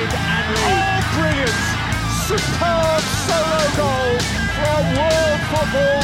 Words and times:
wide 0.00 0.14
and 0.14 0.54
lead. 0.54 0.64
Oh, 0.64 1.00
brilliant! 1.14 1.58
Superb 2.26 3.02
solo 3.26 3.62
goal 3.76 4.18
from 4.56 4.82
World 4.96 5.40
Football. 5.50 6.00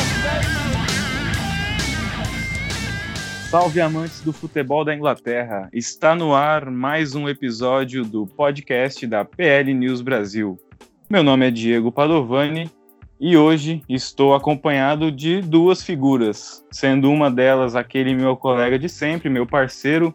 Salve 3.48 3.80
amantes 3.80 4.20
do 4.20 4.32
futebol 4.32 4.84
da 4.84 4.94
Inglaterra! 4.94 5.68
Está 5.72 6.14
no 6.14 6.34
ar 6.34 6.70
mais 6.70 7.14
um 7.14 7.28
episódio 7.28 8.04
do 8.04 8.26
podcast 8.26 9.06
da 9.06 9.24
PL 9.24 9.72
News 9.72 10.02
Brasil. 10.02 10.58
Meu 11.08 11.22
nome 11.22 11.46
é 11.46 11.50
Diego 11.50 11.92
Padovani 11.92 12.70
e 13.18 13.36
hoje 13.36 13.82
estou 13.88 14.34
acompanhado 14.34 15.10
de 15.10 15.40
duas 15.40 15.82
figuras, 15.82 16.62
sendo 16.70 17.10
uma 17.10 17.30
delas 17.30 17.76
aquele 17.76 18.14
meu 18.14 18.36
colega 18.36 18.78
de 18.78 18.88
sempre, 18.88 19.30
meu 19.30 19.46
parceiro, 19.46 20.14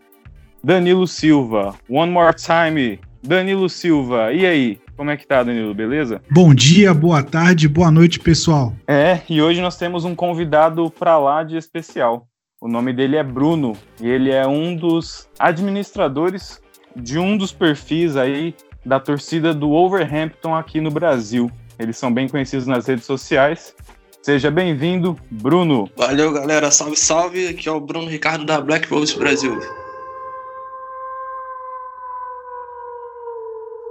Danilo 0.63 1.07
Silva. 1.07 1.73
One 1.89 2.11
more 2.11 2.35
time, 2.35 2.99
Danilo 3.23 3.69
Silva. 3.69 4.33
E 4.33 4.45
aí, 4.45 4.79
como 4.97 5.09
é 5.09 5.17
que 5.17 5.25
tá, 5.25 5.43
Danilo? 5.43 5.73
Beleza? 5.73 6.21
Bom 6.29 6.53
dia, 6.53 6.93
boa 6.93 7.23
tarde, 7.23 7.67
boa 7.67 7.91
noite, 7.91 8.19
pessoal. 8.19 8.73
É, 8.87 9.19
e 9.29 9.41
hoje 9.41 9.61
nós 9.61 9.77
temos 9.77 10.05
um 10.05 10.15
convidado 10.15 10.89
para 10.89 11.17
lá 11.17 11.43
de 11.43 11.57
especial. 11.57 12.27
O 12.59 12.67
nome 12.67 12.93
dele 12.93 13.17
é 13.17 13.23
Bruno 13.23 13.73
e 13.99 14.07
ele 14.07 14.29
é 14.29 14.45
um 14.45 14.75
dos 14.75 15.27
administradores 15.39 16.61
de 16.95 17.17
um 17.17 17.35
dos 17.35 17.51
perfis 17.51 18.15
aí 18.15 18.53
da 18.85 18.99
torcida 18.99 19.53
do 19.53 19.71
Overhampton 19.71 20.55
aqui 20.55 20.79
no 20.79 20.91
Brasil. 20.91 21.49
Eles 21.79 21.97
são 21.97 22.13
bem 22.13 22.27
conhecidos 22.27 22.67
nas 22.67 22.85
redes 22.85 23.05
sociais. 23.05 23.73
Seja 24.21 24.51
bem-vindo, 24.51 25.17
Bruno. 25.31 25.89
Valeu, 25.97 26.31
galera. 26.31 26.69
Salve, 26.69 26.95
salve. 26.95 27.47
Aqui 27.47 27.67
é 27.67 27.71
o 27.71 27.79
Bruno 27.79 28.07
Ricardo 28.07 28.45
da 28.45 28.61
Black 28.61 28.87
Rose 28.87 29.17
Brasil. 29.17 29.59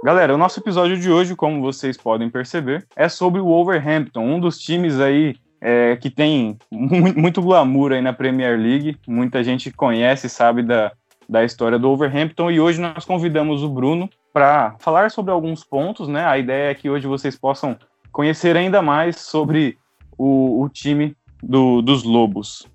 Galera, 0.03 0.33
o 0.33 0.37
nosso 0.37 0.59
episódio 0.59 0.97
de 0.97 1.11
hoje, 1.11 1.35
como 1.35 1.61
vocês 1.61 1.95
podem 1.95 2.27
perceber, 2.27 2.87
é 2.95 3.07
sobre 3.07 3.39
o 3.39 3.45
Overhampton, 3.45 4.21
um 4.21 4.39
dos 4.39 4.57
times 4.57 4.99
aí 4.99 5.35
é, 5.61 5.95
que 5.95 6.09
tem 6.09 6.57
muito 6.71 7.39
glamour 7.39 7.91
aí 7.91 8.01
na 8.01 8.11
Premier 8.11 8.59
League. 8.59 8.97
Muita 9.07 9.43
gente 9.43 9.69
conhece, 9.69 10.27
sabe 10.27 10.63
da, 10.63 10.91
da 11.29 11.45
história 11.45 11.77
do 11.77 11.87
Overhampton 11.87 12.49
e 12.49 12.59
hoje 12.59 12.81
nós 12.81 13.05
convidamos 13.05 13.61
o 13.61 13.69
Bruno 13.69 14.09
para 14.33 14.75
falar 14.79 15.11
sobre 15.11 15.31
alguns 15.31 15.63
pontos, 15.63 16.07
né? 16.07 16.25
A 16.25 16.35
ideia 16.35 16.71
é 16.71 16.73
que 16.73 16.89
hoje 16.89 17.05
vocês 17.05 17.35
possam 17.35 17.77
conhecer 18.11 18.57
ainda 18.57 18.81
mais 18.81 19.17
sobre 19.17 19.77
o, 20.17 20.63
o 20.63 20.69
time 20.69 21.15
do, 21.43 21.79
dos 21.79 22.03
Lobos. 22.03 22.67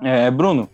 É, 0.00 0.30
Bruno, 0.30 0.70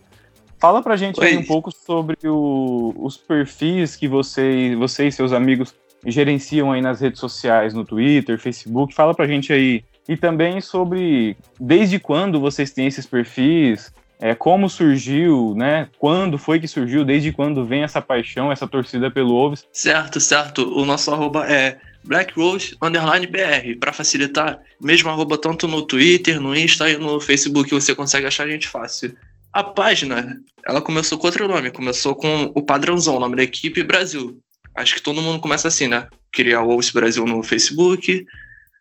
fala 0.57 0.81
pra 0.81 0.95
gente 0.95 1.21
aí 1.21 1.35
um 1.35 1.45
pouco 1.45 1.73
sobre 1.73 2.17
o, 2.25 2.93
os 2.97 3.17
perfis 3.17 3.97
que 3.97 4.07
você, 4.07 4.77
você 4.77 5.05
e 5.05 5.11
seus 5.11 5.33
amigos 5.33 5.75
gerenciam 6.05 6.71
aí 6.71 6.81
nas 6.81 7.01
redes 7.01 7.19
sociais, 7.19 7.73
no 7.73 7.85
Twitter, 7.85 8.39
Facebook. 8.39 8.93
Fala 8.93 9.13
pra 9.13 9.27
gente 9.27 9.51
aí. 9.51 9.83
E 10.07 10.17
também 10.17 10.59
sobre 10.59 11.37
desde 11.59 11.99
quando 11.99 12.39
vocês 12.39 12.71
têm 12.71 12.87
esses 12.87 13.05
perfis, 13.05 13.93
é, 14.19 14.35
como 14.35 14.69
surgiu, 14.69 15.53
né? 15.55 15.87
Quando 15.97 16.37
foi 16.37 16.59
que 16.59 16.67
surgiu, 16.67 17.05
desde 17.05 17.31
quando 17.31 17.65
vem 17.65 17.83
essa 17.83 18.01
paixão, 18.01 18.51
essa 18.51 18.67
torcida 18.67 19.09
pelo 19.09 19.29
Wolves? 19.29 19.65
Certo, 19.71 20.19
certo. 20.19 20.77
O 20.77 20.83
nosso 20.83 21.11
arroba 21.11 21.49
é 21.49 21.79
Black 22.03 22.33
Rose 22.35 22.75
Underline 22.81 23.27
BR. 23.27 23.79
Para 23.79 23.93
facilitar, 23.93 24.59
mesmo 24.81 25.09
arroba 25.09 25.37
tanto 25.37 25.67
no 25.67 25.83
Twitter, 25.83 26.41
no 26.41 26.55
Insta 26.55 26.89
e 26.89 26.97
no 26.97 27.21
Facebook, 27.21 27.69
você 27.71 27.95
consegue 27.95 28.27
achar 28.27 28.45
a 28.45 28.49
gente 28.49 28.67
fácil. 28.67 29.15
A 29.53 29.63
página, 29.63 30.39
ela 30.67 30.81
começou 30.81 31.17
com 31.17 31.27
outro 31.27 31.47
nome, 31.47 31.71
começou 31.71 32.13
com 32.13 32.51
o 32.53 32.61
padrãozão, 32.61 33.15
o 33.15 33.19
nome 33.19 33.35
da 33.35 33.43
equipe 33.43 33.83
Brasil. 33.83 34.37
Acho 34.79 34.95
que 34.95 35.01
todo 35.01 35.21
mundo 35.21 35.41
começa 35.41 35.67
assim, 35.67 35.87
né? 35.87 36.07
Criar 36.31 36.61
o 36.61 36.67
Wolves 36.67 36.91
Brasil 36.91 37.25
no 37.25 37.43
Facebook. 37.43 38.25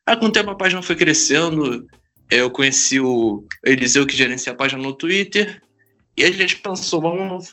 Aí 0.06 0.16
com 0.16 0.26
o 0.26 0.32
tempo 0.32 0.48
a 0.50 0.54
página 0.54 0.80
foi 0.80 0.94
crescendo, 0.94 1.84
eu 2.30 2.50
conheci 2.50 3.00
o 3.00 3.44
Eliseu, 3.64 4.06
que 4.06 4.16
gerencia 4.16 4.52
a 4.52 4.56
página 4.56 4.80
no 4.80 4.94
Twitter, 4.94 5.60
e 6.16 6.24
a 6.24 6.30
gente 6.30 6.56
pensou, 6.56 7.00
vamos 7.00 7.52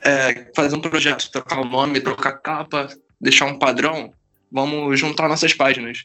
é, 0.00 0.50
fazer 0.54 0.74
um 0.74 0.80
projeto, 0.80 1.30
trocar 1.30 1.60
o 1.60 1.64
nome, 1.64 2.00
trocar 2.00 2.32
capa, 2.32 2.88
deixar 3.20 3.46
um 3.46 3.58
padrão, 3.58 4.12
vamos 4.50 4.98
juntar 4.98 5.28
nossas 5.28 5.54
páginas. 5.54 6.04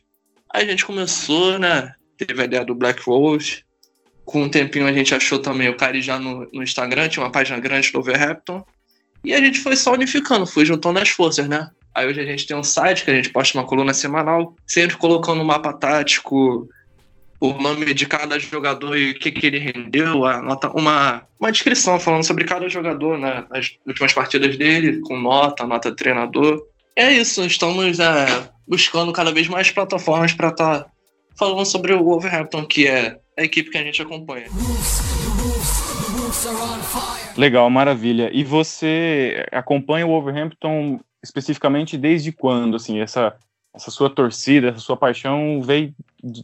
Aí 0.54 0.66
a 0.66 0.70
gente 0.70 0.86
começou, 0.86 1.58
né? 1.58 1.94
Teve 2.16 2.44
a 2.44 2.46
ideia 2.46 2.64
do 2.64 2.76
Black 2.76 3.02
Rose. 3.02 3.64
Com 4.24 4.44
um 4.44 4.50
tempinho 4.50 4.86
a 4.86 4.94
gente 4.94 5.16
achou 5.16 5.40
também 5.40 5.68
o 5.68 5.76
Carijá 5.76 6.20
no, 6.20 6.48
no 6.54 6.62
Instagram, 6.62 7.10
tinha 7.10 7.24
uma 7.26 7.32
página 7.32 7.60
grande 7.60 7.92
do 7.92 8.00
Overhampton. 8.00 8.64
E 9.24 9.34
a 9.34 9.40
gente 9.40 9.60
foi 9.60 9.76
só 9.76 9.94
unificando, 9.94 10.46
foi 10.46 10.66
juntando 10.66 11.00
as 11.00 11.10
forças, 11.10 11.48
né? 11.48 11.70
Aí 11.94 12.08
hoje 12.08 12.22
a 12.22 12.26
gente 12.26 12.46
tem 12.46 12.56
um 12.56 12.64
site 12.64 13.04
que 13.04 13.12
a 13.12 13.16
gente 13.16 13.30
posta 13.30 13.58
uma 13.58 13.66
coluna 13.66 13.94
semanal, 13.94 14.56
sempre 14.66 14.96
colocando 14.96 15.42
um 15.42 15.46
mapa 15.46 15.74
tático, 15.74 16.70
o 17.40 17.54
nome 17.54 17.94
de 17.94 18.06
cada 18.06 18.38
jogador 18.38 18.98
e 18.98 19.12
o 19.12 19.16
que, 19.16 19.32
que 19.32 19.48
ele 19.48 19.60
rendeu, 19.60 20.20
nota, 20.44 20.70
uma, 20.70 21.24
uma 21.40 21.52
descrição 21.52 22.00
falando 22.00 22.26
sobre 22.26 22.44
cada 22.44 22.68
jogador 22.68 23.18
né, 23.18 23.46
nas 23.50 23.72
últimas 23.88 24.14
partidas 24.14 24.58
dele, 24.58 25.00
com 25.02 25.18
nota, 25.18 25.66
nota 25.66 25.96
treinador. 25.96 26.62
É 26.96 27.12
isso, 27.12 27.44
estamos 27.46 28.00
é, 28.00 28.50
buscando 28.68 29.14
cada 29.14 29.32
vez 29.32 29.48
mais 29.48 29.72
plataformas 29.72 30.34
para 30.34 30.50
estar 30.50 30.84
tá 30.84 30.92
falando 31.38 31.66
sobre 31.66 31.94
o 31.94 32.04
Wolverhampton, 32.04 32.66
que 32.66 32.88
é 32.88 33.18
a 33.38 33.44
equipe 33.44 33.70
que 33.70 33.78
a 33.78 33.84
gente 33.84 34.02
acompanha. 34.02 34.48
Legal, 37.38 37.70
maravilha. 37.70 38.30
E 38.34 38.44
você 38.44 39.46
acompanha 39.52 40.06
o 40.06 40.10
Wolverhampton 40.10 41.00
especificamente 41.24 41.98
desde 41.98 42.32
quando? 42.32 42.76
Assim, 42.76 43.00
essa 43.00 43.36
essa 43.74 43.92
sua 43.92 44.10
torcida, 44.10 44.70
essa 44.70 44.80
sua 44.80 44.98
paixão 44.98 45.62
veio 45.62 45.94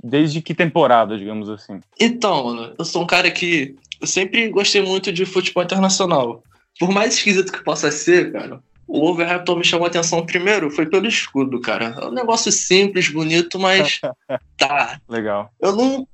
desde 0.03 0.41
que 0.41 0.53
temporada, 0.53 1.17
digamos 1.17 1.50
assim? 1.50 1.79
Então, 2.00 2.45
mano, 2.45 2.73
eu 2.78 2.85
sou 2.85 3.01
um 3.01 3.07
cara 3.07 3.29
que 3.31 3.75
eu 4.00 4.07
sempre 4.07 4.47
gostei 4.50 4.81
muito 4.81 5.11
de 5.11 5.25
futebol 5.25 5.63
internacional. 5.63 6.44
Por 6.79 6.91
mais 6.91 7.16
esquisito 7.16 7.51
que 7.51 7.63
possa 7.63 7.91
ser, 7.91 8.31
cara, 8.31 8.62
o 8.88 9.00
Wolverhampton 9.00 9.56
me 9.56 9.63
chamou 9.63 9.85
a 9.85 9.89
atenção 9.89 10.25
primeiro, 10.25 10.69
foi 10.69 10.85
pelo 10.85 11.07
escudo, 11.07 11.59
cara. 11.59 11.95
É 12.00 12.06
um 12.06 12.12
negócio 12.12 12.51
simples, 12.51 13.09
bonito, 13.09 13.59
mas 13.59 14.00
tá. 14.57 15.00
Legal. 15.09 15.51
Eu 15.59 15.75
não. 15.75 16.07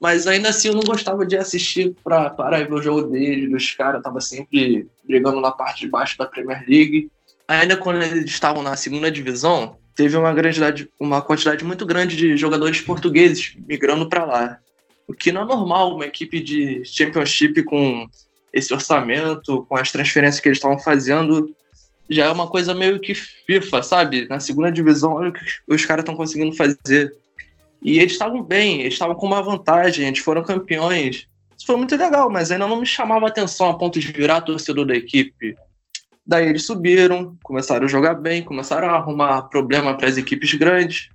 Mas 0.00 0.26
ainda 0.26 0.48
assim 0.48 0.68
eu 0.68 0.74
não 0.74 0.82
gostava 0.82 1.26
de 1.26 1.36
assistir 1.36 1.94
pra 2.04 2.30
parar 2.30 2.60
e 2.60 2.64
ver 2.64 2.74
o 2.74 2.82
jogo 2.82 3.02
deles, 3.02 3.50
dos 3.50 3.72
caras, 3.72 4.02
tava 4.02 4.20
sempre 4.20 4.86
brigando 5.04 5.40
na 5.40 5.50
parte 5.50 5.80
de 5.80 5.90
baixo 5.90 6.16
da 6.16 6.26
Premier 6.26 6.64
League. 6.68 7.10
Ainda 7.48 7.76
quando 7.76 8.02
eles 8.02 8.24
estavam 8.26 8.62
na 8.62 8.76
segunda 8.76 9.10
divisão, 9.10 9.76
teve 9.94 10.16
uma, 10.16 10.32
grande, 10.32 10.88
uma 11.00 11.20
quantidade 11.20 11.64
muito 11.64 11.84
grande 11.84 12.16
de 12.16 12.36
jogadores 12.36 12.80
portugueses 12.80 13.56
migrando 13.66 14.08
para 14.08 14.24
lá. 14.24 14.58
O 15.08 15.14
que 15.14 15.32
não 15.32 15.42
é 15.42 15.44
normal, 15.44 15.94
uma 15.94 16.06
equipe 16.06 16.40
de 16.40 16.82
Championship 16.84 17.64
com 17.64 18.06
esse 18.52 18.72
orçamento, 18.72 19.66
com 19.68 19.76
as 19.76 19.90
transferências 19.90 20.40
que 20.40 20.48
eles 20.48 20.58
estavam 20.58 20.78
fazendo, 20.78 21.52
já 22.08 22.26
é 22.26 22.30
uma 22.30 22.46
coisa 22.46 22.74
meio 22.74 23.00
que 23.00 23.14
FIFA, 23.14 23.82
sabe? 23.82 24.28
Na 24.28 24.38
segunda 24.38 24.70
divisão, 24.70 25.14
olha 25.14 25.30
o 25.30 25.32
que 25.32 25.40
os 25.66 25.84
caras 25.84 26.02
estão 26.02 26.16
conseguindo 26.16 26.54
fazer. 26.54 27.14
E 27.82 27.98
eles 27.98 28.12
estavam 28.12 28.42
bem, 28.42 28.80
eles 28.80 28.94
estavam 28.94 29.14
com 29.14 29.26
uma 29.26 29.42
vantagem, 29.42 30.06
eles 30.06 30.18
foram 30.18 30.42
campeões. 30.42 31.26
Isso 31.56 31.66
foi 31.66 31.76
muito 31.76 31.96
legal, 31.96 32.30
mas 32.30 32.50
ainda 32.50 32.66
não 32.66 32.80
me 32.80 32.86
chamava 32.86 33.26
atenção 33.26 33.70
a 33.70 33.78
ponto 33.78 33.98
de 33.98 34.12
virar 34.12 34.40
torcedor 34.40 34.86
da 34.86 34.94
equipe. 34.94 35.56
Daí 36.26 36.46
eles 36.46 36.66
subiram, 36.66 37.36
começaram 37.42 37.86
a 37.86 37.88
jogar 37.88 38.14
bem, 38.14 38.42
começaram 38.42 38.88
a 38.90 38.96
arrumar 38.96 39.42
problema 39.42 39.96
para 39.96 40.08
as 40.08 40.16
equipes 40.16 40.52
grandes. 40.54 41.08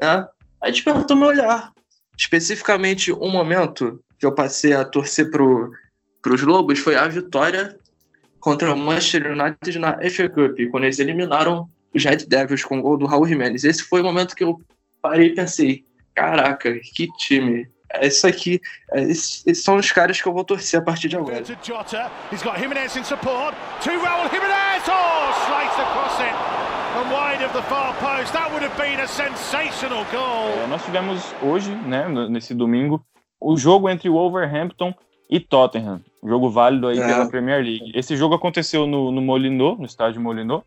Né? 0.00 0.26
Aí 0.62 0.70
despertou 0.70 1.16
meu 1.16 1.28
olhar. 1.28 1.72
Especificamente, 2.16 3.12
um 3.12 3.30
momento 3.30 4.00
que 4.18 4.24
eu 4.24 4.32
passei 4.32 4.72
a 4.72 4.84
torcer 4.84 5.30
para 5.30 5.42
os 6.32 6.42
Lobos 6.42 6.78
foi 6.78 6.94
a 6.94 7.08
vitória 7.08 7.76
contra 8.38 8.72
o 8.72 8.76
Manchester 8.76 9.32
United 9.32 9.78
na 9.78 9.98
FA 10.10 10.28
Cup, 10.28 10.58
quando 10.70 10.84
eles 10.84 10.98
eliminaram 10.98 11.68
os 11.92 12.04
Red 12.04 12.26
Devils 12.28 12.64
com 12.64 12.78
o 12.78 12.82
gol 12.82 12.96
do 12.96 13.06
Raul 13.06 13.26
Jimenez. 13.26 13.64
Esse 13.64 13.82
foi 13.82 14.00
o 14.00 14.04
momento 14.04 14.36
que 14.36 14.44
eu 14.44 14.60
parei 15.02 15.28
e 15.28 15.34
pensei: 15.34 15.84
caraca, 16.14 16.78
que 16.78 17.08
time! 17.18 17.68
Isso 18.02 18.26
aqui, 18.26 18.60
é, 18.92 19.02
esses, 19.02 19.46
esses, 19.46 19.62
são 19.62 19.76
os 19.76 19.92
caras 19.92 20.20
que 20.20 20.26
eu 20.26 20.32
vou 20.32 20.44
torcer 20.44 20.80
a 20.80 20.82
partir 20.82 21.08
de 21.08 21.16
agora. 21.16 21.42
He's 22.32 22.42
got 22.42 22.58
Jimenez 22.58 22.96
in 22.96 23.04
support. 23.04 23.54
To 23.82 23.90
Raul 23.90 24.28
Jimenez. 24.30 24.82
Oh, 24.88 25.32
sliced 25.46 25.80
across 25.80 26.20
it. 26.20 26.34
And 26.96 27.10
wide 27.10 27.44
of 27.44 27.52
the 27.52 27.62
far 27.62 27.94
post. 27.94 28.32
That 28.32 28.50
would 28.52 28.64
have 28.64 28.76
been 28.76 29.00
a 29.00 29.06
sensational 29.06 30.04
goal. 30.10 30.48
É, 30.64 30.66
nós 30.66 30.84
tivemos 30.84 31.34
hoje, 31.42 31.70
né, 31.70 32.08
nesse 32.28 32.54
domingo, 32.54 33.04
o 33.40 33.56
jogo 33.56 33.88
entre 33.88 34.08
o 34.08 34.14
Wolverhampton 34.14 34.92
e 35.28 35.38
Tottenham. 35.38 36.00
Jogo 36.22 36.50
válido 36.50 36.88
aí 36.88 36.98
é. 36.98 37.06
pela 37.06 37.28
Premier 37.28 37.62
League. 37.62 37.92
Esse 37.94 38.16
jogo 38.16 38.34
aconteceu 38.34 38.86
no, 38.86 39.10
no 39.12 39.20
Molineux, 39.20 39.78
no 39.78 39.86
estádio 39.86 40.20
Molineux. 40.20 40.62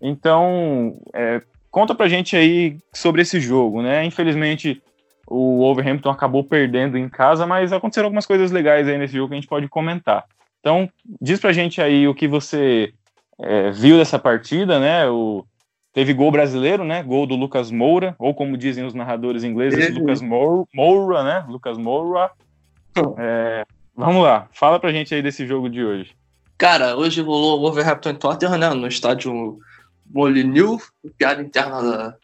Então, 0.00 0.98
é, 1.14 1.42
conta 1.72 1.94
pra 1.94 2.08
gente 2.08 2.36
aí 2.36 2.78
sobre 2.92 3.22
esse 3.22 3.40
jogo, 3.40 3.82
né? 3.82 4.04
Infelizmente, 4.04 4.80
o 5.26 5.58
Wolverhampton 5.58 6.10
acabou 6.10 6.44
perdendo 6.44 6.96
em 6.96 7.08
casa, 7.08 7.44
mas 7.44 7.72
aconteceram 7.72 8.06
algumas 8.06 8.26
coisas 8.26 8.52
legais 8.52 8.86
aí 8.86 8.96
nesse 8.96 9.14
jogo 9.14 9.28
que 9.28 9.34
a 9.34 9.40
gente 9.40 9.48
pode 9.48 9.66
comentar. 9.66 10.24
Então, 10.60 10.88
diz 11.20 11.40
pra 11.40 11.52
gente 11.52 11.82
aí 11.82 12.06
o 12.06 12.14
que 12.14 12.28
você 12.28 12.92
é, 13.40 13.72
viu 13.72 13.96
dessa 13.96 14.20
partida, 14.20 14.78
né? 14.78 15.08
O, 15.08 15.44
teve 15.92 16.14
gol 16.14 16.30
brasileiro, 16.30 16.84
né? 16.84 17.02
Gol 17.02 17.26
do 17.26 17.34
Lucas 17.34 17.72
Moura, 17.72 18.14
ou 18.20 18.32
como 18.32 18.56
dizem 18.56 18.84
os 18.84 18.94
narradores 18.94 19.42
ingleses, 19.42 19.92
Lucas 19.92 20.20
Moura, 20.22 21.24
né? 21.24 21.44
Lucas 21.48 21.76
Moura. 21.76 22.30
É, 23.18 23.64
Vamos 23.94 24.22
lá, 24.22 24.48
fala 24.52 24.80
pra 24.80 24.92
gente 24.92 25.14
aí 25.14 25.22
desse 25.22 25.46
jogo 25.46 25.68
de 25.68 25.84
hoje. 25.84 26.12
Cara, 26.56 26.96
hoje 26.96 27.20
rolou 27.20 27.58
o 27.58 27.60
Wolverhampton 27.60 28.10
e 28.10 28.14
Tottenham, 28.14 28.56
né, 28.56 28.70
no 28.70 28.86
estádio 28.86 29.58
Molineux, 30.12 30.82
piada 31.16 31.42
interna 31.42 31.82
da... 31.82 32.16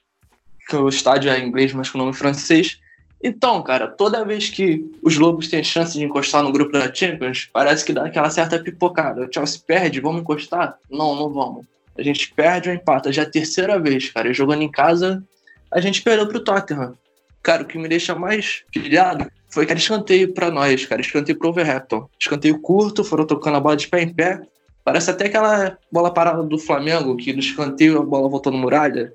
que 0.69 0.76
o 0.76 0.88
estádio 0.88 1.31
é 1.31 1.38
em 1.38 1.49
inglês, 1.49 1.73
mas 1.73 1.90
com 1.90 1.99
nome 1.99 2.12
francês. 2.12 2.81
Então, 3.23 3.62
cara, 3.62 3.88
toda 3.88 4.25
vez 4.25 4.49
que 4.49 4.85
os 5.02 5.17
Lobos 5.17 5.49
têm 5.49 5.64
chance 5.64 5.99
de 5.99 6.05
encostar 6.05 6.43
no 6.43 6.52
grupo 6.52 6.73
da 6.73 6.93
Champions, 6.93 7.49
parece 7.52 7.85
que 7.85 7.93
dá 7.93 8.06
aquela 8.06 8.31
certa 8.31 8.58
pipocada. 8.58 9.25
O 9.26 9.32
Chelsea 9.32 9.61
perde, 9.67 10.00
vamos 10.00 10.20
encostar? 10.20 10.79
Não, 10.88 11.17
não 11.17 11.29
vamos. 11.29 11.67
A 11.96 12.02
gente 12.02 12.32
perde 12.32 12.69
ou 12.69 12.75
empata. 12.75 13.12
Já 13.12 13.23
é 13.23 13.26
a 13.26 13.31
terceira 13.31 13.79
vez, 13.81 14.11
cara. 14.11 14.31
E 14.31 14.34
jogando 14.34 14.62
em 14.62 14.70
casa, 14.70 15.23
a 15.70 15.81
gente 15.81 16.00
perdeu 16.00 16.29
pro 16.29 16.44
Tottenham. 16.44 16.96
Cara, 17.43 17.62
o 17.62 17.67
que 17.67 17.76
me 17.76 17.88
deixa 17.88 18.14
mais 18.14 18.62
pilhado 18.73 19.29
foi 19.49 19.64
aquele 19.64 19.81
escanteio 19.81 20.32
para 20.32 20.50
nós, 20.50 20.87
cara. 20.87 21.00
Escanteio 21.00 21.38
pro 21.38 21.49
Overhampton. 21.49 22.08
Escanteio 22.20 22.61
curto, 22.61 23.02
foram 23.02 23.26
tocando 23.26 23.56
a 23.56 23.61
bola 23.61 23.76
de 23.76 23.88
pé 23.88 24.02
em 24.02 24.14
pé. 24.14 24.41
Parece 24.88 25.11
até 25.11 25.26
aquela 25.26 25.76
bola 25.93 26.11
parada 26.11 26.43
do 26.43 26.58
Flamengo, 26.58 27.14
que 27.14 27.35
no 27.35 27.40
escanteio 27.40 28.00
a 28.00 28.02
bola 28.02 28.26
voltou 28.26 28.50
no 28.50 28.56
muralha. 28.56 29.12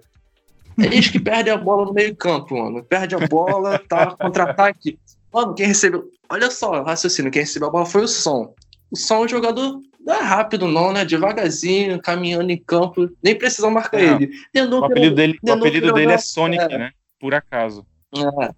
É 0.79 0.85
eles 0.85 1.09
que 1.09 1.19
perdem 1.19 1.51
a 1.51 1.57
bola 1.57 1.85
no 1.85 1.93
meio 1.93 2.15
campo, 2.15 2.55
mano. 2.55 2.83
Perde 2.83 3.15
a 3.15 3.27
bola, 3.27 3.79
tá 3.89 4.15
contra-ataque. 4.15 4.99
Mano, 5.33 5.55
quem 5.55 5.65
recebeu... 5.65 6.11
Olha 6.29 6.51
só, 6.51 6.83
raciocínio. 6.83 7.31
Quem 7.31 7.41
recebeu 7.41 7.69
a 7.69 7.71
bola 7.71 7.87
foi 7.87 8.03
o 8.03 8.07
Som. 8.07 8.53
O 8.91 8.95
Som 8.95 9.15
é 9.15 9.19
um 9.21 9.27
jogador 9.27 9.79
não 9.99 10.13
é 10.13 10.21
rápido 10.21 10.67
não, 10.67 10.93
né? 10.93 11.03
Devagarzinho, 11.03 11.99
caminhando 11.99 12.51
em 12.51 12.57
campo. 12.57 13.09
Nem 13.23 13.35
precisa 13.35 13.67
marcar 13.67 13.99
é. 13.99 14.03
ele. 14.03 14.31
o 14.67 14.85
apelido 14.85 15.15
dele, 15.15 15.39
o 15.41 15.51
apelido 15.53 15.91
dele 15.91 16.11
é 16.11 16.17
Sonic, 16.19 16.63
é. 16.65 16.77
né? 16.77 16.91
Por 17.19 17.33
acaso. 17.33 17.83
É. 18.15 18.53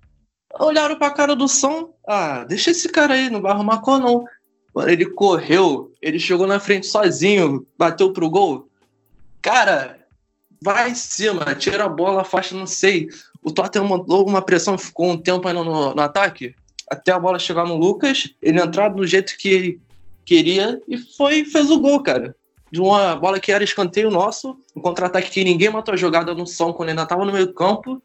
Olharam 0.60 0.98
pra 0.98 1.12
cara 1.12 1.34
do 1.34 1.48
som. 1.48 1.94
Ah, 2.06 2.44
deixa 2.44 2.72
esse 2.72 2.90
cara 2.90 3.14
aí, 3.14 3.30
não 3.30 3.42
vai 3.42 3.54
arrumar 3.54 3.80
cor 3.80 4.00
não. 4.00 4.26
Ele 4.84 5.06
correu, 5.06 5.92
ele 6.02 6.20
chegou 6.20 6.46
na 6.46 6.60
frente 6.60 6.86
sozinho, 6.86 7.66
bateu 7.78 8.12
pro 8.12 8.30
gol. 8.30 8.68
Cara, 9.42 10.06
vai 10.62 10.90
em 10.90 10.96
cima, 10.96 11.56
tira 11.56 11.86
a 11.86 11.90
bola, 11.90 12.22
afasta, 12.22 12.56
não 12.56 12.68
sei. 12.68 13.08
O 13.42 13.52
Tottenham 13.52 13.88
mandou 13.88 14.28
uma 14.28 14.42
pressão, 14.42 14.78
ficou 14.78 15.12
um 15.12 15.18
tempo 15.18 15.48
ainda 15.48 15.64
no, 15.64 15.94
no, 15.94 16.02
ataque, 16.02 16.56
até 16.90 17.12
a 17.12 17.20
bola 17.20 17.40
chegar 17.40 17.66
no 17.66 17.78
Lucas, 17.78 18.34
ele 18.42 18.60
entrar 18.60 18.90
do 18.90 19.06
jeito 19.06 19.38
que 19.38 19.80
queria 20.26 20.82
e 20.88 20.98
foi 20.98 21.46
fez 21.46 21.70
o 21.70 21.80
gol, 21.80 22.02
cara. 22.02 22.36
De 22.72 22.82
uma 22.82 23.16
bola 23.16 23.40
que 23.40 23.52
era 23.52 23.64
escanteio 23.64 24.10
nosso, 24.10 24.58
um 24.76 24.82
contra-ataque 24.82 25.30
que 25.30 25.44
ninguém 25.44 25.70
matou 25.70 25.94
a 25.94 25.98
jogada 25.98 26.34
no 26.34 26.48
som 26.48 26.74
quando 26.74 26.90
ainda 26.90 27.04
estava 27.04 27.24
no 27.24 27.32
meio 27.32 27.54
campo. 27.54 28.02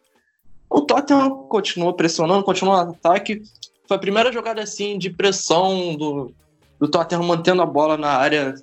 O 0.68 0.82
Tottenham 0.82 1.48
continuou 1.48 1.94
pressionando, 1.94 2.44
continuou 2.44 2.76
no 2.84 2.92
ataque. 2.92 3.42
Foi 3.88 3.96
a 3.96 4.00
primeira 4.00 4.30
jogada 4.30 4.62
assim 4.62 4.98
de 4.98 5.10
pressão 5.10 5.96
do, 5.96 6.32
do 6.80 6.88
Tottenham 6.88 7.22
mantendo 7.22 7.62
a 7.62 7.66
bola 7.66 7.96
na 7.96 8.08
área 8.08 8.54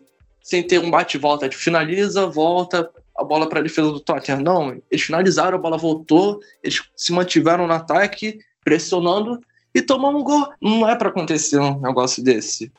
sem 0.41 0.63
ter 0.63 0.79
um 0.79 0.89
bate-volta. 0.89 1.49
Finaliza, 1.51 2.25
volta, 2.27 2.89
a 3.15 3.23
bola 3.23 3.47
para 3.47 3.59
a 3.59 3.63
defesa 3.63 3.91
do 3.91 3.99
Tottenham. 3.99 4.41
Não, 4.41 4.81
eles 4.89 5.05
finalizaram, 5.05 5.57
a 5.57 5.61
bola 5.61 5.77
voltou, 5.77 6.39
eles 6.63 6.81
se 6.95 7.13
mantiveram 7.13 7.67
no 7.67 7.73
ataque, 7.73 8.39
pressionando 8.63 9.39
e 9.73 9.81
tomamos 9.81 10.21
um 10.21 10.23
gol. 10.23 10.49
Não 10.59 10.89
é 10.89 10.95
para 10.95 11.09
acontecer 11.09 11.59
um 11.59 11.79
negócio 11.79 12.23
desse. 12.23 12.71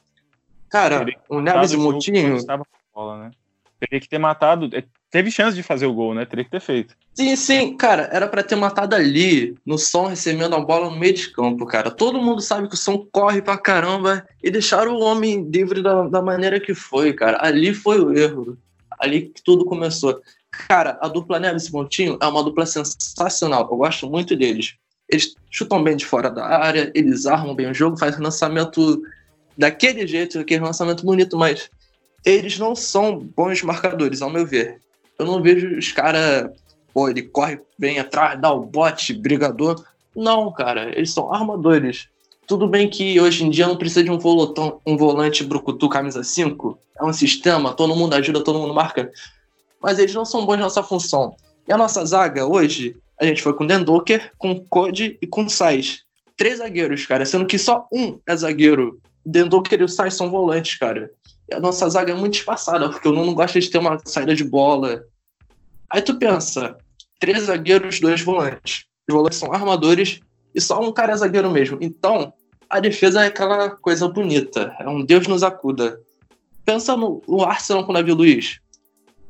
Cara, 0.69 1.06
o 1.29 1.40
Neves 1.40 1.73
e 1.73 1.76
o 1.76 1.81
Moutinho. 1.81 2.38
Bola, 2.93 3.25
né? 3.25 3.31
Teria 3.81 4.01
que 4.01 4.09
ter 4.09 4.19
matado. 4.19 4.69
É, 4.73 4.85
teve 5.11 5.31
chance 5.31 5.57
de 5.57 5.63
fazer 5.63 5.87
o 5.87 5.95
gol, 5.95 6.15
né? 6.15 6.25
Teria 6.25 6.45
que 6.45 6.51
ter 6.51 6.61
feito. 6.61 6.97
Sim, 7.15 7.37
sim, 7.37 7.77
cara, 7.77 8.09
era 8.13 8.27
para 8.27 8.43
ter 8.43 8.57
matado 8.57 8.95
ali, 8.95 9.57
no 9.65 9.79
som, 9.79 10.07
recebendo 10.07 10.55
a 10.55 10.61
bola 10.61 10.91
no 10.91 10.99
meio 10.99 11.15
de 11.15 11.31
campo, 11.31 11.65
cara. 11.67 11.91
Todo 11.91 12.23
mundo 12.23 12.41
sabe 12.41 12.69
que 12.69 12.75
o 12.75 12.79
som 12.79 13.07
corre 13.13 13.41
pra 13.41 13.57
caramba 13.57 14.27
e 14.43 14.51
deixaram 14.51 14.95
o 14.95 15.03
homem 15.03 15.49
livre 15.49 15.83
da, 15.83 16.09
da 16.09 16.21
maneira 16.21 16.59
que 16.61 16.75
foi, 16.75 17.13
cara. 17.13 17.39
Ali 17.41 17.73
foi 17.73 18.01
o 18.01 18.17
erro 18.17 18.59
ali 18.99 19.29
que 19.29 19.43
tudo 19.43 19.65
começou. 19.65 20.21
Cara, 20.51 20.99
a 21.01 21.09
dupla 21.09 21.39
Neves 21.39 21.67
e 21.67 21.73
Montinho 21.73 22.19
é 22.21 22.27
uma 22.27 22.43
dupla 22.43 22.67
sensacional. 22.67 23.69
Eu 23.71 23.77
gosto 23.77 24.11
muito 24.11 24.35
deles. 24.35 24.75
Eles 25.09 25.35
chutam 25.51 25.83
bem 25.83 25.97
de 25.97 26.05
fora 26.05 26.31
da 26.31 26.45
área, 26.45 26.91
eles 26.95 27.27
armam 27.27 27.55
bem 27.55 27.71
o 27.71 27.75
jogo, 27.75 27.99
fazem 27.99 28.21
lançamento 28.21 29.03
daquele 29.57 30.07
jeito, 30.07 30.39
aquele 30.39 30.65
lançamento 30.65 31.05
bonito, 31.05 31.37
mas 31.37 31.71
eles 32.25 32.59
não 32.59 32.75
são 32.75 33.19
bons 33.19 33.62
marcadores, 33.62 34.23
ao 34.23 34.31
meu 34.31 34.47
ver. 34.47 34.81
Eu 35.19 35.26
não 35.26 35.43
vejo 35.43 35.79
os 35.79 35.93
caras, 35.93 36.50
pô, 36.93 37.09
ele 37.09 37.23
corre 37.23 37.61
bem 37.79 37.99
atrás, 37.99 38.41
dá 38.41 38.53
o 38.53 38.65
bote, 38.65 39.12
brigador. 39.15 39.85
Não, 40.15 40.53
cara, 40.53 40.91
eles 40.97 41.12
são 41.12 41.32
armadores. 41.32 42.09
Tudo 42.47 42.67
bem 42.67 42.88
que 42.88 43.20
hoje 43.20 43.44
em 43.44 43.50
dia 43.50 43.67
não 43.67 43.76
precisa 43.76 44.03
de 44.03 44.11
um, 44.11 44.19
volotão, 44.19 44.81
um 44.87 44.97
volante 44.97 45.44
brucutu 45.44 45.88
camisa 45.88 46.23
5. 46.23 46.79
É 46.99 47.05
um 47.05 47.12
sistema, 47.12 47.75
todo 47.75 47.94
mundo 47.94 48.15
ajuda, 48.15 48.43
todo 48.43 48.59
mundo 48.59 48.75
marca. 48.75 49.12
Mas 49.82 49.99
eles 49.99 50.14
não 50.14 50.25
são 50.25 50.47
bons 50.47 50.59
nessa 50.59 50.82
função. 50.82 51.37
E 51.67 51.73
a 51.73 51.76
nossa 51.76 52.05
zaga 52.06 52.47
hoje, 52.47 52.97
a 53.21 53.26
gente 53.26 53.43
foi 53.43 53.53
com 53.53 53.67
Dendoker, 53.67 54.32
com 54.38 54.59
Code 54.64 55.19
e 55.21 55.26
com 55.26 55.49
Sais. 55.49 56.03
Três 56.37 56.59
zagueiros, 56.59 57.05
cara, 57.05 57.26
sendo 57.26 57.47
que 57.47 57.59
só 57.59 57.87
um 57.93 58.19
é 58.26 58.35
zagueiro. 58.35 58.99
Dendoker 59.26 59.81
e 59.81 59.85
o 59.85 59.88
Sais 59.88 60.14
são 60.14 60.31
volantes, 60.31 60.79
cara. 60.79 61.11
E 61.50 61.55
a 61.55 61.61
nossa 61.61 61.89
zaga 61.89 62.12
é 62.12 62.15
muito 62.15 62.35
espaçada, 62.35 62.89
porque 62.89 63.09
o 63.09 63.12
Nuno 63.12 63.35
gosta 63.35 63.59
de 63.59 63.71
ter 63.71 63.79
uma 63.79 63.99
saída 64.05 64.35
de 64.35 64.45
bola. 64.45 65.05
Aí 65.91 66.03
tu 66.03 66.19
pensa, 66.19 66.77
três 67.19 67.45
zagueiros, 67.45 68.00
dois 68.00 68.21
volantes. 68.21 68.85
Os 69.09 69.15
volantes 69.15 69.39
são 69.39 69.53
armadores 69.53 70.21
e 70.55 70.61
só 70.61 70.81
um 70.81 70.93
cara 70.93 71.12
é 71.12 71.17
zagueiro 71.17 71.50
mesmo. 71.50 71.79
Então, 71.81 72.33
a 72.69 72.81
defesa 72.81 73.25
é 73.25 73.29
aquela 73.29 73.71
coisa 73.71 74.09
bonita. 74.09 74.75
É 74.79 74.89
um 74.89 75.05
Deus 75.05 75.27
nos 75.27 75.43
acuda. 75.43 76.00
Pensa 76.65 76.97
no, 76.97 77.23
no 77.27 77.43
Arsenal 77.45 77.85
com 77.85 77.93
o 77.93 77.95
Davi 77.95 78.12
Luiz. 78.12 78.61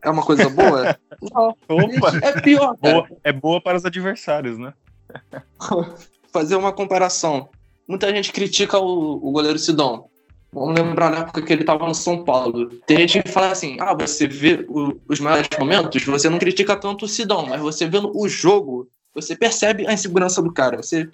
É 0.03 0.11
uma 0.11 0.25
coisa 0.25 0.49
boa? 0.49 0.99
Não. 1.33 1.57
Opa. 1.69 2.19
É 2.23 2.41
pior, 2.41 2.77
boa, 2.77 3.09
é 3.23 3.33
boa 3.33 3.61
para 3.61 3.77
os 3.77 3.85
adversários, 3.85 4.59
né? 4.59 4.73
Fazer 6.33 6.57
uma 6.57 6.73
comparação. 6.73 7.49
Muita 7.87 8.11
gente 8.11 8.33
critica 8.33 8.79
o, 8.79 9.17
o 9.17 9.31
goleiro 9.31 9.59
Sidão. 9.59 10.09
Vamos 10.53 10.81
lembrar 10.81 11.11
na 11.11 11.19
época 11.19 11.43
que 11.43 11.53
ele 11.53 11.63
estava 11.63 11.87
no 11.87 11.95
São 11.95 12.25
Paulo. 12.25 12.71
Tem 12.87 12.99
gente 12.99 13.23
que 13.23 13.31
fala 13.31 13.51
assim: 13.51 13.77
ah, 13.81 13.95
você 13.95 14.27
vê 14.27 14.65
o, 14.69 14.99
os 15.09 15.21
melhores 15.21 15.49
momentos, 15.59 16.03
você 16.05 16.29
não 16.29 16.39
critica 16.39 16.75
tanto 16.75 17.05
o 17.05 17.09
Sidão, 17.09 17.47
mas 17.47 17.61
você 17.61 17.87
vendo 17.87 18.11
o 18.15 18.29
jogo, 18.29 18.89
você 19.15 19.37
percebe 19.37 19.87
a 19.87 19.93
insegurança 19.93 20.41
do 20.41 20.53
cara. 20.53 20.79
Você, 20.79 21.09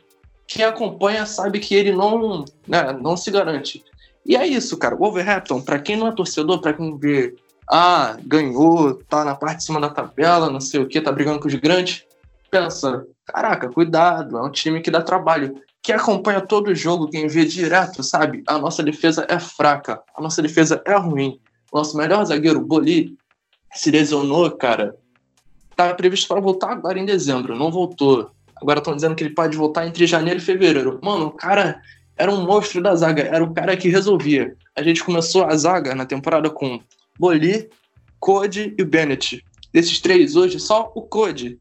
quem 0.47 0.65
acompanha 0.65 1.27
sabe 1.27 1.59
que 1.59 1.75
ele 1.75 1.93
não, 1.93 2.45
né, 2.67 2.93
não 3.01 3.17
se 3.17 3.31
garante. 3.31 3.85
E 4.25 4.37
é 4.37 4.47
isso, 4.47 4.77
cara. 4.77 4.95
O 4.95 4.99
Wolverhampton, 4.99 5.61
para 5.61 5.79
quem 5.79 5.97
não 5.97 6.07
é 6.07 6.13
torcedor, 6.13 6.61
para 6.61 6.73
quem 6.73 6.97
vê, 6.97 7.35
ah, 7.71 8.17
ganhou, 8.25 8.95
tá 9.09 9.25
na 9.25 9.35
parte 9.35 9.59
de 9.59 9.65
cima 9.65 9.81
da 9.81 9.89
tabela, 9.89 10.51
não 10.51 10.61
sei 10.61 10.81
o 10.81 10.87
que, 10.87 11.01
tá 11.01 11.11
brigando 11.11 11.41
com 11.41 11.49
os 11.49 11.55
grandes, 11.55 12.05
pensa, 12.51 13.07
caraca, 13.27 13.69
cuidado, 13.69 14.39
é 14.39 14.43
um 14.43 14.51
time 14.51 14.81
que 14.81 14.91
dá 14.91 15.03
trabalho. 15.03 15.61
Quem 15.85 15.95
acompanha 15.95 16.41
todo 16.41 16.69
o 16.69 16.75
jogo, 16.75 17.09
quem 17.09 17.29
vê 17.29 17.45
direto, 17.45 18.03
sabe, 18.03 18.43
a 18.49 18.59
nossa 18.59 18.83
defesa 18.83 19.25
é 19.29 19.39
fraca, 19.39 20.03
a 20.17 20.21
nossa 20.21 20.43
defesa 20.43 20.83
é 20.85 20.97
ruim. 20.97 21.39
Nosso 21.73 21.97
melhor 21.97 22.25
zagueiro, 22.25 22.61
Boli, 22.61 23.17
se 23.73 23.93
lesionou, 23.93 24.51
cara 24.51 24.97
estava 25.75 25.95
previsto 25.95 26.29
para 26.29 26.41
voltar 26.41 26.73
agora 26.73 26.99
em 26.99 27.05
dezembro, 27.05 27.57
não 27.57 27.71
voltou. 27.71 28.31
Agora 28.57 28.79
estão 28.79 28.95
dizendo 28.95 29.15
que 29.15 29.25
ele 29.25 29.35
pode 29.35 29.57
voltar 29.57 29.87
entre 29.87 30.07
janeiro 30.07 30.39
e 30.39 30.43
fevereiro. 30.43 30.99
Mano, 31.03 31.27
o 31.27 31.31
cara 31.33 31.83
era 32.17 32.33
um 32.33 32.47
monstro 32.47 32.81
da 32.81 32.95
zaga, 32.95 33.23
era 33.23 33.45
o 33.45 33.53
cara 33.53 33.77
que 33.77 33.89
resolvia. 33.89 34.57
A 34.77 34.83
gente 34.83 35.05
começou 35.05 35.45
a 35.45 35.57
zaga 35.57 35.95
na 35.95 36.07
temporada 36.07 36.49
com 36.49 36.81
Boli, 37.19 37.69
Code 38.21 38.75
e 38.79 38.85
Bennett. 38.85 39.45
Desses 39.73 40.01
três, 40.01 40.37
hoje, 40.37 40.59
só 40.61 40.93
o 40.95 41.03
Code 41.03 41.59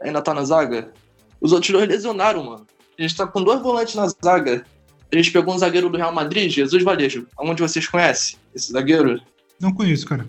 ainda 0.00 0.22
tá 0.22 0.32
na 0.32 0.44
zaga. 0.44 0.92
Os 1.40 1.52
outros 1.52 1.70
dois 1.70 1.86
lesionaram, 1.86 2.42
mano. 2.42 2.66
A 2.98 3.02
gente 3.02 3.16
tá 3.16 3.26
com 3.26 3.42
dois 3.42 3.60
volantes 3.60 3.94
na 3.94 4.08
zaga. 4.08 4.64
A 5.12 5.16
gente 5.16 5.30
pegou 5.30 5.54
um 5.54 5.58
zagueiro 5.58 5.88
do 5.88 5.96
Real 5.96 6.12
Madrid, 6.12 6.50
Jesus 6.50 6.82
Valejo. 6.82 7.26
Aonde 7.36 7.62
vocês 7.62 7.86
conhecem 7.86 8.38
esse 8.54 8.72
zagueiro? 8.72 9.20
Não 9.60 9.72
conheço, 9.72 10.06
cara. 10.06 10.28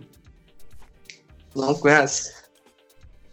Não 1.56 1.74
conhece? 1.74 2.34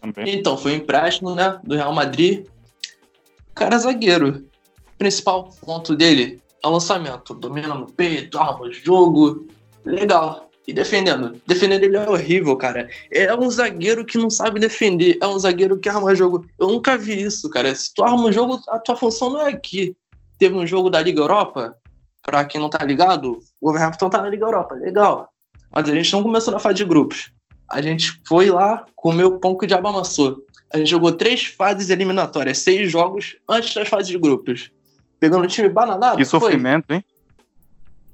Também. 0.00 0.34
Então, 0.34 0.56
foi 0.56 0.72
um 0.72 0.76
empréstimo, 0.76 1.34
né, 1.34 1.60
do 1.62 1.74
Real 1.74 1.92
Madrid. 1.92 2.46
O 3.50 3.54
cara 3.54 3.76
é 3.76 3.78
zagueiro. 3.78 4.46
O 4.94 4.98
principal 4.98 5.50
ponto 5.64 5.94
dele 5.94 6.40
é 6.62 6.66
o 6.66 6.70
lançamento. 6.70 7.34
Domina 7.34 7.74
no 7.74 7.86
peito, 7.86 8.38
arma 8.38 8.66
o 8.66 8.72
jogo. 8.72 9.46
Legal. 9.84 10.50
E 10.66 10.72
defendendo. 10.72 11.40
Defendendo 11.46 11.84
ele 11.84 11.96
é 11.96 12.08
horrível, 12.08 12.56
cara. 12.56 12.88
É 13.10 13.34
um 13.34 13.50
zagueiro 13.50 14.04
que 14.04 14.16
não 14.16 14.30
sabe 14.30 14.60
defender. 14.60 15.18
É 15.20 15.26
um 15.26 15.38
zagueiro 15.38 15.78
que 15.78 15.88
arma 15.88 16.14
jogo. 16.14 16.46
Eu 16.58 16.68
nunca 16.68 16.96
vi 16.96 17.20
isso, 17.20 17.50
cara. 17.50 17.74
Se 17.74 17.92
tu 17.92 18.04
arma 18.04 18.24
um 18.24 18.32
jogo, 18.32 18.60
a 18.68 18.78
tua 18.78 18.96
função 18.96 19.30
não 19.30 19.40
é 19.40 19.50
aqui. 19.50 19.96
Teve 20.38 20.54
um 20.54 20.66
jogo 20.66 20.88
da 20.88 21.00
Liga 21.00 21.20
Europa. 21.20 21.76
Pra 22.22 22.44
quem 22.44 22.60
não 22.60 22.70
tá 22.70 22.84
ligado, 22.84 23.40
o 23.60 23.66
Wolverhampton 23.66 24.08
tá 24.08 24.22
na 24.22 24.28
Liga 24.28 24.44
Europa. 24.44 24.76
Legal. 24.76 25.28
Mas 25.70 25.88
a 25.88 25.94
gente 25.94 26.12
não 26.12 26.22
começou 26.22 26.52
na 26.52 26.60
fase 26.60 26.76
de 26.76 26.84
grupos 26.84 27.32
a 27.72 27.80
gente 27.80 28.20
foi 28.28 28.50
lá, 28.50 28.84
comeu 28.94 29.38
pão 29.38 29.56
que 29.56 29.64
o 29.64 29.66
diabo 29.66 29.88
amassou. 29.88 30.44
A 30.72 30.76
gente 30.76 30.90
jogou 30.90 31.10
três 31.10 31.44
fases 31.46 31.88
eliminatórias, 31.88 32.58
seis 32.58 32.90
jogos 32.90 33.36
antes 33.48 33.74
das 33.74 33.88
fases 33.88 34.08
de 34.08 34.18
grupos. 34.18 34.70
Pegando 35.18 35.44
o 35.44 35.48
time 35.48 35.70
bananado. 35.70 36.18
Que 36.18 36.24
sofrimento, 36.24 36.86
foi. 36.88 36.96
hein? 36.96 37.04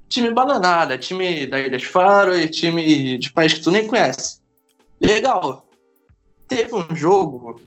Time 0.09 0.31
bananada, 0.31 0.97
time 0.97 1.45
da 1.47 1.59
Ilhas 1.59 1.83
Faro 1.83 2.37
e 2.37 2.49
time 2.49 3.17
de 3.17 3.31
país 3.31 3.53
que 3.53 3.61
tu 3.61 3.71
nem 3.71 3.87
conhece. 3.87 4.39
Legal. 4.99 5.65
Teve 6.47 6.75
um 6.75 6.95
jogo, 6.95 7.61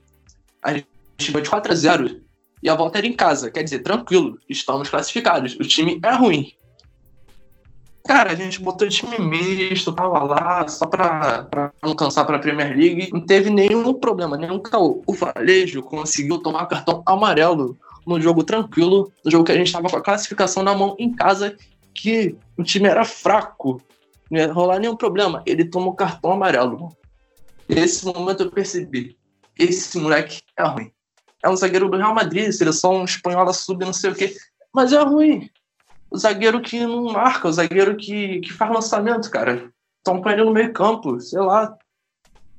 a 0.63 0.75
gente 0.75 0.87
ganhou 1.29 1.41
de 1.41 1.51
4 1.51 1.73
a 1.73 1.75
0 1.75 2.21
e 2.63 2.69
a 2.69 2.75
volta 2.75 2.99
era 2.99 3.07
em 3.07 3.13
casa. 3.13 3.51
Quer 3.51 3.63
dizer, 3.63 3.79
tranquilo, 3.81 4.39
estamos 4.49 4.89
classificados. 4.89 5.55
O 5.55 5.65
time 5.65 6.01
é 6.03 6.13
ruim. 6.15 6.53
Cara, 8.05 8.33
a 8.33 8.35
gente 8.35 8.61
botou 8.61 8.89
time 8.89 9.17
misto, 9.19 9.93
tava 9.93 10.25
lá 10.25 10.67
só 10.67 10.87
pra, 10.87 11.45
pra 11.45 11.73
não 11.81 11.95
cansar 11.95 12.27
pra 12.27 12.41
Premier 12.41 12.77
League. 12.77 13.11
Não 13.13 13.21
teve 13.21 13.49
nenhum 13.49 13.95
problema, 13.95 14.37
nenhum 14.37 14.59
caô. 14.59 15.03
O 15.07 15.13
Valejo 15.13 15.83
conseguiu 15.83 16.39
tomar 16.39 16.67
cartão 16.67 17.03
amarelo 17.07 17.79
no 18.05 18.21
jogo 18.21 18.43
tranquilo, 18.43 19.13
no 19.25 19.31
jogo 19.31 19.45
que 19.45 19.53
a 19.53 19.57
gente 19.57 19.73
tava 19.73 19.89
com 19.89 19.97
a 19.97 20.03
classificação 20.03 20.65
na 20.65 20.75
mão 20.75 20.97
em 20.99 21.15
casa, 21.15 21.57
que 21.95 22.37
o 22.57 22.63
time 22.63 22.89
era 22.89 23.05
fraco. 23.05 23.81
Não 24.31 24.39
ia 24.39 24.53
rolar 24.53 24.79
nenhum 24.79 24.97
problema. 24.97 25.43
Ele 25.47 25.65
tomou 25.65 25.95
cartão 25.95 26.33
amarelo. 26.33 26.97
Nesse 27.69 28.05
momento 28.05 28.45
eu 28.45 28.51
percebi. 28.51 29.17
Esse 29.59 29.99
moleque 29.99 30.41
é 30.57 30.65
ruim. 30.65 30.91
É 31.43 31.49
um 31.49 31.57
zagueiro 31.57 31.89
do 31.89 31.97
Real 31.97 32.15
Madrid, 32.15 32.51
seleção 32.53 33.05
espanhola 33.05 33.53
sub, 33.53 33.85
não 33.85 33.93
sei 33.93 34.11
o 34.11 34.15
quê. 34.15 34.35
Mas 34.73 34.93
é 34.93 35.03
ruim 35.03 35.51
o 36.13 36.19
zagueiro 36.19 36.61
que 36.61 36.85
não 36.87 37.05
marca, 37.07 37.49
o 37.49 37.53
zagueiro 37.53 37.97
que, 37.97 38.41
que 38.41 38.53
faz 38.53 38.71
lançamento, 38.71 39.31
cara. 39.31 39.73
Estão 39.99 40.21
com 40.21 40.29
ele 40.29 40.45
no 40.45 40.53
meio 40.53 40.73
campo, 40.73 41.19
sei 41.19 41.41
lá. 41.41 41.75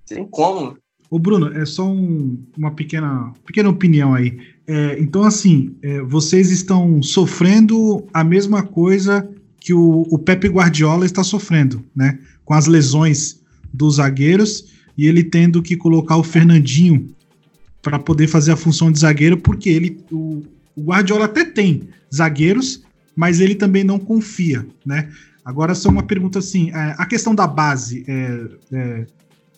Tem 0.07 0.27
como. 0.27 0.77
Ô 1.09 1.19
Bruno, 1.19 1.55
é 1.55 1.65
só 1.65 1.83
um, 1.83 2.43
uma 2.57 2.71
pequena, 2.71 3.31
pequena 3.45 3.69
opinião 3.69 4.15
aí. 4.15 4.52
É, 4.65 4.97
então, 4.99 5.23
assim, 5.23 5.75
é, 5.81 6.01
vocês 6.01 6.49
estão 6.49 7.01
sofrendo 7.03 8.05
a 8.13 8.23
mesma 8.23 8.63
coisa 8.63 9.27
que 9.59 9.73
o, 9.73 10.07
o 10.09 10.17
Pepe 10.17 10.47
Guardiola 10.47 11.05
está 11.05 11.23
sofrendo, 11.23 11.83
né? 11.95 12.19
Com 12.45 12.53
as 12.53 12.67
lesões 12.67 13.41
dos 13.73 13.95
zagueiros 13.95 14.73
e 14.97 15.07
ele 15.07 15.23
tendo 15.23 15.61
que 15.61 15.75
colocar 15.75 16.17
o 16.17 16.23
Fernandinho 16.23 17.07
para 17.81 17.99
poder 17.99 18.27
fazer 18.27 18.51
a 18.51 18.57
função 18.57 18.91
de 18.91 18.99
zagueiro, 18.99 19.37
porque 19.37 19.69
ele 19.69 19.99
o, 20.11 20.43
o 20.75 20.83
Guardiola 20.83 21.25
até 21.25 21.43
tem 21.43 21.83
zagueiros, 22.13 22.81
mas 23.15 23.39
ele 23.39 23.55
também 23.55 23.83
não 23.83 23.99
confia, 23.99 24.65
né? 24.85 25.09
Agora, 25.43 25.75
só 25.75 25.89
uma 25.89 26.03
pergunta 26.03 26.39
assim: 26.39 26.71
é, 26.71 26.95
a 26.97 27.05
questão 27.05 27.35
da 27.35 27.45
base 27.45 28.05
é, 28.07 28.47
é, 28.71 29.05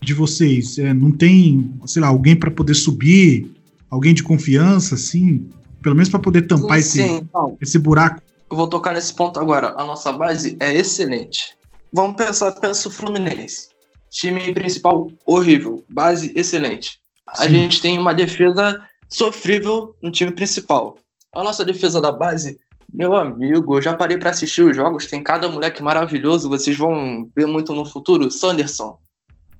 de 0.02 0.14
vocês, 0.14 0.78
é, 0.78 0.92
não 0.92 1.10
tem, 1.10 1.72
sei 1.86 2.02
lá, 2.02 2.08
alguém 2.08 2.34
para 2.34 2.50
poder 2.50 2.74
subir, 2.74 3.50
alguém 3.90 4.14
de 4.14 4.22
confiança, 4.22 4.94
assim, 4.94 5.48
pelo 5.82 5.94
menos 5.94 6.08
para 6.08 6.20
poder 6.20 6.42
tampar 6.42 6.82
sim, 6.82 7.00
esse, 7.00 7.02
então, 7.02 7.56
esse 7.60 7.78
buraco? 7.78 8.22
Eu 8.50 8.56
vou 8.56 8.68
tocar 8.68 8.94
nesse 8.94 9.14
ponto 9.14 9.38
agora. 9.40 9.74
A 9.76 9.84
nossa 9.84 10.12
base 10.12 10.56
é 10.60 10.74
excelente. 10.74 11.56
Vamos 11.92 12.16
pensar, 12.16 12.52
pensa 12.52 12.88
o 12.88 12.90
Fluminense. 12.90 13.68
Time 14.10 14.52
principal 14.52 15.10
horrível, 15.24 15.84
base 15.88 16.32
excelente. 16.34 17.00
Sim. 17.34 17.42
A 17.42 17.48
gente 17.48 17.82
tem 17.82 17.98
uma 17.98 18.14
defesa 18.14 18.80
sofrível 19.08 19.94
no 20.02 20.10
time 20.10 20.30
principal. 20.30 20.96
A 21.34 21.42
nossa 21.42 21.64
defesa 21.64 22.00
da 22.00 22.12
base 22.12 22.58
meu 22.92 23.14
amigo, 23.14 23.76
eu 23.76 23.82
já 23.82 23.94
parei 23.94 24.16
para 24.16 24.30
assistir 24.30 24.62
os 24.62 24.74
jogos, 24.74 25.06
tem 25.06 25.22
cada 25.22 25.48
moleque 25.48 25.82
maravilhoso, 25.82 26.48
vocês 26.48 26.76
vão 26.76 27.28
ver 27.36 27.46
muito 27.46 27.74
no 27.74 27.84
futuro. 27.84 28.30
Sanderson. 28.30 28.98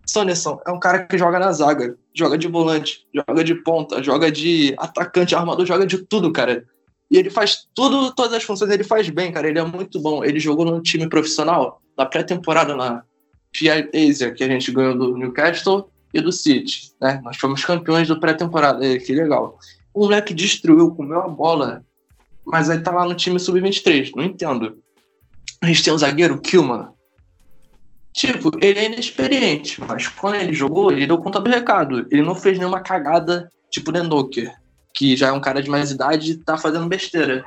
Sanderson 0.06 0.60
é 0.66 0.70
um 0.70 0.78
cara 0.78 1.04
que 1.04 1.18
joga 1.18 1.38
na 1.38 1.52
zaga, 1.52 1.96
joga 2.14 2.38
de 2.38 2.46
volante, 2.46 3.06
joga 3.12 3.42
de 3.42 3.54
ponta, 3.56 4.02
joga 4.02 4.30
de 4.30 4.74
atacante, 4.78 5.34
armador, 5.34 5.66
joga 5.66 5.84
de 5.84 5.98
tudo, 5.98 6.32
cara. 6.32 6.64
E 7.10 7.18
ele 7.18 7.30
faz 7.30 7.66
tudo, 7.74 8.14
todas 8.14 8.32
as 8.32 8.42
funções 8.42 8.70
ele 8.70 8.84
faz 8.84 9.08
bem, 9.10 9.32
cara. 9.32 9.48
Ele 9.48 9.58
é 9.58 9.64
muito 9.64 10.00
bom. 10.00 10.24
Ele 10.24 10.40
jogou 10.40 10.64
no 10.64 10.80
time 10.80 11.08
profissional, 11.08 11.80
na 11.96 12.06
pré-temporada 12.06 12.74
na 12.76 13.02
FIA 13.54 13.88
Asia, 13.94 14.32
que 14.32 14.42
a 14.44 14.48
gente 14.48 14.72
ganhou 14.72 14.96
do 14.96 15.16
Newcastle 15.16 15.88
e 16.12 16.20
do 16.20 16.32
City, 16.32 16.92
né? 17.00 17.20
Nós 17.22 17.36
fomos 17.36 17.64
campeões 17.64 18.08
do 18.08 18.18
pré-temporada, 18.18 18.98
que 18.98 19.12
legal. 19.12 19.58
O 19.92 20.00
moleque 20.00 20.34
destruiu, 20.34 20.94
comeu 20.94 21.20
a 21.20 21.28
bola, 21.28 21.84
mas 22.44 22.70
aí 22.70 22.80
tá 22.80 22.90
lá 22.90 23.04
no 23.04 23.14
time 23.14 23.38
sub-23. 23.38 24.12
Não 24.14 24.24
entendo. 24.24 24.78
A 25.60 25.66
gente 25.66 25.82
tem 25.82 25.92
um 25.92 25.98
zagueiro, 25.98 26.40
Kilman. 26.40 26.88
Tipo, 28.16 28.50
ele 28.62 28.78
é 28.78 28.86
inexperiente, 28.86 29.78
mas 29.78 30.08
quando 30.08 30.36
ele 30.36 30.54
jogou, 30.54 30.90
ele 30.90 31.06
deu 31.06 31.18
conta 31.18 31.38
do 31.38 31.50
recado. 31.50 32.06
Ele 32.10 32.22
não 32.22 32.34
fez 32.34 32.56
nenhuma 32.56 32.80
cagada, 32.80 33.52
tipo 33.70 33.92
Dendoker, 33.92 34.54
que 34.94 35.14
já 35.14 35.28
é 35.28 35.32
um 35.32 35.40
cara 35.40 35.62
de 35.62 35.68
mais 35.68 35.90
idade 35.90 36.32
e 36.32 36.36
tá 36.38 36.56
fazendo 36.56 36.88
besteira. 36.88 37.44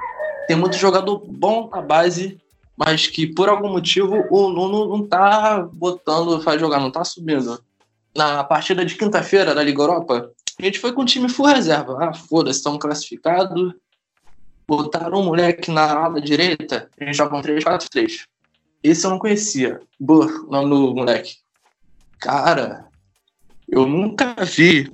Tem 0.48 0.56
muito 0.56 0.78
jogador 0.78 1.26
bom 1.26 1.72
na 1.74 1.82
base, 1.82 2.40
mas 2.78 3.08
que 3.08 3.26
por 3.26 3.50
algum 3.50 3.72
motivo 3.72 4.28
o 4.30 4.50
Nuno 4.50 4.88
não 4.96 5.08
tá 5.08 5.68
botando 5.74 6.40
faz 6.44 6.62
jogar, 6.62 6.80
não 6.80 6.92
tá 6.92 7.04
subindo. 7.04 7.60
Na 8.16 8.44
partida 8.44 8.86
de 8.86 8.94
quinta-feira 8.94 9.56
da 9.56 9.64
Liga 9.64 9.82
Europa, 9.82 10.30
a 10.60 10.64
gente 10.64 10.78
foi 10.78 10.94
com 10.94 11.02
o 11.02 11.06
time 11.06 11.30
full 11.30 11.48
reserva. 11.48 11.98
Ah, 12.00 12.14
foda-se, 12.14 12.60
estamos 12.60 12.80
classificados, 12.80 13.74
Botaram 14.68 15.22
um 15.22 15.26
moleque 15.26 15.72
na 15.72 15.92
ala 15.92 16.22
direita, 16.22 16.92
a 17.02 17.04
gente 17.04 17.18
joga 17.18 17.36
um 17.36 17.42
3-4-3. 17.42 18.28
Esse 18.84 19.06
eu 19.06 19.12
não 19.12 19.20
conhecia. 19.20 19.82
Burr, 20.00 20.46
o 20.48 20.52
nome 20.52 20.70
do 20.70 20.96
moleque. 20.96 21.38
Cara, 22.20 22.86
eu 23.68 23.86
nunca 23.86 24.36
vi 24.44 24.90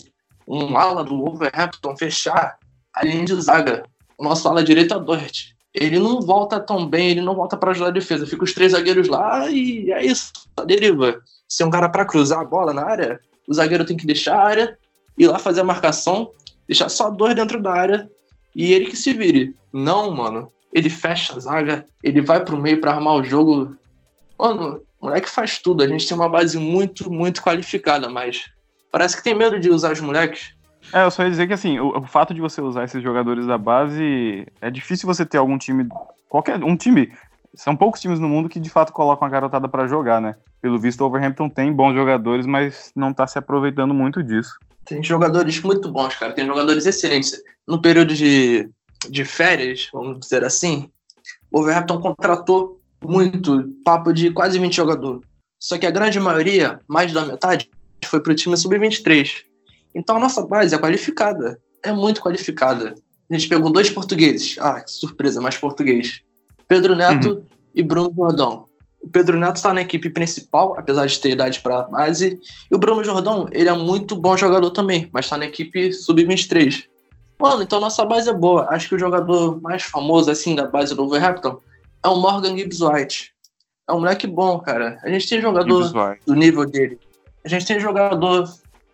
um 0.48 0.77
ala 0.77 1.04
do 1.04 1.18
Wolverhampton 1.18 1.96
fechar 1.98 2.58
a 2.94 3.06
linha 3.06 3.25
de 3.25 3.42
zaga. 3.42 3.84
O 4.18 4.24
nosso 4.24 4.48
ala 4.48 4.63
direito 4.63 4.94
é 4.94 5.00
Dort. 5.00 5.56
Ele 5.74 6.00
não 6.00 6.22
volta 6.22 6.60
tão 6.60 6.88
bem, 6.88 7.10
ele 7.10 7.22
não 7.22 7.36
volta 7.36 7.58
para 7.58 7.72
ajudar 7.72 7.88
a 7.89 7.92
defesa. 7.92 8.25
Fica 8.25 8.44
os 8.44 8.54
três 8.54 8.72
zagueiros 8.72 9.08
lá 9.08 9.50
e 9.50 9.92
é 9.92 10.06
isso, 10.06 10.32
a 10.56 10.63
deriva. 10.63 11.22
Se 11.48 11.63
é 11.63 11.65
um 11.65 11.70
cara 11.70 11.89
para 11.89 12.06
cruzar 12.06 12.39
a 12.39 12.46
bola 12.46 12.74
na 12.74 12.84
área, 12.84 13.20
o 13.48 13.54
zagueiro 13.54 13.86
tem 13.86 13.98
que 13.98 14.06
deixar 14.06 14.38
a 14.38 14.46
área, 14.46 14.77
ir 15.18 15.27
lá 15.27 15.38
fazer 15.38 15.62
a 15.62 15.65
marcação, 15.65 16.32
deixar 16.68 16.89
só 16.89 17.10
dois 17.10 17.36
dentro 17.36 17.62
da 17.62 17.74
área 17.74 18.10
e 18.56 18.72
ele 18.72 18.86
que 18.86 18.96
se 18.96 19.13
vire. 19.13 19.54
Não, 19.74 20.12
mano. 20.12 20.50
Ele 20.75 20.89
fecha 20.89 21.34
a 21.34 21.39
zaga, 21.39 21.86
ele 22.03 22.20
vai 22.22 22.44
pro 22.44 22.62
meio 22.62 22.82
para 22.82 22.91
armar 22.91 23.13
o 23.13 23.24
jogo. 23.24 23.77
Mano, 24.38 24.82
o 25.00 25.05
moleque 25.05 25.29
faz 25.29 25.58
tudo. 25.58 25.82
A 25.82 25.88
gente 25.88 26.05
tem 26.05 26.17
uma 26.17 26.27
base 26.27 26.58
muito, 26.60 27.10
muito 27.10 27.41
qualificada, 27.41 28.10
mas 28.10 28.51
parece 28.91 29.15
que 29.15 29.24
tem 29.24 29.34
medo 29.34 29.58
de 29.58 29.70
usar 29.70 29.94
os 29.94 30.01
moleques. 30.01 30.53
É, 30.94 31.03
eu 31.03 31.10
só 31.10 31.24
ia 31.24 31.29
dizer 31.29 31.48
que 31.48 31.53
assim, 31.53 31.79
o, 31.79 31.98
o, 31.98 32.05
fato 32.05 32.34
de 32.34 32.41
você 32.41 32.62
usar 32.62 32.84
esses 32.84 33.01
jogadores 33.01 33.48
da 33.48 33.58
base, 33.58 34.46
é 34.60 34.70
difícil 34.70 35.08
você 35.08 35.25
ter 35.25 35.38
algum 35.38 35.58
time, 35.58 35.88
qualquer 36.29 36.62
um 36.62 36.75
time, 36.75 37.10
são 37.55 37.75
poucos 37.75 38.01
times 38.01 38.20
no 38.20 38.27
mundo 38.27 38.50
que 38.50 38.60
de 38.60 38.70
fato 38.70 38.91
colocam 38.91 39.25
a 39.25 39.32
garotada 39.32 39.70
para 39.70 39.88
jogar, 39.88 40.20
né? 40.20 40.36
Pelo 40.62 40.77
visto, 40.77 41.01
o 41.01 41.05
Overhampton 41.05 41.50
tem 41.50 41.72
bons 41.72 41.96
jogadores, 41.96 42.46
mas 42.46 42.91
não 42.94 43.13
tá 43.13 43.25
se 43.25 43.39
aproveitando 43.39 43.94
muito 43.94 44.22
disso. 44.22 44.60
Tem 44.86 45.01
jogadores 45.01 45.62
muito 45.62 45.89
bons, 45.89 46.15
cara. 46.15 46.34
Tem 46.34 46.46
jogadores 46.46 46.86
excelentes. 46.86 47.41
No 47.67 47.82
período 47.82 48.13
de, 48.13 48.70
de 49.09 49.25
férias, 49.25 49.89
vamos 49.91 50.19
dizer 50.19 50.43
assim, 50.43 50.89
o 51.51 51.59
Overhampton 51.59 52.00
contratou 52.00 52.81
muito, 53.03 53.69
papo 53.83 54.12
de 54.12 54.31
quase 54.31 54.59
20 54.59 54.75
jogadores. 54.75 55.21
Só 55.59 55.77
que 55.77 55.85
a 55.85 55.91
grande 55.91 56.19
maioria, 56.19 56.79
mais 56.88 57.13
da 57.13 57.25
metade, 57.25 57.69
foi 58.05 58.19
para 58.19 58.31
o 58.31 58.35
time 58.35 58.55
sub-23. 58.57 59.43
Então 59.93 60.17
a 60.17 60.19
nossa 60.19 60.45
base 60.45 60.75
é 60.75 60.77
qualificada. 60.77 61.59
É 61.83 61.91
muito 61.91 62.21
qualificada. 62.21 62.95
A 63.29 63.33
gente 63.33 63.47
pegou 63.47 63.71
dois 63.71 63.89
portugueses. 63.89 64.57
Ah, 64.59 64.81
que 64.81 64.91
surpresa, 64.91 65.41
mais 65.41 65.57
português. 65.57 66.21
Pedro 66.67 66.95
Neto 66.95 67.29
uhum. 67.29 67.43
e 67.74 67.81
Bruno 67.81 68.13
Jordão. 68.15 68.65
O 69.01 69.09
Pedro 69.09 69.38
Neto 69.39 69.57
está 69.57 69.74
na 69.74 69.81
equipe 69.81 70.09
principal, 70.09 70.77
apesar 70.77 71.05
de 71.05 71.19
ter 71.19 71.31
idade 71.31 71.59
para 71.59 71.83
base. 71.83 72.39
E 72.69 72.75
o 72.75 72.77
Bruno 72.77 73.03
Jordão, 73.03 73.47
ele 73.51 73.69
é 73.69 73.74
muito 73.74 74.15
bom 74.15 74.35
jogador 74.35 74.71
também, 74.71 75.09
mas 75.13 75.25
está 75.25 75.38
na 75.38 75.45
equipe 75.45 75.93
sub-23. 75.93 76.85
Mano, 77.39 77.63
então 77.63 77.80
nossa 77.80 78.06
base 78.06 78.30
é 78.30 78.34
boa. 78.34 78.68
Acho 78.70 78.89
que 78.89 78.96
o 78.96 79.00
jogador 79.00 79.62
mais 79.62 79.84
famoso, 79.84 80.32
assim, 80.32 80.56
da 80.56 80.65
base 80.65 80.96
do 80.96 81.01
Wolverhampton 81.01 81.60
é 82.04 82.08
o 82.08 82.15
Morgan 82.15 82.58
Gibbs 82.58 82.82
White. 82.82 83.34
É 83.88 83.94
um 83.94 84.00
moleque 84.00 84.25
bom, 84.25 84.60
cara. 84.60 85.00
A 85.04 85.10
gente 85.10 85.27
tem 85.27 85.42
jogador 85.42 85.92
do 86.25 86.34
nível 86.34 86.65
dele. 86.65 87.00
A 87.44 87.50
gente 87.50 87.65
tem 87.65 87.80
jogador 87.80 88.50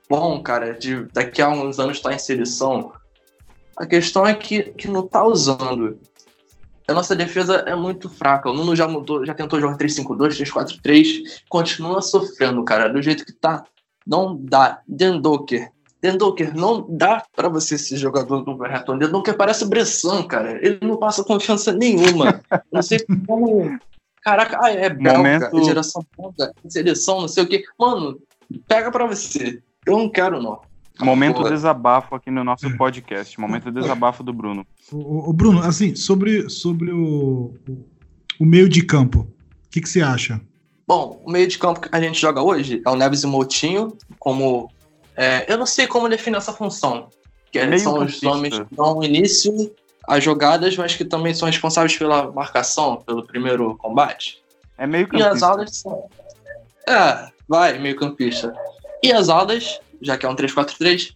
bom, 0.09 0.41
cara, 0.41 0.73
de 0.73 1.05
daqui 1.13 1.41
a 1.41 1.49
uns 1.49 1.79
anos 1.79 2.01
tá 2.01 2.13
em 2.13 2.19
seleção. 2.19 2.91
A 3.77 3.85
questão 3.85 4.25
é 4.25 4.33
que, 4.33 4.63
que 4.63 4.87
não 4.87 5.07
tá 5.07 5.23
usando 5.23 5.97
a 6.91 6.93
nossa 6.93 7.15
defesa 7.15 7.63
é 7.65 7.75
muito 7.75 8.09
fraca. 8.09 8.49
O 8.49 8.53
Nuno 8.53 8.75
já 8.75 8.87
mudou, 8.87 9.25
já 9.25 9.33
tentou 9.33 9.59
jogar 9.59 9.77
3-5-2, 9.77 10.43
3-4-3, 10.43 11.41
continua 11.49 12.01
sofrendo, 12.01 12.63
cara. 12.63 12.89
Do 12.89 13.01
jeito 13.01 13.25
que 13.25 13.33
tá, 13.33 13.63
não 14.05 14.35
dá. 14.35 14.81
Dendoker. 14.87 15.71
Dendoker, 16.01 16.55
não 16.55 16.85
dá 16.89 17.23
para 17.35 17.47
você 17.47 17.77
ser 17.77 17.97
jogador 17.97 18.41
do 18.41 18.51
Everton. 18.65 18.97
Dendoker 18.97 19.37
parece 19.37 19.67
Bressan, 19.67 20.23
cara. 20.23 20.57
Ele 20.65 20.79
não 20.81 20.97
passa 20.97 21.23
confiança 21.23 21.71
nenhuma. 21.71 22.41
não 22.71 22.81
sei 22.81 22.99
como. 23.27 23.77
Caraca, 24.23 24.59
ah, 24.61 24.71
é 24.71 24.89
belga, 24.89 25.17
Momento... 25.17 25.63
geração 25.63 26.05
belga, 26.17 26.53
seleção, 26.67 27.21
não 27.21 27.27
sei 27.27 27.43
o 27.43 27.47
quê. 27.47 27.63
Mano, 27.79 28.19
pega 28.67 28.91
para 28.91 29.05
você. 29.05 29.61
Eu 29.85 29.97
não 29.97 30.09
quero, 30.09 30.41
não. 30.41 30.59
Momento 30.99 31.37
Porra. 31.37 31.49
desabafo 31.49 32.15
aqui 32.15 32.29
no 32.29 32.43
nosso 32.43 32.69
podcast. 32.77 33.39
Momento 33.39 33.71
desabafo 33.71 34.23
do 34.23 34.33
Bruno. 34.33 34.65
O, 34.91 35.29
o, 35.29 35.33
Bruno, 35.33 35.61
assim, 35.61 35.95
sobre, 35.95 36.49
sobre 36.49 36.91
o, 36.91 37.53
o 38.39 38.45
meio 38.45 38.69
de 38.69 38.83
campo. 38.83 39.21
O 39.21 39.69
que, 39.69 39.81
que 39.81 39.89
você 39.89 40.01
acha? 40.01 40.39
Bom, 40.87 41.21
o 41.25 41.31
meio 41.31 41.47
de 41.47 41.57
campo 41.57 41.79
que 41.79 41.89
a 41.91 42.01
gente 42.01 42.19
joga 42.19 42.41
hoje 42.41 42.81
é 42.85 42.89
o 42.89 42.95
Neves 42.95 43.23
e 43.23 43.25
o 43.25 43.29
Moutinho, 43.29 43.97
como. 44.19 44.69
É, 45.15 45.51
eu 45.51 45.57
não 45.57 45.65
sei 45.65 45.87
como 45.87 46.09
definir 46.09 46.37
essa 46.37 46.53
função. 46.53 47.09
Que 47.51 47.59
é, 47.59 47.77
são 47.77 47.99
os 47.99 48.23
homens 48.23 48.59
que 48.59 48.75
dão 48.75 49.03
início 49.03 49.73
às 50.07 50.23
jogadas, 50.23 50.75
mas 50.77 50.95
que 50.95 51.03
também 51.03 51.33
são 51.33 51.47
responsáveis 51.47 51.97
pela 51.97 52.31
marcação, 52.31 52.97
pelo 52.97 53.25
primeiro 53.25 53.75
combate. 53.77 54.41
É 54.77 54.87
meio 54.87 55.07
campista. 55.07 55.29
E 55.29 55.31
as 55.31 55.43
aulas 55.43 55.77
são. 55.77 56.09
É, 56.87 57.27
vai, 57.47 57.77
meio 57.77 57.95
campista. 57.95 58.53
E 59.03 59.11
as 59.11 59.29
aulas, 59.29 59.79
já 60.01 60.17
que 60.17 60.25
é 60.25 60.29
um 60.29 60.35
3-4-3, 60.35 61.13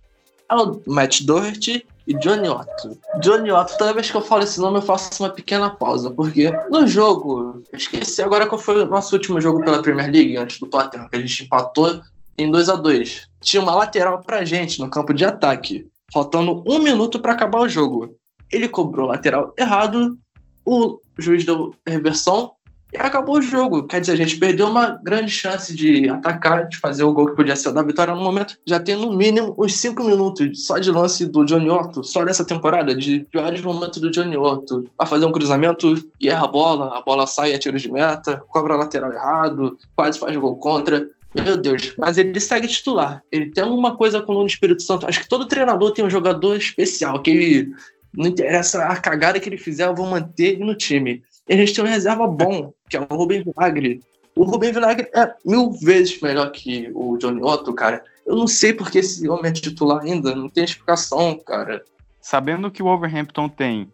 é 0.50 0.56
o 0.56 0.82
Matt 0.86 1.22
Doherty 1.22 1.86
e 2.08 2.14
Johnny 2.14 2.50
Otto. 2.50 2.98
Johnny 3.20 3.52
Otto, 3.52 3.78
toda 3.78 3.94
vez 3.94 4.12
que 4.12 4.18
eu 4.18 4.22
falo 4.22 4.44
esse 4.44 4.60
nome, 4.60 4.78
eu 4.78 4.82
faço 4.82 5.24
uma 5.24 5.30
pequena 5.30 5.70
pausa, 5.70 6.12
porque 6.12 6.52
no 6.70 6.86
jogo, 6.86 7.64
eu 7.72 7.78
esqueci 7.78 8.22
agora 8.22 8.46
qual 8.46 8.60
foi 8.60 8.84
o 8.84 8.86
nosso 8.86 9.16
último 9.16 9.42
jogo 9.42 9.64
pela 9.64 9.82
Premier 9.82 10.12
League, 10.12 10.38
antes 10.38 10.60
do 10.60 10.68
Tottenham, 10.68 11.08
que 11.10 11.16
a 11.16 11.20
gente 11.20 11.44
empatou 11.44 12.02
em 12.38 12.52
2 12.52 12.70
a 12.70 12.76
2 12.76 13.28
Tinha 13.42 13.62
uma 13.62 13.76
lateral 13.76 14.22
pra 14.22 14.46
gente 14.46 14.80
no 14.80 14.90
campo 14.90 15.14
de 15.14 15.26
ataque, 15.26 15.88
faltando 16.12 16.64
um 16.68 16.80
minuto 16.80 17.20
para 17.20 17.34
acabar 17.34 17.62
o 17.62 17.70
jogo. 17.70 18.16
Ele 18.52 18.70
cobrou 18.70 19.08
lateral 19.08 19.54
errado, 19.58 20.18
o 20.66 21.00
juiz 21.18 21.46
deu 21.46 21.74
reversão 21.88 22.52
e 22.96 22.98
acabou 22.98 23.38
o 23.38 23.42
jogo. 23.42 23.84
Quer 23.84 24.00
dizer, 24.00 24.14
a 24.14 24.16
gente 24.16 24.38
perdeu 24.38 24.68
uma 24.68 25.00
grande 25.04 25.30
chance 25.30 25.76
de 25.76 26.08
atacar, 26.08 26.68
de 26.68 26.78
fazer 26.78 27.04
o 27.04 27.14
gol 27.14 27.28
que 27.28 27.36
podia 27.36 27.56
ser 27.56 27.74
da 27.74 27.84
vitória 27.84 28.16
no 28.16 28.22
momento. 28.22 28.58
Já 28.66 28.80
tem 28.80 28.96
no 28.96 29.12
mínimo 29.16 29.54
uns 29.58 29.76
5 29.76 30.04
minutos 30.04 30.66
só 30.66 30.78
de 30.78 30.92
lance 30.92 31.26
do 31.26 31.44
Johnny 31.44 31.70
Otto, 31.70 32.04
só 32.04 32.24
nessa 32.24 32.46
temporada, 32.46 32.96
de 32.96 33.20
piores 33.32 33.62
momentos 33.62 34.00
do 34.00 34.10
Johnny 34.10 34.38
Otto. 34.38 34.90
A 34.98 35.06
fazer 35.06 35.26
um 35.26 35.32
cruzamento 35.32 35.94
e 36.22 36.30
erra 36.30 36.46
a 36.46 36.48
bola, 36.48 36.98
a 36.98 37.02
bola 37.02 37.28
sai 37.28 37.54
a 37.54 37.60
tiro 37.60 37.78
de 37.78 37.92
meta, 37.92 38.42
cobra 38.48 38.76
lateral 38.76 39.12
errado, 39.12 39.78
quase 39.96 40.18
faz 40.18 40.36
gol 40.38 40.56
contra. 40.56 41.10
Meu 41.44 41.58
Deus, 41.58 41.94
mas 41.98 42.18
ele 42.18 42.40
segue 42.40 42.68
titular. 42.68 43.22
Ele 43.32 43.52
tem 43.52 43.64
alguma 43.64 43.96
coisa 43.96 44.22
com 44.22 44.36
o 44.36 44.46
Espírito 44.46 44.82
Santo. 44.82 45.06
Acho 45.06 45.22
que 45.22 45.28
todo 45.28 45.48
treinador 45.48 45.92
tem 45.92 46.06
um 46.06 46.10
jogador 46.10 46.56
especial, 46.56 47.22
que 47.22 47.30
ele, 47.30 47.76
não 48.16 48.28
interessa 48.28 48.86
a 48.86 48.96
cagada 48.96 49.40
que 49.40 49.50
ele 49.50 49.58
fizer, 49.58 49.86
eu 49.86 49.96
vou 49.96 50.08
manter 50.08 50.54
ele 50.54 50.64
no 50.64 50.76
time. 50.76 51.24
E 51.48 51.54
a 51.54 51.58
gente 51.58 51.74
tem 51.74 51.84
um 51.84 51.88
reserva 51.88 52.28
bom, 52.28 52.74
que 52.90 52.98
é 52.98 53.00
o 53.02 53.16
Rubem 53.16 53.44
Vinagre. 53.44 54.02
O 54.36 54.44
Rubem 54.44 54.72
Vinagre 54.72 55.10
é 55.14 55.34
mil 55.46 55.72
vezes 55.72 56.20
melhor 56.20 56.52
que 56.52 56.90
o 56.94 57.18
Johnny 57.18 57.42
Otto, 57.42 57.74
cara. 57.74 58.04
Eu 58.26 58.36
não 58.36 58.48
sei 58.48 58.74
porque 58.74 59.00
esse 59.00 59.28
homem 59.30 59.52
é 59.52 59.54
titular 59.54 60.02
ainda, 60.02 60.36
não 60.36 60.50
tem 60.50 60.64
explicação, 60.64 61.38
cara. 61.38 61.84
Sabendo 62.20 62.72
que 62.72 62.82
o 62.82 62.86
Wolverhampton 62.86 63.48
tem 63.48 63.88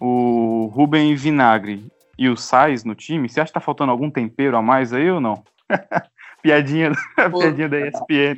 o 0.00 0.70
Rubem 0.74 1.14
Vinagre 1.14 1.84
e 2.18 2.28
o 2.28 2.36
Sais 2.36 2.82
no 2.82 2.94
time, 2.94 3.28
você 3.28 3.40
acha 3.40 3.50
que 3.50 3.54
tá 3.54 3.60
faltando 3.60 3.92
algum 3.92 4.10
tempero 4.10 4.56
a 4.56 4.62
mais 4.62 4.92
aí 4.92 5.10
ou 5.10 5.20
não? 5.20 5.42
piadinha, 6.48 6.92
Pô, 7.30 7.40
piadinha 7.40 7.68
da 7.68 7.78
ESPN. 7.86 8.36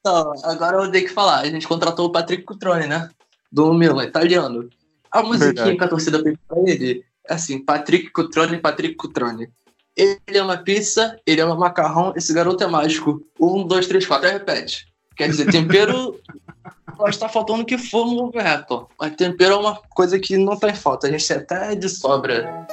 então, 0.00 0.32
agora 0.44 0.76
eu 0.76 0.82
vou 0.82 0.90
ter 0.90 1.02
que 1.02 1.08
falar. 1.08 1.40
A 1.40 1.46
gente 1.46 1.66
contratou 1.66 2.06
o 2.06 2.12
Patrick 2.12 2.42
Cutrone, 2.42 2.86
né? 2.86 3.08
Do 3.50 3.72
Milan, 3.72 4.04
italiano. 4.04 4.68
A 5.10 5.22
musiquinha 5.22 5.54
Verdade. 5.54 5.78
que 5.78 5.84
a 5.84 5.88
torcida 5.88 6.22
pediu 6.22 6.38
pra 6.46 6.58
ele 6.60 7.04
assim, 7.28 7.58
Patrick 7.58 8.10
Cutrone, 8.10 8.58
Patrick 8.58 8.96
Cutrone. 8.96 9.48
Ele 9.96 10.18
é 10.38 10.42
uma 10.42 10.58
pizza, 10.58 11.18
ele 11.24 11.40
é 11.40 11.46
um 11.46 11.56
macarrão, 11.56 12.12
esse 12.16 12.34
garoto 12.34 12.62
é 12.62 12.66
mágico. 12.66 13.22
Um, 13.40 13.66
dois, 13.66 13.86
três, 13.86 14.04
quatro, 14.04 14.28
repete. 14.28 14.86
Quer 15.16 15.28
dizer, 15.28 15.50
tempero 15.50 16.20
pode 16.98 17.14
estar 17.14 17.28
faltando 17.28 17.62
o 17.62 17.64
que 17.64 17.78
for 17.78 18.04
no 18.04 18.24
Overhampton. 18.24 18.88
Mas 19.00 19.14
tempero 19.14 19.54
é 19.54 19.58
uma 19.58 19.80
coisa 19.90 20.18
que 20.18 20.36
não 20.36 20.58
tá 20.58 20.68
em 20.68 20.74
falta. 20.74 21.06
A 21.06 21.10
gente 21.10 21.26
tem 21.26 21.36
até 21.36 21.74
de 21.76 21.88
sobra. 21.88 22.66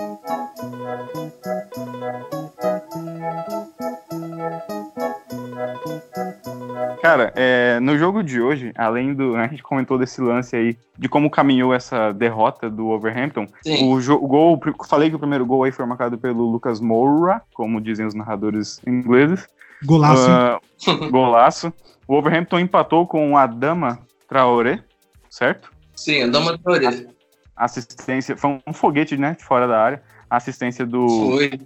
Cara, 7.01 7.33
é, 7.35 7.79
no 7.79 7.97
jogo 7.97 8.23
de 8.23 8.39
hoje, 8.39 8.71
além 8.77 9.15
do. 9.15 9.35
A 9.35 9.47
gente 9.47 9.63
comentou 9.63 9.97
desse 9.97 10.21
lance 10.21 10.55
aí, 10.55 10.77
de 10.97 11.09
como 11.09 11.31
caminhou 11.31 11.73
essa 11.73 12.11
derrota 12.13 12.69
do 12.69 12.89
Overhampton. 12.89 13.47
O, 13.65 13.95
o, 13.95 14.27
gol. 14.27 14.61
Falei 14.87 15.09
que 15.09 15.15
o 15.15 15.19
primeiro 15.19 15.43
gol 15.43 15.63
aí 15.63 15.71
foi 15.71 15.83
marcado 15.85 16.15
pelo 16.15 16.43
Lucas 16.43 16.79
Moura, 16.79 17.41
como 17.55 17.81
dizem 17.81 18.05
os 18.05 18.13
narradores 18.13 18.79
ingleses. 18.85 19.47
Golaço. 19.83 20.29
Uh, 20.29 21.09
golaço. 21.09 21.73
O 22.07 22.13
Overhampton 22.13 22.59
empatou 22.59 23.07
com 23.07 23.35
a 23.35 23.47
Dama 23.47 23.99
Traoré, 24.27 24.83
certo? 25.27 25.71
Sim, 25.95 26.21
a 26.21 26.27
Dama 26.27 26.55
Traoré. 26.55 27.07
Assistência. 27.55 28.37
Foi 28.37 28.59
um 28.67 28.73
foguete, 28.73 29.17
né? 29.17 29.35
De 29.37 29.43
fora 29.43 29.67
da 29.67 29.81
área. 29.81 30.03
Assistência 30.29 30.85
do. 30.85 31.07
Foi 31.07 31.59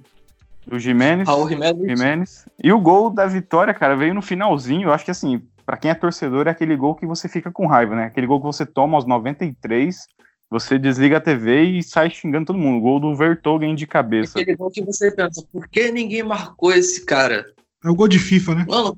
do 0.68 0.80
Jimenez. 0.80 1.28
Raul 1.28 1.48
Jimenez. 1.48 1.98
Jimenez. 1.98 2.46
E 2.64 2.72
o 2.72 2.80
gol 2.80 3.10
da 3.10 3.26
vitória, 3.26 3.74
cara, 3.74 3.96
veio 3.96 4.14
no 4.14 4.22
finalzinho. 4.22 4.90
Eu 4.90 4.94
acho 4.94 5.06
que 5.06 5.12
assim, 5.12 5.42
para 5.66 5.78
quem 5.78 5.92
é 5.92 5.96
torcedor, 5.96 6.48
é 6.48 6.52
aquele 6.52 6.76
gol 6.76 6.96
que 6.96 7.06
você 7.06 7.28
fica 7.28 7.52
com 7.52 7.68
raiva, 7.68 7.96
né? 7.96 8.06
Aquele 8.06 8.28
gol 8.28 8.40
que 8.40 8.46
você 8.46 8.66
toma 8.66 8.98
aos 8.98 9.06
93, 9.06 10.08
você 10.50 10.78
desliga 10.78 11.18
a 11.18 11.22
TV 11.22 11.64
e 11.64 11.84
sai 11.84 12.10
xingando 12.10 12.48
todo 12.48 12.60
mundo. 12.60 12.78
O 12.78 12.82
gol 12.82 13.00
do 13.00 13.16
Vertogen 13.16 13.76
de 13.76 13.88
cabeça. 13.88 14.40
Aquele 14.40 14.58
gol 14.58 14.70
que 14.72 14.84
você 14.84 15.12
pensa, 15.12 15.44
por 15.52 15.68
que 15.68 15.92
ninguém 15.92 16.24
marcou 16.24 16.72
esse 16.72 17.06
cara? 17.06 17.46
É 17.84 17.90
o 17.90 17.96
gol 17.96 18.08
de 18.08 18.20
FIFA, 18.20 18.56
né? 18.56 18.66
Mano, 18.68 18.98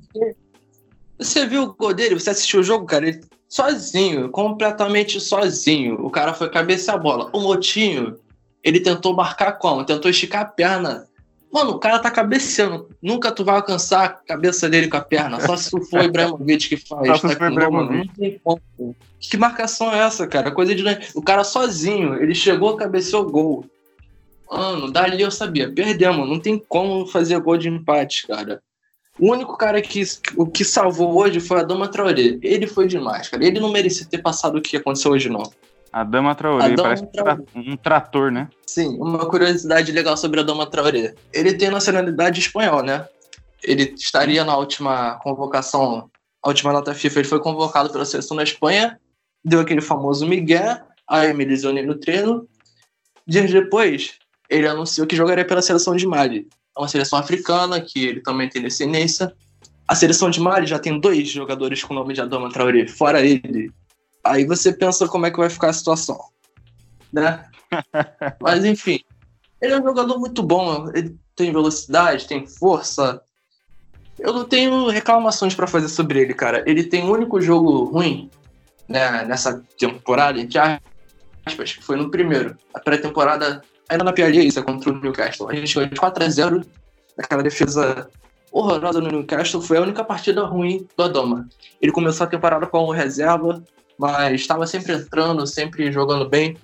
você 1.18 1.46
viu 1.46 1.64
o 1.64 1.74
gol 1.74 1.92
dele? 1.92 2.14
Você 2.14 2.30
assistiu 2.30 2.60
o 2.60 2.64
jogo, 2.64 2.86
cara? 2.86 3.08
Ele 3.08 3.20
sozinho, 3.48 4.28
completamente 4.28 5.18
sozinho. 5.20 5.94
O 6.04 6.10
cara 6.10 6.34
foi 6.34 6.50
cabeça 6.50 6.92
a 6.92 6.98
bola. 6.98 7.30
O 7.32 7.40
Motinho, 7.40 8.16
ele 8.62 8.80
tentou 8.80 9.16
marcar 9.16 9.52
como? 9.52 9.84
Tentou 9.84 10.10
esticar 10.10 10.42
a 10.42 10.44
perna 10.44 11.06
Mano, 11.52 11.72
o 11.72 11.78
cara 11.78 11.98
tá 11.98 12.10
cabeceando. 12.10 12.88
Nunca 13.02 13.32
tu 13.32 13.44
vai 13.44 13.56
alcançar 13.56 14.04
a 14.04 14.08
cabeça 14.08 14.68
dele 14.68 14.88
com 14.88 14.96
a 14.96 15.00
perna. 15.00 15.40
Só 15.40 15.56
se 15.56 15.70
tu 15.70 15.82
for 15.82 16.00
o 16.00 16.04
Ibrahimovic 16.08 16.68
que 16.68 16.76
faz. 16.76 17.20
Tá 17.20 17.50
mano, 17.50 17.92
não 17.92 18.06
tem 18.06 18.40
como. 18.44 18.60
Que 19.18 19.36
marcação 19.36 19.92
é 19.92 19.98
essa, 20.00 20.26
cara? 20.26 20.50
Coisa 20.50 20.74
de. 20.74 20.84
O 21.14 21.22
cara 21.22 21.44
sozinho, 21.44 22.14
ele 22.14 22.34
chegou, 22.34 22.76
cabeceou 22.76 23.30
gol. 23.30 23.64
Mano, 24.50 24.90
dali 24.90 25.22
eu 25.22 25.30
sabia. 25.30 25.72
Perdemos. 25.72 26.28
Não 26.28 26.38
tem 26.38 26.58
como 26.58 27.06
fazer 27.06 27.38
gol 27.40 27.56
de 27.56 27.68
empate, 27.68 28.26
cara. 28.26 28.62
O 29.18 29.32
único 29.32 29.56
cara 29.56 29.82
que, 29.82 30.02
o 30.36 30.46
que 30.46 30.64
salvou 30.64 31.18
hoje 31.18 31.40
foi 31.40 31.60
a 31.60 31.64
Dama 31.64 31.88
Traoré. 31.88 32.38
Ele 32.40 32.66
foi 32.66 32.86
demais, 32.86 33.28
cara. 33.28 33.44
Ele 33.44 33.58
não 33.58 33.72
merecia 33.72 34.06
ter 34.06 34.18
passado 34.18 34.58
o 34.58 34.62
que 34.62 34.76
aconteceu 34.76 35.10
hoje, 35.10 35.28
não. 35.28 35.42
A 35.92 36.04
Dama 36.04 36.34
Traoré 36.34 36.74
parece 36.76 37.06
Traoré. 37.06 37.42
um 37.54 37.76
trator, 37.76 38.30
né? 38.30 38.48
Sim, 38.66 38.96
uma 38.98 39.26
curiosidade 39.26 39.90
legal 39.92 40.16
sobre 40.16 40.40
a 40.40 40.42
Dama 40.42 40.66
Traoré. 40.66 41.14
Ele 41.32 41.54
tem 41.54 41.70
nacionalidade 41.70 42.40
espanhol, 42.40 42.82
né? 42.82 43.06
Ele 43.62 43.94
estaria 43.96 44.44
na 44.44 44.56
última 44.56 45.14
convocação, 45.16 46.10
a 46.42 46.48
última 46.48 46.72
nota 46.72 46.94
FIFA, 46.94 47.20
ele 47.20 47.28
foi 47.28 47.40
convocado 47.40 47.90
pela 47.90 48.04
seleção 48.04 48.36
da 48.36 48.42
Espanha, 48.42 48.98
deu 49.44 49.60
aquele 49.60 49.80
famoso 49.80 50.26
Miguel, 50.26 50.78
aí 51.08 51.32
me 51.34 51.44
lesionei 51.44 51.84
no 51.84 51.94
treino. 51.94 52.46
Dias 53.26 53.50
depois, 53.50 54.14
ele 54.48 54.66
anunciou 54.66 55.06
que 55.06 55.16
jogaria 55.16 55.44
pela 55.44 55.62
seleção 55.62 55.96
de 55.96 56.06
Mali. 56.06 56.46
É 56.76 56.80
uma 56.80 56.88
seleção 56.88 57.18
africana, 57.18 57.80
que 57.80 58.06
ele 58.06 58.20
também 58.20 58.48
tem 58.48 58.62
descendência. 58.62 59.32
A 59.86 59.94
seleção 59.94 60.30
de 60.30 60.40
Mali 60.40 60.66
já 60.66 60.78
tem 60.78 61.00
dois 61.00 61.28
jogadores 61.28 61.82
com 61.82 61.94
o 61.94 61.96
nome 61.96 62.14
de 62.14 62.20
Adama 62.20 62.50
Traoré, 62.50 62.86
fora 62.86 63.20
ele, 63.20 63.72
Aí 64.28 64.44
você 64.44 64.72
pensa 64.72 65.08
como 65.08 65.26
é 65.26 65.30
que 65.30 65.38
vai 65.38 65.50
ficar 65.50 65.70
a 65.70 65.72
situação, 65.72 66.18
né? 67.12 67.44
Mas 68.40 68.64
enfim, 68.64 69.00
ele 69.60 69.72
é 69.72 69.80
um 69.80 69.84
jogador 69.84 70.18
muito 70.18 70.42
bom, 70.42 70.90
ele 70.94 71.16
tem 71.34 71.52
velocidade, 71.52 72.26
tem 72.26 72.46
força. 72.46 73.20
Eu 74.18 74.32
não 74.32 74.44
tenho 74.44 74.88
reclamações 74.88 75.54
para 75.54 75.66
fazer 75.66 75.88
sobre 75.88 76.20
ele, 76.20 76.34
cara. 76.34 76.64
Ele 76.66 76.82
tem 76.82 77.04
um 77.04 77.10
único 77.10 77.40
jogo 77.40 77.84
ruim 77.84 78.30
né, 78.88 79.24
nessa 79.24 79.62
temporada, 79.78 80.40
entre 80.40 80.58
aspas, 80.58 81.74
que 81.74 81.84
foi 81.84 81.96
no 81.96 82.10
primeiro. 82.10 82.56
A 82.74 82.80
pré-temporada 82.80 83.62
ainda 83.88 84.04
na 84.04 84.12
piadinha 84.12 84.44
isso, 84.44 84.58
é 84.58 84.62
contra 84.62 84.90
o 84.90 85.00
Newcastle. 85.00 85.48
A 85.48 85.54
gente 85.54 85.74
ganhou 85.74 85.90
de 85.90 85.96
4x0 85.96 86.66
naquela 87.16 87.42
defesa 87.42 88.08
horrorosa 88.52 89.00
no 89.00 89.10
Newcastle. 89.10 89.62
Foi 89.62 89.78
a 89.78 89.82
única 89.82 90.04
partida 90.04 90.44
ruim 90.44 90.86
do 90.96 91.02
Adama. 91.04 91.48
Ele 91.80 91.92
começou 91.92 92.26
a 92.26 92.30
temporada 92.30 92.66
como 92.66 92.92
reserva, 92.92 93.62
mas 93.98 94.40
estava 94.40 94.66
sempre 94.66 94.94
entrando, 94.94 95.46
sempre 95.46 95.90
jogando 95.90 96.28
bem. 96.28 96.56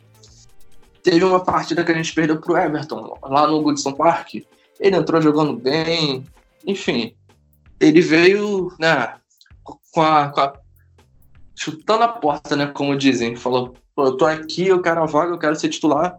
Teve 1.03 1.25
uma 1.25 1.41
partida 1.41 1.85
que 1.85 1.93
a 1.93 1.95
gente 1.95 2.15
perdeu 2.15 2.41
pro 2.41 2.57
Everton, 2.57 3.19
lá 3.23 3.47
no 3.47 3.61
Goodson 3.61 3.93
Park. 3.93 4.37
Ele 4.81 4.97
entrou 4.97 5.21
jogando 5.21 5.55
bem, 5.55 6.25
enfim. 6.67 7.15
Ele 7.81 8.01
veio, 8.01 8.73
né, 8.79 9.15
com 9.93 10.03
a, 10.03 10.29
com 10.29 10.41
a 10.41 10.53
chutando 11.57 12.05
a 12.05 12.09
porta, 12.09 12.57
né, 12.57 12.67
como 12.67 12.97
dizem. 12.97 13.37
Falou, 13.37 13.75
eu 13.97 14.17
tô 14.17 14.25
aqui, 14.25 14.69
eu 14.69 14.81
quero 14.81 15.03
a 15.03 15.07
vaga, 15.07 15.33
eu 15.33 15.39
quero 15.39 15.57
ser 15.57 15.69
titular. 15.69 16.17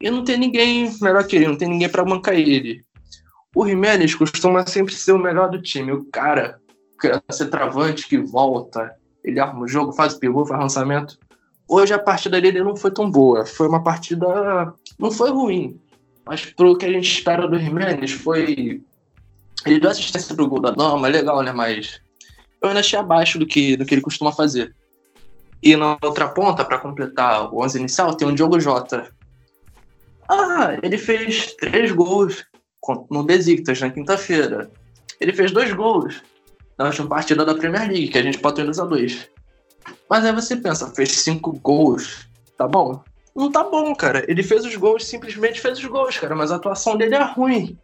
E 0.00 0.10
não 0.10 0.24
tem 0.24 0.36
ninguém 0.36 0.92
melhor 1.00 1.24
que 1.26 1.36
ele, 1.36 1.46
não 1.46 1.56
tem 1.56 1.68
ninguém 1.68 1.88
para 1.88 2.04
bancar 2.04 2.34
ele. 2.34 2.84
O 3.54 3.66
Jimenez 3.66 4.14
costuma 4.14 4.66
sempre 4.66 4.92
ser 4.94 5.12
o 5.12 5.18
melhor 5.18 5.48
do 5.48 5.62
time, 5.62 5.92
o 5.92 6.04
cara 6.06 6.58
que 7.00 7.06
é 7.06 7.46
travante 7.46 8.08
que 8.08 8.18
volta, 8.18 8.94
ele 9.24 9.40
arma 9.40 9.62
o 9.62 9.68
jogo, 9.68 9.92
faz 9.92 10.14
o 10.14 10.20
pivô, 10.20 10.44
faz 10.44 10.60
lançamento. 10.60 11.18
Hoje 11.66 11.94
a 11.94 11.98
partida 11.98 12.40
dele 12.40 12.62
não 12.62 12.76
foi 12.76 12.90
tão 12.90 13.10
boa. 13.10 13.46
Foi 13.46 13.66
uma 13.66 13.82
partida. 13.82 14.26
Não 14.98 15.10
foi 15.10 15.30
ruim. 15.30 15.80
Mas 16.26 16.44
pro 16.44 16.76
que 16.76 16.84
a 16.84 16.92
gente 16.92 17.10
espera 17.10 17.48
do 17.48 17.58
Jimenez 17.58 18.12
foi. 18.12 18.82
Ele 19.64 19.80
deu 19.80 19.90
assistência 19.90 20.34
pro 20.34 20.46
gol 20.46 20.60
da 20.60 20.70
Dama, 20.70 21.08
legal, 21.08 21.42
né? 21.42 21.52
Mas 21.52 22.00
eu 22.60 22.68
ainda 22.68 22.80
achei 22.80 22.98
abaixo 22.98 23.38
do 23.38 23.46
que, 23.46 23.76
do 23.76 23.86
que 23.86 23.94
ele 23.94 24.02
costuma 24.02 24.30
fazer. 24.30 24.74
E 25.62 25.74
na 25.74 25.96
outra 26.02 26.28
ponta, 26.28 26.62
para 26.62 26.78
completar 26.78 27.52
o 27.52 27.62
11 27.62 27.78
inicial, 27.78 28.14
tem 28.14 28.28
o 28.28 28.34
Diogo 28.34 28.60
Jota. 28.60 29.10
Ah, 30.28 30.76
ele 30.82 30.98
fez 30.98 31.54
três 31.54 31.90
gols 31.92 32.44
no 33.10 33.22
Besiktas 33.22 33.80
na 33.80 33.90
quinta-feira. 33.90 34.70
Ele 35.18 35.32
fez 35.32 35.50
dois 35.50 35.72
gols 35.72 36.22
na 36.78 36.86
última 36.86 37.08
partida 37.08 37.44
da 37.44 37.54
Premier 37.54 37.88
League, 37.88 38.08
que 38.08 38.18
a 38.18 38.22
gente 38.22 38.38
botou 38.38 38.62
em 38.62 38.66
2 38.66 38.78
a 38.78 38.84
2 38.84 39.30
Mas 40.08 40.24
aí 40.24 40.32
você 40.32 40.56
pensa, 40.56 40.90
fez 40.94 41.10
cinco 41.12 41.52
gols, 41.52 42.28
tá 42.56 42.66
bom? 42.66 43.02
Não 43.34 43.50
tá 43.50 43.64
bom, 43.64 43.94
cara. 43.94 44.24
Ele 44.28 44.42
fez 44.42 44.64
os 44.64 44.76
gols, 44.76 45.04
simplesmente 45.04 45.60
fez 45.60 45.78
os 45.78 45.84
gols, 45.84 46.16
cara, 46.18 46.36
mas 46.36 46.52
a 46.52 46.56
atuação 46.56 46.96
dele 46.96 47.16
é 47.16 47.22
ruim. 47.22 47.76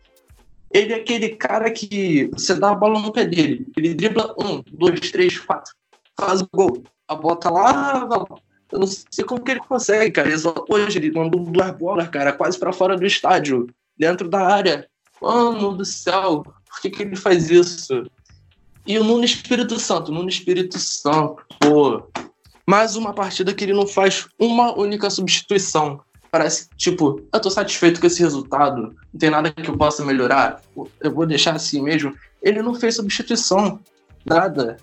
Ele 0.71 0.93
é 0.93 0.97
aquele 0.97 1.31
cara 1.31 1.71
que 1.71 2.31
você 2.33 2.55
dá 2.55 2.71
a 2.71 2.75
bola 2.75 3.01
no 3.01 3.13
pé 3.13 3.25
dele. 3.25 3.67
Ele 3.77 3.93
dribla 3.93 4.35
um, 4.39 4.63
dois, 4.71 5.11
três, 5.11 5.39
quatro. 5.39 5.75
Faz 6.17 6.41
o 6.41 6.49
gol. 6.53 6.85
A 7.09 7.17
bota 7.17 7.51
lá, 7.51 8.09
eu 8.71 8.79
não 8.79 8.87
sei 8.87 9.25
como 9.25 9.43
que 9.43 9.51
ele 9.51 9.61
consegue, 9.61 10.13
cara. 10.13 10.31
Hoje 10.69 10.99
ele 10.99 11.11
mandou 11.11 11.45
duas 11.45 11.73
bolas, 11.73 12.09
cara, 12.09 12.33
quase 12.33 12.57
para 12.57 12.73
fora 12.73 12.97
do 12.97 13.05
estádio, 13.05 13.67
dentro 13.99 14.29
da 14.29 14.47
área. 14.47 14.89
Mano 15.21 15.77
do 15.77 15.85
céu, 15.85 16.43
por 16.43 16.81
que, 16.81 16.91
que 16.91 17.03
ele 17.03 17.17
faz 17.17 17.51
isso? 17.51 18.05
E 18.91 18.99
o 18.99 19.05
Nuno 19.05 19.25
Espírito 19.25 19.79
Santo, 19.79 20.11
Nuno 20.11 20.29
Espírito 20.29 20.77
Santo, 20.77 21.45
pô. 21.61 22.11
Mais 22.67 22.97
uma 22.97 23.15
partida 23.15 23.55
que 23.55 23.63
ele 23.63 23.73
não 23.73 23.87
faz 23.87 24.27
uma 24.37 24.77
única 24.77 25.09
substituição. 25.09 26.01
Parece 26.29 26.69
tipo, 26.77 27.23
eu 27.33 27.41
tô 27.41 27.49
satisfeito 27.49 28.01
com 28.01 28.09
esse 28.09 28.21
resultado, 28.21 28.93
não 29.13 29.21
tem 29.21 29.31
nada 29.31 29.53
que 29.53 29.71
eu 29.71 29.79
possa 29.79 30.05
melhorar, 30.05 30.61
eu 31.01 31.15
vou 31.15 31.25
deixar 31.25 31.55
assim 31.55 31.81
mesmo. 31.81 32.13
Ele 32.43 32.63
não 32.63 32.75
fez 32.75 32.97
substituição, 32.97 33.79
nada. 34.27 34.79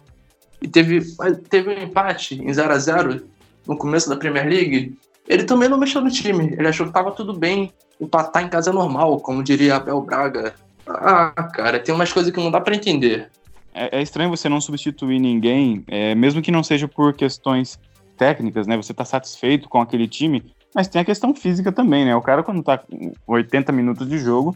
E 0.61 0.69
teve, 0.69 1.01
teve 1.49 1.69
um 1.69 1.83
empate 1.83 2.41
em 2.41 2.53
0 2.53 2.73
a 2.73 2.79
0 2.79 3.27
no 3.67 3.77
começo 3.77 4.07
da 4.07 4.15
Premier 4.15 4.47
League. 4.47 4.97
Ele 5.27 5.43
também 5.43 5.67
não 5.67 5.77
mexeu 5.77 5.99
no 5.99 6.09
time, 6.09 6.55
ele 6.57 6.69
achou 6.69 6.87
que 6.87 6.93
tava 6.93 7.11
tudo 7.11 7.33
bem, 7.33 7.73
empatar 7.99 8.41
em 8.41 8.47
casa 8.47 8.69
é 8.69 8.73
normal, 8.73 9.19
como 9.19 9.43
diria 9.43 9.75
Abel 9.75 9.99
Braga. 9.99 10.55
Ah, 10.87 11.33
cara, 11.53 11.77
tem 11.77 11.93
umas 11.93 12.13
coisas 12.13 12.31
que 12.31 12.39
não 12.39 12.49
dá 12.49 12.61
para 12.61 12.73
entender 12.73 13.29
é, 13.77 13.99
é, 13.99 14.01
estranho 14.01 14.29
você 14.29 14.49
não 14.49 14.59
substituir 14.59 15.19
ninguém, 15.19 15.83
é, 15.87 16.15
mesmo 16.15 16.41
que 16.41 16.51
não 16.51 16.63
seja 16.63 16.87
por 16.87 17.13
questões 17.13 17.79
técnicas, 18.17 18.65
né? 18.65 18.75
Você 18.75 18.93
tá 18.93 19.05
satisfeito 19.05 19.69
com 19.69 19.79
aquele 19.79 20.07
time, 20.07 20.43
mas 20.73 20.87
tem 20.87 21.01
a 21.01 21.05
questão 21.05 21.33
física 21.35 21.71
também, 21.71 22.03
né? 22.03 22.15
O 22.15 22.21
cara, 22.21 22.43
quando 22.43 22.63
tá 22.63 22.77
com 22.77 23.13
80 23.27 23.71
minutos 23.71 24.09
de 24.09 24.17
jogo, 24.17 24.55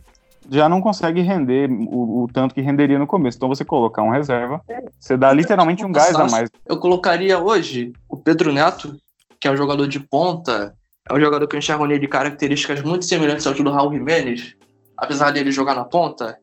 já 0.50 0.68
não 0.68 0.82
consegue 0.82 1.22
render 1.22 1.70
o, 1.72 2.24
o, 2.24 2.28
tanto 2.34 2.56
que 2.56 2.62
renderia 2.62 2.98
no 2.98 3.06
começo. 3.06 3.38
Então 3.38 3.50
você 3.50 3.64
colocar 3.64 4.02
um 4.02 4.10
reserva, 4.10 4.62
você 5.00 5.16
dá 5.16 5.32
literalmente 5.32 5.86
um 5.86 5.92
gás 5.92 6.16
a 6.16 6.28
mais. 6.28 6.50
Eu 6.66 6.80
colocaria 6.80 7.40
hoje 7.40 7.94
o 8.10 8.18
Pedro 8.18 8.52
Neto, 8.52 8.96
que 9.40 9.48
é 9.48 9.52
um 9.52 9.58
jogador 9.58 9.88
de 9.88 10.00
ponta, 10.00 10.74
é 11.10 11.14
um 11.14 11.20
jogador 11.20 11.48
que 11.48 11.56
eu 11.56 11.60
enxergo 11.60 11.86
nele 11.86 12.00
de 12.00 12.08
características 12.08 12.82
muito 12.82 13.06
semelhantes 13.06 13.46
ao 13.46 13.54
do 13.54 13.72
Raul 13.72 13.94
Jimenez, 13.94 14.56
apesar 14.98 15.32
dele 15.32 15.52
jogar 15.52 15.76
na 15.76 15.84
ponta. 15.84 16.38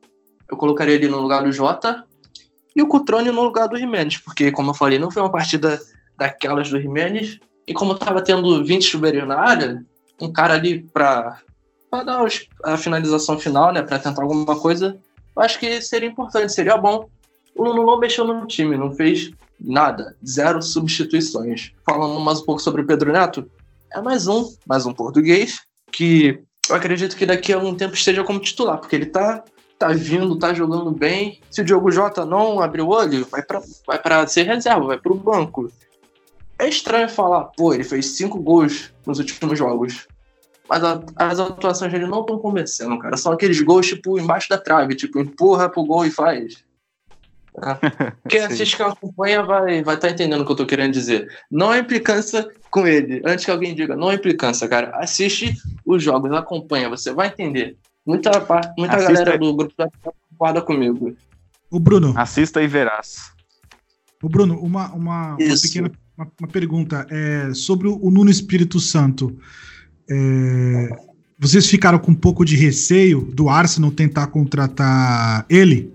Eu 0.51 0.57
colocaria 0.57 0.95
ele 0.95 1.09
no 1.09 1.21
lugar 1.21 1.43
do 1.43 1.53
Jota, 1.53 2.05
e 2.79 2.83
o 2.83 2.87
Cutrone 2.87 3.33
no 3.33 3.43
lugar 3.43 3.67
do 3.67 3.77
Jimenez, 3.77 4.19
porque, 4.19 4.53
como 4.53 4.71
eu 4.71 4.75
falei, 4.75 5.01
não 5.01 5.11
foi 5.11 5.21
uma 5.21 5.33
partida 5.33 5.81
daquelas 6.17 6.71
do 6.71 6.81
Jimenez, 6.81 7.41
e 7.67 7.75
como 7.75 7.93
estava 7.93 8.23
tendo 8.23 8.65
20 8.65 8.85
chuveiros 8.85 9.27
na 9.27 9.37
área, 9.37 9.85
um 10.21 10.33
cara 10.33 10.55
ali 10.55 10.85
para 10.93 11.43
dar 11.91 12.25
a 12.63 12.77
finalização 12.77 13.37
final, 13.37 13.73
né, 13.73 13.83
para 13.83 13.99
tentar 13.99 14.23
alguma 14.23 14.57
coisa, 14.61 14.97
eu 15.35 15.43
acho 15.43 15.59
que 15.59 15.83
seria 15.83 16.09
importante, 16.09 16.53
seria 16.53 16.77
bom. 16.77 17.09
O 17.57 17.65
Nuno 17.65 17.85
não 17.85 17.99
mexeu 17.99 18.25
no 18.25 18.47
time, 18.47 18.77
não 18.77 18.93
fez 18.93 19.33
nada, 19.61 20.17
zero 20.25 20.63
substituições. 20.63 21.73
Falando 21.85 22.21
mais 22.21 22.41
um 22.41 22.45
pouco 22.45 22.63
sobre 22.63 22.83
o 22.83 22.87
Pedro 22.87 23.11
Neto, 23.11 23.51
é 23.93 24.01
mais 24.01 24.29
um, 24.29 24.55
mais 24.65 24.87
um 24.87 24.95
português, 24.95 25.63
que 25.91 26.41
eu 26.71 26.77
acredito 26.77 27.17
que 27.17 27.27
daqui 27.27 27.53
a 27.53 27.59
um 27.59 27.75
tempo 27.75 27.95
esteja 27.95 28.23
como 28.23 28.39
titular, 28.39 28.79
porque 28.79 28.95
ele 28.95 29.07
está 29.07 29.43
tá 29.79 29.89
vindo, 29.89 30.39
tá 30.39 30.53
jogando 30.53 30.91
bem. 30.91 31.41
Se 31.51 31.61
o 31.61 31.65
Diogo 31.65 31.91
Jota 31.91 32.25
não 32.25 32.61
abrir 32.61 32.83
o 32.83 32.89
olho, 32.89 33.27
vai 33.31 33.43
para 33.43 33.63
vai 33.87 33.99
pra 33.99 34.27
ser 34.27 34.43
reserva, 34.43 34.87
vai 34.87 34.99
pro 34.99 35.15
banco. 35.15 35.71
É 36.59 36.69
estranho 36.69 37.09
falar, 37.09 37.45
pô, 37.57 37.73
ele 37.73 37.85
fez 37.85 38.17
cinco 38.17 38.41
gols 38.41 38.93
nos 39.07 39.19
últimos 39.19 39.57
jogos. 39.57 40.09
Mas 40.69 40.85
a, 40.85 41.01
as 41.17 41.39
atuações 41.39 41.93
dele 41.93 42.07
não 42.07 42.21
estão 42.21 42.39
convencendo, 42.39 42.99
cara. 42.99 43.17
São 43.17 43.33
aqueles 43.33 43.61
gols, 43.61 43.87
tipo, 43.87 44.19
embaixo 44.19 44.49
da 44.49 44.59
trave, 44.59 44.95
tipo, 44.95 45.19
empurra 45.19 45.69
pro 45.69 45.85
gol 45.85 46.05
e 46.05 46.11
faz. 46.11 46.65
Quem 48.29 48.41
assiste 48.41 48.77
que 48.77 48.83
acompanha 48.83 49.43
vai 49.43 49.79
estar 49.79 49.85
vai 49.85 49.97
tá 49.97 50.11
entendendo 50.11 50.43
o 50.43 50.47
que 50.47 50.53
eu 50.53 50.57
tô 50.57 50.67
querendo 50.67 50.93
dizer. 50.93 51.29
Não 51.51 51.73
é 51.73 51.79
implicância 51.79 52.49
com 52.71 52.87
ele. 52.87 53.23
Antes 53.25 53.45
que 53.45 53.51
alguém 53.51 53.75
diga, 53.75 53.97
não 53.97 54.11
é 54.11 54.15
implicância, 54.15 54.69
cara. 54.69 54.91
Assiste 54.97 55.55
os 55.87 56.03
jogos, 56.03 56.31
acompanha, 56.33 56.89
você 56.89 57.13
vai 57.13 57.29
entender. 57.29 57.77
Muita, 58.09 58.31
muita 58.79 58.97
galera 58.97 59.37
do 59.37 59.55
grupo 59.55 59.75
tá 59.77 59.87
preocupada 60.01 60.63
comigo. 60.63 61.15
O 61.71 61.79
Bruno. 61.79 62.15
Assista 62.17 62.63
e 62.63 62.67
verás. 62.67 63.33
O 64.23 64.31
Bruno, 64.31 64.59
uma, 64.59 64.91
uma, 64.95 65.37
uma 65.37 65.61
pequena 65.61 65.93
uma, 66.17 66.27
uma 66.41 66.49
pergunta. 66.49 67.07
É, 67.11 67.53
sobre 67.53 67.87
o 67.87 68.11
Nuno 68.11 68.31
Espírito 68.31 68.81
Santo. 68.81 69.39
É, 70.11 70.89
vocês 71.39 71.67
ficaram 71.67 71.99
com 71.99 72.13
um 72.13 72.15
pouco 72.15 72.47
de 72.47 72.57
receio 72.57 73.21
do 73.21 73.51
Arsenal 73.51 73.91
tentar 73.91 74.29
contratar 74.29 75.45
ele? 75.51 75.93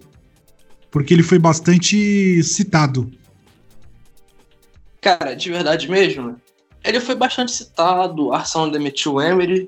Porque 0.91 1.15
ele 1.15 1.23
foi 1.23 1.39
bastante 1.39 2.43
citado. 2.43 3.11
Cara, 5.01 5.33
de 5.33 5.49
verdade 5.49 5.89
mesmo, 5.89 6.35
ele 6.83 6.99
foi 6.99 7.15
bastante 7.15 7.51
citado. 7.51 8.27
O 8.27 8.33
Arsenal 8.33 8.69
demitiu 8.69 9.13
o 9.13 9.21
Emery. 9.21 9.67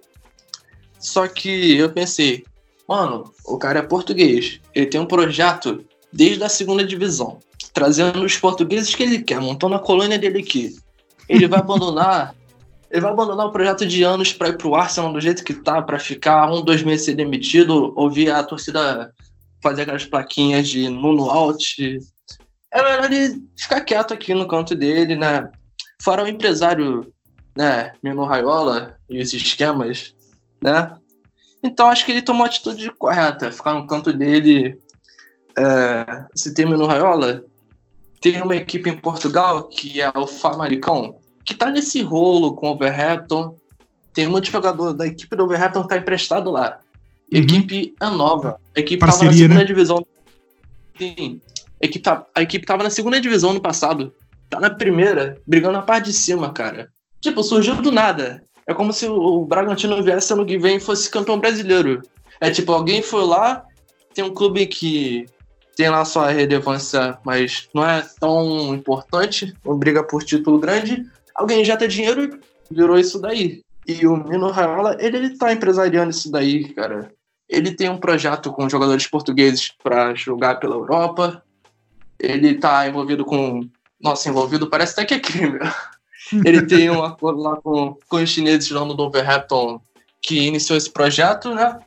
Só 1.05 1.27
que 1.27 1.77
eu 1.77 1.91
pensei, 1.91 2.43
mano, 2.87 3.31
o 3.45 3.59
cara 3.59 3.77
é 3.77 3.83
português. 3.83 4.59
Ele 4.73 4.87
tem 4.87 4.99
um 4.99 5.05
projeto 5.05 5.85
desde 6.11 6.43
a 6.43 6.49
segunda 6.49 6.83
divisão, 6.83 7.37
trazendo 7.73 8.23
os 8.23 8.35
portugueses 8.37 8.95
que 8.95 9.03
ele 9.03 9.21
quer, 9.21 9.39
montando 9.39 9.75
a 9.75 9.79
colônia 9.79 10.17
dele 10.17 10.39
aqui. 10.39 10.75
Ele 11.29 11.47
vai 11.47 11.59
abandonar. 11.59 12.33
Ele 12.91 13.01
vai 13.01 13.11
abandonar 13.11 13.47
o 13.47 13.51
projeto 13.51 13.85
de 13.85 14.03
anos 14.03 14.31
para 14.31 14.49
ir 14.49 14.57
pro 14.57 14.75
Arsenal 14.75 15.11
do 15.11 15.19
jeito 15.19 15.43
que 15.43 15.53
tá, 15.53 15.81
para 15.81 15.99
ficar 15.99 16.49
um, 16.49 16.63
dois 16.63 16.81
meses 16.81 17.05
ser 17.05 17.15
demitido, 17.15 17.91
ouvir 17.95 18.31
a 18.31 18.41
torcida 18.41 19.11
fazer 19.61 19.81
aquelas 19.81 20.05
plaquinhas 20.05 20.69
de 20.69 20.87
Nuno 20.87 21.29
Alt. 21.29 21.79
É 22.71 22.83
melhor 22.83 23.11
ele 23.11 23.43
ficar 23.57 23.81
quieto 23.81 24.13
aqui 24.13 24.33
no 24.33 24.47
canto 24.47 24.75
dele, 24.75 25.15
né? 25.15 25.51
Fora 26.01 26.23
o 26.23 26.27
empresário, 26.27 27.11
né, 27.57 27.91
Mino 28.01 28.23
Raiola 28.23 28.95
e 29.09 29.19
os 29.19 29.33
esquemas 29.33 30.15
né? 30.61 30.95
Então 31.63 31.87
acho 31.87 32.05
que 32.05 32.11
ele 32.11 32.21
tomou 32.21 32.43
a 32.43 32.47
atitude 32.47 32.91
correta, 32.91 33.51
ficar 33.51 33.73
no 33.73 33.87
canto 33.87 34.13
dele. 34.13 34.77
É, 35.57 36.25
se 36.35 36.53
termina 36.53 36.77
no 36.77 36.85
Raiola, 36.85 37.43
tem 38.21 38.41
uma 38.41 38.55
equipe 38.55 38.89
em 38.89 38.97
Portugal 38.97 39.67
que 39.67 40.01
é 40.01 40.11
o 40.15 40.27
Famalicão, 40.27 41.17
que 41.45 41.53
tá 41.53 41.71
nesse 41.71 42.01
rolo 42.01 42.55
com 42.55 42.67
o 42.67 42.71
Overhampton. 42.71 43.57
Tem 44.13 44.27
muito 44.27 44.49
jogador 44.49 44.93
da 44.93 45.07
equipe 45.07 45.35
do 45.35 45.43
Overhampton 45.43 45.83
que 45.83 45.89
tá 45.89 45.97
emprestado 45.97 46.51
lá. 46.51 46.79
Uhum. 47.31 47.39
equipe 47.39 47.95
é 47.99 48.09
nova. 48.09 48.59
A 48.75 48.79
equipe 48.79 48.99
Parceria, 48.99 49.29
tava 49.29 49.31
na 49.31 49.37
segunda 49.37 49.59
né? 49.59 49.65
divisão. 49.65 50.05
Sim. 50.97 51.41
A 51.81 51.85
equipe, 51.85 52.03
tá, 52.03 52.25
a 52.33 52.41
equipe 52.41 52.65
tava 52.65 52.83
na 52.83 52.89
segunda 52.89 53.19
divisão 53.19 53.53
no 53.53 53.61
passado. 53.61 54.13
Tá 54.49 54.59
na 54.59 54.69
primeira, 54.69 55.41
brigando 55.45 55.73
na 55.73 55.81
parte 55.81 56.05
de 56.05 56.13
cima, 56.13 56.51
cara. 56.51 56.89
Tipo, 57.19 57.43
surgiu 57.43 57.75
do 57.81 57.91
nada. 57.91 58.43
É 58.67 58.73
como 58.73 58.91
se 58.91 59.07
o 59.07 59.45
Bragantino 59.45 60.01
viesse 60.01 60.33
ano 60.33 60.45
que 60.45 60.57
vem 60.57 60.77
e 60.77 60.79
fosse 60.79 61.09
campeão 61.09 61.39
brasileiro. 61.39 62.01
É 62.41 62.49
tipo, 62.49 62.71
alguém 62.71 63.01
foi 63.01 63.23
lá, 63.23 63.65
tem 64.13 64.23
um 64.23 64.33
clube 64.33 64.65
que 64.65 65.25
tem 65.75 65.89
lá 65.89 66.03
sua 66.05 66.31
relevância, 66.31 67.17
mas 67.23 67.69
não 67.73 67.87
é 67.87 68.03
tão 68.19 68.73
importante, 68.73 69.53
não 69.63 69.77
briga 69.77 70.03
por 70.03 70.23
título 70.23 70.57
grande. 70.57 71.05
Alguém 71.35 71.61
injeta 71.61 71.87
dinheiro 71.87 72.39
e 72.71 72.73
virou 72.73 72.97
isso 72.97 73.19
daí. 73.19 73.61
E 73.87 74.07
o 74.07 74.15
Mino 74.15 74.49
Raiola, 74.49 74.97
ele, 74.99 75.17
ele 75.17 75.37
tá 75.37 75.53
empresariando 75.53 76.09
isso 76.09 76.31
daí, 76.31 76.73
cara. 76.73 77.11
Ele 77.47 77.75
tem 77.75 77.89
um 77.89 77.97
projeto 77.97 78.51
com 78.51 78.69
jogadores 78.69 79.05
portugueses 79.05 79.71
para 79.83 80.15
jogar 80.15 80.55
pela 80.55 80.75
Europa. 80.75 81.43
Ele 82.19 82.55
tá 82.55 82.87
envolvido 82.87 83.23
com. 83.23 83.61
Nossa, 84.01 84.29
envolvido 84.29 84.69
parece 84.69 84.93
até 84.93 85.05
que 85.05 85.13
é 85.13 85.19
crime. 85.19 85.59
Ele 86.43 86.65
tem 86.65 86.89
um 86.89 87.03
acordo 87.03 87.41
lá 87.41 87.55
com, 87.57 87.97
com 88.07 88.17
os 88.17 88.29
chineses 88.29 88.69
lá 88.71 88.83
no 88.83 88.95
Wolverhampton 88.95 89.79
que 90.21 90.39
iniciou 90.39 90.77
esse 90.77 90.89
projeto, 90.89 91.53
né? 91.53 91.79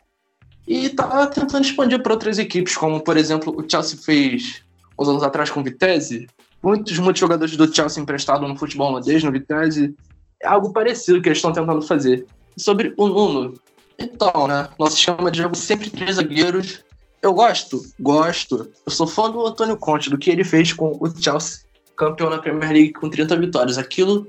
E 0.67 0.91
tá 0.91 1.27
tentando 1.27 1.65
expandir 1.65 2.03
para 2.03 2.13
outras 2.13 2.39
equipes, 2.39 2.77
como 2.77 3.01
por 3.01 3.17
exemplo 3.17 3.55
o 3.59 3.69
Chelsea 3.69 3.99
fez 3.99 4.63
uns 4.99 5.09
anos 5.09 5.23
atrás 5.23 5.51
com 5.51 5.61
o 5.61 5.65
Vitesse. 5.65 6.27
Muitos, 6.63 6.99
muitos 6.99 7.21
jogadores 7.21 7.57
do 7.57 7.73
Chelsea 7.73 8.03
emprestados 8.03 8.49
no 8.49 8.57
futebol 8.57 8.91
holandês, 8.91 9.23
no 9.25 9.33
Vitesse. 9.33 9.95
É 10.43 10.47
algo 10.47 10.73
parecido 10.73 11.21
que 11.21 11.29
eles 11.29 11.39
estão 11.39 11.53
tentando 11.53 11.83
fazer. 11.83 12.27
sobre 12.57 12.93
o 12.97 13.09
Nuno, 13.09 13.55
Então, 13.99 14.47
né? 14.47 14.69
Nosso 14.79 14.97
esquema 14.97 15.31
de 15.31 15.43
jogo 15.43 15.57
sempre 15.57 15.91
três 15.91 16.17
zagueiros. 16.17 16.85
Eu 17.23 17.33
gosto? 17.33 17.83
Gosto. 17.99 18.71
Eu 18.87 18.93
sou 18.93 19.07
fã 19.07 19.31
do 19.31 19.45
Antônio 19.45 19.77
Conte, 19.77 20.11
do 20.11 20.19
que 20.19 20.31
ele 20.31 20.45
fez 20.45 20.73
com 20.73 20.97
o 21.01 21.09
Chelsea, 21.21 21.61
campeão 21.99 22.31
na 22.31 22.39
Premier 22.39 22.73
League 22.73 22.93
com 22.93 23.11
30 23.11 23.37
vitórias. 23.37 23.77
Aquilo, 23.77 24.27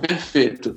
perfeito. 0.00 0.76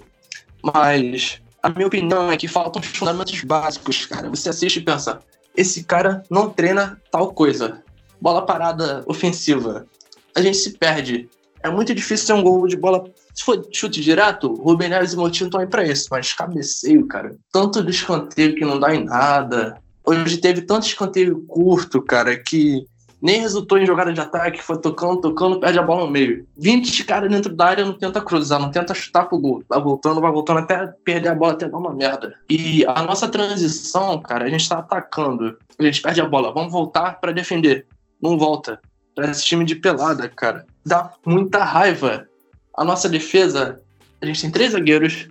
Mas 0.64 1.42
a 1.62 1.70
minha 1.70 1.88
opinião 1.88 2.32
é 2.32 2.38
que 2.38 2.48
faltam 2.48 2.80
os 2.80 2.88
fundamentos 2.88 3.44
básicos, 3.44 4.06
cara. 4.06 4.30
Você 4.30 4.50
assiste 4.50 4.78
e 4.78 4.84
pensa, 4.84 5.20
esse 5.58 5.84
cara 5.84 6.24
não 6.30 6.50
treina 6.50 7.02
tal 7.12 7.34
coisa. 7.34 7.84
Bola 8.22 8.46
parada 8.46 9.04
ofensiva. 9.08 9.88
A 10.36 10.42
gente 10.42 10.58
se 10.58 10.78
perde. 10.78 11.28
É 11.64 11.70
muito 11.70 11.94
difícil 11.94 12.28
ser 12.28 12.34
um 12.34 12.44
gol 12.44 12.68
de 12.68 12.78
bola. 12.78 13.04
Se 13.34 13.44
for 13.44 13.68
chute 13.72 14.02
direto, 14.02 14.54
Rubem 14.54 14.90
Neves 14.90 15.14
e 15.14 15.18
Moutinho 15.18 15.48
estão 15.48 15.60
aí 15.60 15.68
pra 15.68 15.86
isso. 15.86 16.08
Mas 16.12 16.34
cabeceio, 16.34 17.08
cara. 17.08 17.36
Tanto 17.52 17.84
de 17.84 17.92
escanteio 17.92 18.56
que 18.56 18.66
não 18.66 18.80
dá 18.80 18.94
em 18.94 19.04
nada. 19.04 19.82
Hoje 20.06 20.38
teve 20.38 20.62
tanto 20.62 20.88
escanteio 20.88 21.44
curto, 21.48 22.02
cara, 22.02 22.36
que 22.38 22.86
nem 23.22 23.40
resultou 23.40 23.78
em 23.78 23.86
jogada 23.86 24.12
de 24.12 24.20
ataque, 24.20 24.64
foi 24.64 24.80
tocando, 24.80 25.22
tocando, 25.22 25.60
perde 25.60 25.78
a 25.78 25.84
bola 25.84 26.06
no 26.06 26.12
meio. 26.12 26.48
20 26.58 27.04
caras 27.04 27.30
dentro 27.30 27.54
da 27.54 27.66
área 27.66 27.86
não 27.86 27.94
tenta 27.94 28.20
cruzar, 28.20 28.60
não 28.60 28.72
tenta 28.72 28.96
chutar 28.96 29.30
pro 29.30 29.38
gol. 29.38 29.64
Vai 29.70 29.80
voltando, 29.80 30.20
vai 30.20 30.32
voltando 30.32 30.60
até 30.60 30.88
perder 31.04 31.30
a 31.30 31.36
bola, 31.36 31.54
até 31.54 31.70
dar 31.70 31.78
uma 31.78 31.94
merda. 31.94 32.34
E 32.50 32.84
a 32.86 33.04
nossa 33.04 33.28
transição, 33.28 34.20
cara, 34.20 34.46
a 34.46 34.50
gente 34.50 34.68
tá 34.68 34.80
atacando. 34.80 35.58
A 35.78 35.84
gente 35.84 36.02
perde 36.02 36.20
a 36.20 36.26
bola, 36.26 36.52
vamos 36.52 36.72
voltar 36.72 37.20
para 37.20 37.32
defender. 37.32 37.86
Não 38.20 38.38
volta. 38.38 38.80
Parece 39.16 39.46
time 39.46 39.66
de 39.66 39.76
pelada, 39.76 40.28
cara. 40.28 40.66
Dá 40.84 41.14
muita 41.26 41.64
raiva. 41.64 42.28
A 42.76 42.84
nossa 42.84 43.08
defesa, 43.08 43.80
a 44.20 44.26
gente 44.26 44.42
tem 44.42 44.50
três 44.52 44.72
zagueiros, 44.72 45.28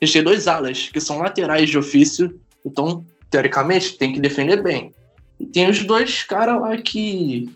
a 0.00 0.04
gente 0.04 0.14
tem 0.14 0.22
dois 0.22 0.48
alas, 0.48 0.88
que 0.88 1.00
são 1.00 1.18
laterais 1.18 1.68
de 1.68 1.76
ofício, 1.76 2.40
então, 2.64 3.04
teoricamente, 3.30 3.98
tem 3.98 4.12
que 4.12 4.20
defender 4.20 4.62
bem. 4.62 4.92
Tem 5.52 5.68
os 5.68 5.82
dois 5.84 6.22
caras 6.22 6.60
lá 6.60 6.76
que 6.76 7.50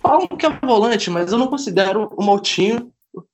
falam 0.00 0.26
que 0.28 0.46
é 0.46 0.50
volante, 0.50 1.10
mas 1.10 1.32
eu 1.32 1.38
não 1.38 1.48
considero 1.48 2.12
o 2.16 2.22
Moutinho 2.22 2.92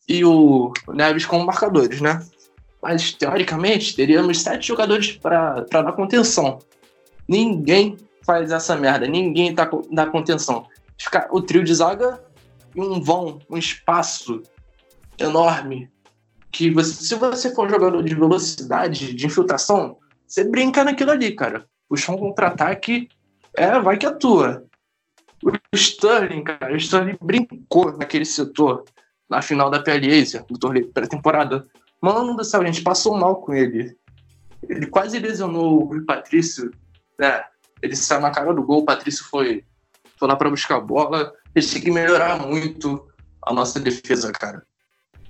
e 0.09 0.25
o 0.25 0.73
Neves 0.89 1.27
como 1.27 1.45
marcadores, 1.45 2.01
né? 2.01 2.25
Mas, 2.83 3.13
teoricamente, 3.13 3.95
teríamos 3.95 4.41
sete 4.43 4.69
jogadores 4.69 5.13
para 5.13 5.61
dar 5.71 5.93
contenção. 5.93 6.59
Ninguém 7.29 7.97
faz 8.25 8.51
essa 8.51 8.75
merda, 8.75 9.07
ninguém 9.07 9.55
tá, 9.55 9.71
dá 9.91 10.07
contenção. 10.07 10.67
Fica 10.99 11.29
o 11.31 11.41
trio 11.41 11.63
de 11.63 11.75
zaga 11.75 12.23
e 12.75 12.81
um 12.81 13.01
vão, 13.01 13.39
um 13.49 13.57
espaço 13.57 14.43
enorme. 15.19 15.89
Que 16.51 16.71
você, 16.71 16.93
se 16.93 17.15
você 17.15 17.55
for 17.55 17.67
um 17.67 17.71
jogador 17.71 18.03
de 18.03 18.15
velocidade, 18.15 19.15
de 19.15 19.27
infiltração, 19.27 19.97
você 20.27 20.45
brinca 20.45 20.85
naquilo 20.85 21.13
ali, 21.13 21.33
cara. 21.33 21.65
Puxar 21.89 22.13
um 22.13 22.19
contra-ataque 22.19 23.09
é, 23.57 23.79
vai 23.81 23.97
que 23.97 24.07
atua. 24.07 24.65
O 25.45 25.77
Sterling, 25.77 26.45
cara, 26.45 26.73
o 26.73 26.77
Sterling 26.77 27.17
brincou 27.21 27.97
naquele 27.97 28.25
setor 28.25 28.85
na 29.29 29.43
final 29.43 29.71
da 29.71 29.81
PL 29.81 30.21
Asia, 30.21 30.45
do 30.49 30.59
torneio 30.59 30.93
pré-temporada. 30.93 31.67
Mano 32.01 32.37
do 32.37 32.45
céu, 32.45 32.61
a 32.61 32.65
gente 32.65 32.83
passou 32.83 33.17
mal 33.17 33.37
com 33.37 33.55
ele. 33.55 33.97
Ele 34.69 34.87
quase 34.87 35.19
lesionou 35.19 35.85
o 35.85 36.05
Patrício, 36.05 36.71
né? 37.19 37.45
Ele 37.81 37.97
saiu 37.97 38.21
na 38.21 38.31
cara 38.31 38.55
do 38.55 38.63
gol, 38.63 38.81
o 38.81 38.85
Patrício 38.85 39.25
foi, 39.25 39.65
foi 40.17 40.29
lá 40.29 40.37
para 40.37 40.51
buscar 40.51 40.77
a 40.77 40.81
bola. 40.81 41.33
Ele 41.55 41.67
tem 41.67 41.83
que 41.83 41.91
melhorar 41.91 42.39
muito 42.47 43.09
a 43.43 43.53
nossa 43.53 43.81
defesa, 43.81 44.31
cara. 44.31 44.63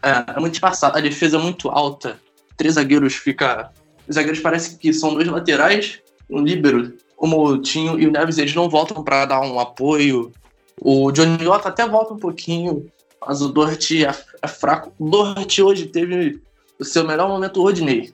É, 0.03 0.37
é 0.37 0.41
muito 0.41 0.55
espaçado, 0.55 0.99
a 0.99 1.01
defesa 1.01 1.39
é 1.39 1.41
muito 1.41 1.71
alta. 1.71 2.21
Três 2.57 2.75
zagueiros 2.75 3.15
fica. 3.15 3.71
Os 4.07 4.17
zagueiros 4.17 4.41
parecem 4.41 4.77
que 4.77 4.93
são 4.93 5.15
dois 5.15 5.29
laterais, 5.29 6.03
um 6.29 6.43
líbero 6.43 6.93
o 7.23 7.27
Moutinho 7.29 8.01
e 8.01 8.07
o 8.09 8.11
Neves 8.11 8.37
eles 8.37 8.53
não 8.53 8.69
voltam 8.69 9.05
para 9.05 9.25
dar 9.25 9.41
um 9.43 9.61
apoio. 9.61 10.33
O 10.81 11.13
Johnny 11.13 11.47
Otto 11.47 11.69
até 11.69 11.87
volta 11.87 12.15
um 12.15 12.19
pouquinho, 12.19 12.91
mas 13.25 13.41
o 13.41 13.49
Doherty 13.49 14.05
é, 14.05 14.13
é 14.43 14.49
fraco. 14.49 14.93
O 14.99 15.09
Doherty 15.09 15.63
hoje 15.63 15.87
teve 15.87 16.43
o 16.81 16.85
seu 16.85 17.07
melhor 17.07 17.29
momento 17.29 17.61
o 17.61 17.63
Rodney. 17.63 18.13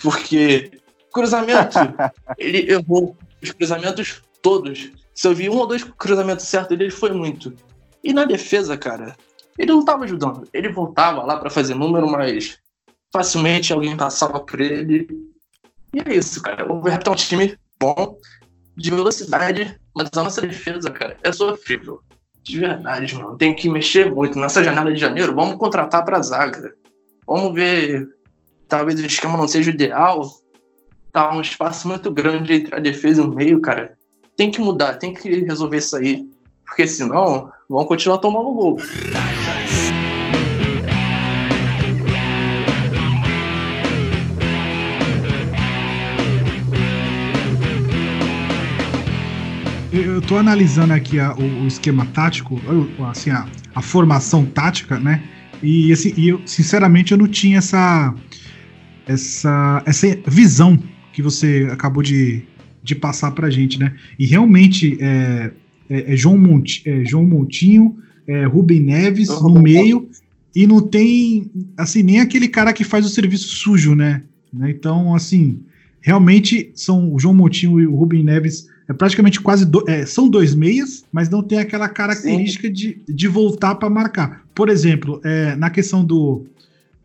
Porque 0.00 0.72
cruzamento, 1.12 1.78
ele 2.36 2.68
errou 2.68 3.16
os 3.40 3.52
cruzamentos 3.52 4.20
todos. 4.42 4.90
Se 5.14 5.28
eu 5.28 5.34
vi 5.36 5.48
um 5.48 5.58
ou 5.58 5.66
dois 5.68 5.84
cruzamentos 5.84 6.44
certos 6.46 6.70
dele, 6.70 6.84
ele 6.84 6.90
foi 6.90 7.12
muito. 7.12 7.54
E 8.02 8.12
na 8.12 8.24
defesa, 8.24 8.76
cara, 8.76 9.16
ele 9.56 9.70
não 9.70 9.84
tava 9.84 10.02
ajudando. 10.02 10.48
Ele 10.52 10.68
voltava 10.68 11.22
lá 11.22 11.36
para 11.36 11.48
fazer 11.48 11.76
número, 11.76 12.10
mas 12.10 12.58
facilmente 13.12 13.72
alguém 13.72 13.96
passava 13.96 14.40
por 14.40 14.60
ele. 14.60 15.06
E 15.94 16.00
é 16.00 16.16
isso, 16.16 16.42
cara. 16.42 16.64
O 16.64 16.74
Wolverhampton 16.74 17.10
é 17.10 17.12
um 17.12 17.16
time 17.16 17.61
bom, 17.82 18.16
de 18.76 18.90
velocidade, 18.90 19.76
mas 19.94 20.08
a 20.14 20.22
nossa 20.22 20.40
defesa, 20.40 20.88
cara, 20.90 21.16
é 21.24 21.32
sofrível. 21.32 22.00
De 22.44 22.60
verdade, 22.60 23.14
mano. 23.16 23.36
Tem 23.36 23.54
que 23.54 23.68
mexer 23.68 24.12
muito. 24.12 24.38
Nessa 24.38 24.62
janela 24.62 24.92
de 24.92 25.00
janeiro, 25.00 25.34
vamos 25.34 25.56
contratar 25.56 26.04
pra 26.04 26.22
zaga. 26.22 26.72
Vamos 27.26 27.54
ver. 27.54 28.08
Talvez 28.68 29.00
o 29.00 29.06
esquema 29.06 29.36
não 29.36 29.48
seja 29.48 29.70
o 29.70 29.74
ideal. 29.74 30.22
Tá 31.12 31.34
um 31.34 31.40
espaço 31.40 31.88
muito 31.88 32.10
grande 32.10 32.54
entre 32.54 32.74
a 32.74 32.78
defesa 32.78 33.20
e 33.20 33.24
o 33.24 33.28
meio, 33.28 33.60
cara. 33.60 33.96
Tem 34.36 34.50
que 34.50 34.60
mudar, 34.60 34.94
tem 34.94 35.12
que 35.12 35.28
resolver 35.44 35.76
isso 35.76 35.96
aí. 35.96 36.24
Porque 36.64 36.86
senão, 36.86 37.50
vão 37.68 37.84
continuar 37.84 38.18
tomando 38.18 38.54
gol. 38.54 38.78
Eu 49.92 50.20
estou 50.20 50.38
analisando 50.38 50.92
aqui 50.94 51.20
a, 51.20 51.34
o, 51.34 51.64
o, 51.64 51.66
esquema 51.66 52.06
tático, 52.06 52.58
assim, 53.10 53.30
a, 53.30 53.46
a, 53.74 53.82
formação 53.82 54.44
tática, 54.46 54.98
né? 54.98 55.22
E, 55.62 55.92
assim, 55.92 56.14
e 56.16 56.28
eu, 56.28 56.40
sinceramente, 56.46 57.12
eu 57.12 57.18
não 57.18 57.28
tinha 57.28 57.58
essa, 57.58 58.14
essa, 59.06 59.82
essa 59.84 60.06
visão 60.26 60.82
que 61.12 61.20
você 61.20 61.68
acabou 61.70 62.02
de, 62.02 62.42
de 62.82 62.94
passar 62.94 63.32
pra 63.32 63.50
gente, 63.50 63.78
né? 63.78 63.94
E 64.18 64.24
realmente 64.24 64.96
é, 64.98 65.52
é, 65.90 66.14
é 66.14 66.16
João, 66.16 66.38
Monti, 66.38 66.82
é 66.86 67.04
João 67.04 67.26
Montinho, 67.26 67.98
é 68.26 68.46
Rubem 68.46 68.80
Neves 68.80 69.28
no 69.28 69.60
meio, 69.60 70.08
e 70.56 70.66
não 70.66 70.80
tem, 70.80 71.50
assim, 71.76 72.02
nem 72.02 72.20
aquele 72.20 72.48
cara 72.48 72.72
que 72.72 72.84
faz 72.84 73.04
o 73.04 73.10
serviço 73.10 73.48
sujo, 73.48 73.94
né? 73.94 74.22
né? 74.52 74.70
Então, 74.70 75.14
assim, 75.14 75.60
realmente 76.00 76.70
são 76.74 77.12
o 77.12 77.18
João 77.18 77.34
Montinho 77.34 77.78
e 77.78 77.86
o 77.86 77.94
Rubem 77.94 78.24
Neves 78.24 78.71
é 78.92 78.94
praticamente 78.94 79.40
quase. 79.40 79.64
Do, 79.64 79.84
é, 79.88 80.06
são 80.06 80.28
dois 80.28 80.54
meias, 80.54 81.04
mas 81.10 81.28
não 81.28 81.42
tem 81.42 81.58
aquela 81.58 81.88
característica 81.88 82.70
de, 82.70 83.00
de 83.08 83.28
voltar 83.28 83.74
para 83.74 83.90
marcar. 83.90 84.42
Por 84.54 84.68
exemplo, 84.68 85.20
é, 85.24 85.56
na 85.56 85.70
questão 85.70 86.04
do. 86.04 86.44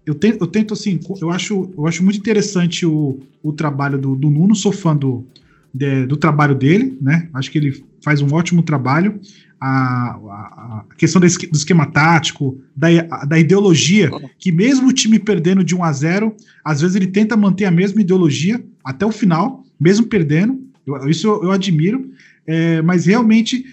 Eu 0.05 0.15
tento, 0.15 0.41
eu 0.41 0.47
tento 0.47 0.73
assim, 0.73 0.99
eu 1.21 1.29
acho, 1.29 1.69
eu 1.77 1.85
acho 1.85 2.01
muito 2.03 2.17
interessante 2.17 2.85
o, 2.85 3.19
o 3.43 3.51
trabalho 3.51 3.97
do, 3.97 4.15
do 4.15 4.29
Nuno, 4.29 4.55
sou 4.55 4.71
fã 4.71 4.95
do, 4.95 5.25
de, 5.73 6.05
do 6.05 6.15
trabalho 6.15 6.55
dele, 6.55 6.97
né? 7.01 7.27
Acho 7.33 7.51
que 7.51 7.57
ele 7.57 7.83
faz 8.03 8.21
um 8.21 8.33
ótimo 8.33 8.63
trabalho. 8.63 9.19
A, 9.59 9.67
a, 9.67 10.85
a 10.91 10.95
questão 10.97 11.19
do 11.19 11.25
esquema 11.25 11.87
tático, 11.87 12.59
da, 12.75 12.87
da 13.25 13.39
ideologia, 13.39 14.09
que 14.37 14.51
mesmo 14.51 14.87
o 14.87 14.93
time 14.93 15.17
perdendo 15.17 15.63
de 15.63 15.75
1 15.75 15.83
a 15.83 15.91
0 15.91 16.35
às 16.63 16.81
vezes 16.81 16.95
ele 16.95 17.07
tenta 17.07 17.35
manter 17.35 17.65
a 17.65 17.71
mesma 17.71 17.99
ideologia 17.99 18.63
até 18.83 19.03
o 19.03 19.11
final, 19.11 19.63
mesmo 19.79 20.05
perdendo. 20.05 20.66
Eu, 20.87 21.09
isso 21.09 21.27
eu, 21.27 21.51
admiro, 21.51 22.09
é, 22.45 22.81
mas 22.81 23.05
realmente, 23.05 23.65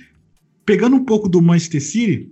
pegando 0.67 0.97
um 0.97 1.05
pouco 1.05 1.29
do 1.29 1.41
Manchester 1.41 1.83
City, 1.83 2.29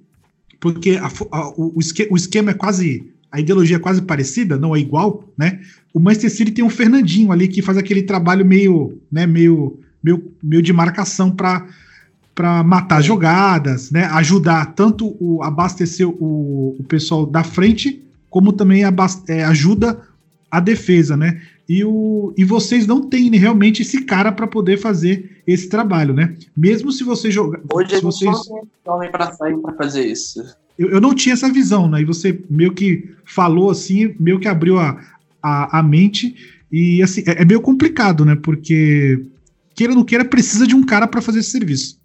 porque 0.58 0.96
a, 0.96 1.06
a, 1.30 1.48
o, 1.50 1.74
o, 1.76 2.16
esquema 2.16 2.50
é 2.50 2.54
quase. 2.54 3.10
A 3.30 3.40
ideologia 3.40 3.76
é 3.76 3.80
quase 3.80 4.02
parecida, 4.02 4.58
não 4.58 4.76
é 4.76 4.80
igual, 4.80 5.26
né? 5.38 5.60
O 5.94 6.00
Manchester 6.00 6.30
City 6.30 6.50
tem 6.50 6.64
um 6.64 6.70
Fernandinho 6.70 7.32
ali 7.32 7.48
que 7.48 7.62
faz 7.62 7.78
aquele 7.78 8.02
trabalho 8.02 8.44
meio, 8.44 8.98
né, 9.10 9.26
meio, 9.26 9.80
meio, 10.02 10.32
meio 10.42 10.62
de 10.62 10.72
marcação 10.72 11.30
para 11.30 11.66
para 12.34 12.62
matar 12.62 13.02
jogadas, 13.02 13.90
né? 13.90 14.04
Ajudar 14.06 14.74
tanto 14.74 15.16
o 15.20 15.42
abastecer 15.42 16.08
o, 16.08 16.76
o 16.78 16.84
pessoal 16.88 17.26
da 17.26 17.44
frente, 17.44 18.02
como 18.30 18.52
também 18.52 18.84
é, 19.28 19.44
ajuda 19.44 20.00
a 20.50 20.60
defesa, 20.60 21.16
né? 21.16 21.42
E, 21.68 21.84
o, 21.84 22.34
e 22.36 22.44
vocês 22.44 22.86
não 22.86 23.00
têm 23.00 23.30
realmente 23.30 23.82
esse 23.82 24.04
cara 24.04 24.32
para 24.32 24.46
poder 24.46 24.78
fazer 24.78 25.42
esse 25.46 25.68
trabalho, 25.68 26.12
né? 26.12 26.34
Mesmo 26.56 26.90
se 26.90 27.04
você 27.04 27.30
jogar. 27.30 27.60
Hoje 27.72 27.96
se 27.96 28.02
vocês... 28.02 28.36
não 28.86 29.10
para 29.10 29.32
sair 29.32 29.56
para 29.58 29.74
fazer 29.74 30.06
isso. 30.06 30.42
Eu, 30.78 30.90
eu 30.90 31.00
não 31.00 31.14
tinha 31.14 31.34
essa 31.34 31.50
visão, 31.52 31.88
né? 31.88 32.02
E 32.02 32.04
você 32.04 32.42
meio 32.50 32.72
que 32.72 33.14
falou 33.24 33.70
assim, 33.70 34.14
meio 34.18 34.40
que 34.40 34.48
abriu 34.48 34.78
a, 34.78 35.00
a, 35.42 35.78
a 35.78 35.82
mente. 35.82 36.34
E 36.70 37.02
assim, 37.02 37.22
é, 37.26 37.42
é 37.42 37.44
meio 37.44 37.60
complicado, 37.60 38.24
né? 38.24 38.36
Porque 38.36 39.24
queira 39.74 39.92
ou 39.92 39.98
não 39.98 40.04
queira, 40.04 40.24
precisa 40.24 40.66
de 40.66 40.74
um 40.74 40.84
cara 40.84 41.06
para 41.06 41.22
fazer 41.22 41.40
esse 41.40 41.50
serviço. 41.50 42.00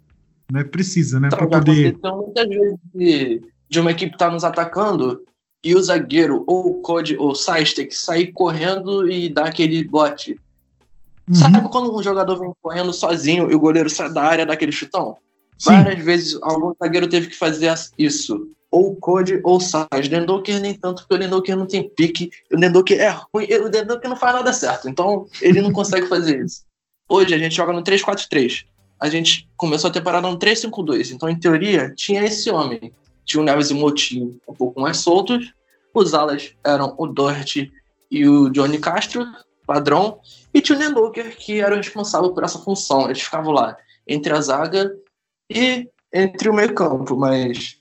Né? 0.52 0.64
Precisa, 0.64 1.18
né? 1.18 1.28
Então, 1.28 1.38
para 1.38 1.48
poder. 1.48 1.94
Então, 1.94 2.18
muitas 2.18 2.48
vezes 2.48 2.78
de, 2.94 3.42
de 3.68 3.80
uma 3.80 3.90
equipe 3.90 4.12
estar 4.12 4.26
tá 4.26 4.32
nos 4.32 4.44
atacando 4.44 5.20
e 5.64 5.74
o 5.74 5.82
zagueiro 5.82 6.44
ou 6.46 6.70
o 6.70 6.74
Code 6.82 7.16
ou 7.16 7.30
o 7.30 7.34
Sais 7.34 7.72
tem 7.72 7.86
que 7.86 7.94
sair 7.94 8.32
correndo 8.32 9.10
e 9.10 9.28
dar 9.28 9.46
aquele 9.46 9.82
bote. 9.84 10.40
Uhum. 11.28 11.34
Sabe 11.34 11.68
quando 11.68 11.94
um 11.94 12.02
jogador 12.02 12.38
vem 12.38 12.52
correndo 12.62 12.92
sozinho 12.92 13.50
e 13.50 13.54
o 13.54 13.60
goleiro 13.60 13.90
sai 13.90 14.12
da 14.12 14.22
área 14.22 14.46
daquele 14.46 14.72
chutão? 14.72 15.16
Sim. 15.58 15.72
Várias 15.72 16.04
vezes 16.04 16.38
algum 16.40 16.72
zagueiro 16.82 17.08
teve 17.08 17.26
que 17.26 17.36
fazer 17.36 17.72
isso. 17.98 18.50
Ou 18.70 18.94
Code 18.96 19.40
ou 19.44 19.60
Sais. 19.60 20.08
Dendoker 20.08 20.60
nem 20.60 20.74
tanto, 20.74 21.02
porque 21.02 21.14
o 21.14 21.18
Dendoker 21.18 21.56
não 21.56 21.66
tem 21.66 21.88
pique. 21.88 22.30
O 22.52 22.56
Dendoker 22.56 23.00
é 23.00 23.08
ruim. 23.08 23.46
O 23.64 23.68
Dendoker 23.68 24.08
não 24.08 24.16
faz 24.16 24.34
nada 24.34 24.52
certo. 24.52 24.88
Então 24.88 25.26
ele 25.40 25.60
não 25.60 25.72
consegue 25.72 26.06
fazer 26.06 26.44
isso. 26.44 26.62
Hoje 27.08 27.34
a 27.34 27.38
gente 27.38 27.54
joga 27.56 27.72
no 27.72 27.82
3-4-3. 27.82 28.66
A 29.00 29.08
gente 29.08 29.48
começou 29.56 29.88
a 29.88 29.92
temporada 29.92 30.28
no 30.28 30.38
3-5-2. 30.38 31.12
Então, 31.12 31.28
em 31.28 31.38
teoria, 31.38 31.92
tinha 31.94 32.24
esse 32.24 32.50
homem. 32.50 32.92
Tinha 33.28 33.42
o 33.42 33.44
Neves 33.44 33.68
e 33.68 33.74
o 33.74 33.76
Motinho 33.76 34.40
um 34.48 34.54
pouco 34.54 34.80
mais 34.80 34.96
soltos. 34.96 35.52
Os 35.92 36.14
alas 36.14 36.54
eram 36.64 36.94
o 36.96 37.06
Doherty 37.06 37.70
e 38.10 38.26
o 38.26 38.48
Johnny 38.48 38.78
Castro, 38.78 39.26
padrão. 39.66 40.18
E 40.52 40.62
tinha 40.62 40.76
o 40.76 40.80
Nendoker, 40.80 41.36
que 41.36 41.60
era 41.60 41.74
o 41.74 41.76
responsável 41.76 42.32
por 42.32 42.42
essa 42.42 42.58
função. 42.58 43.04
Eles 43.04 43.20
ficavam 43.20 43.52
lá 43.52 43.76
entre 44.06 44.32
a 44.32 44.40
zaga 44.40 44.90
e 45.50 45.86
entre 46.10 46.48
o 46.48 46.54
meio 46.54 46.74
campo, 46.74 47.14
mas 47.14 47.78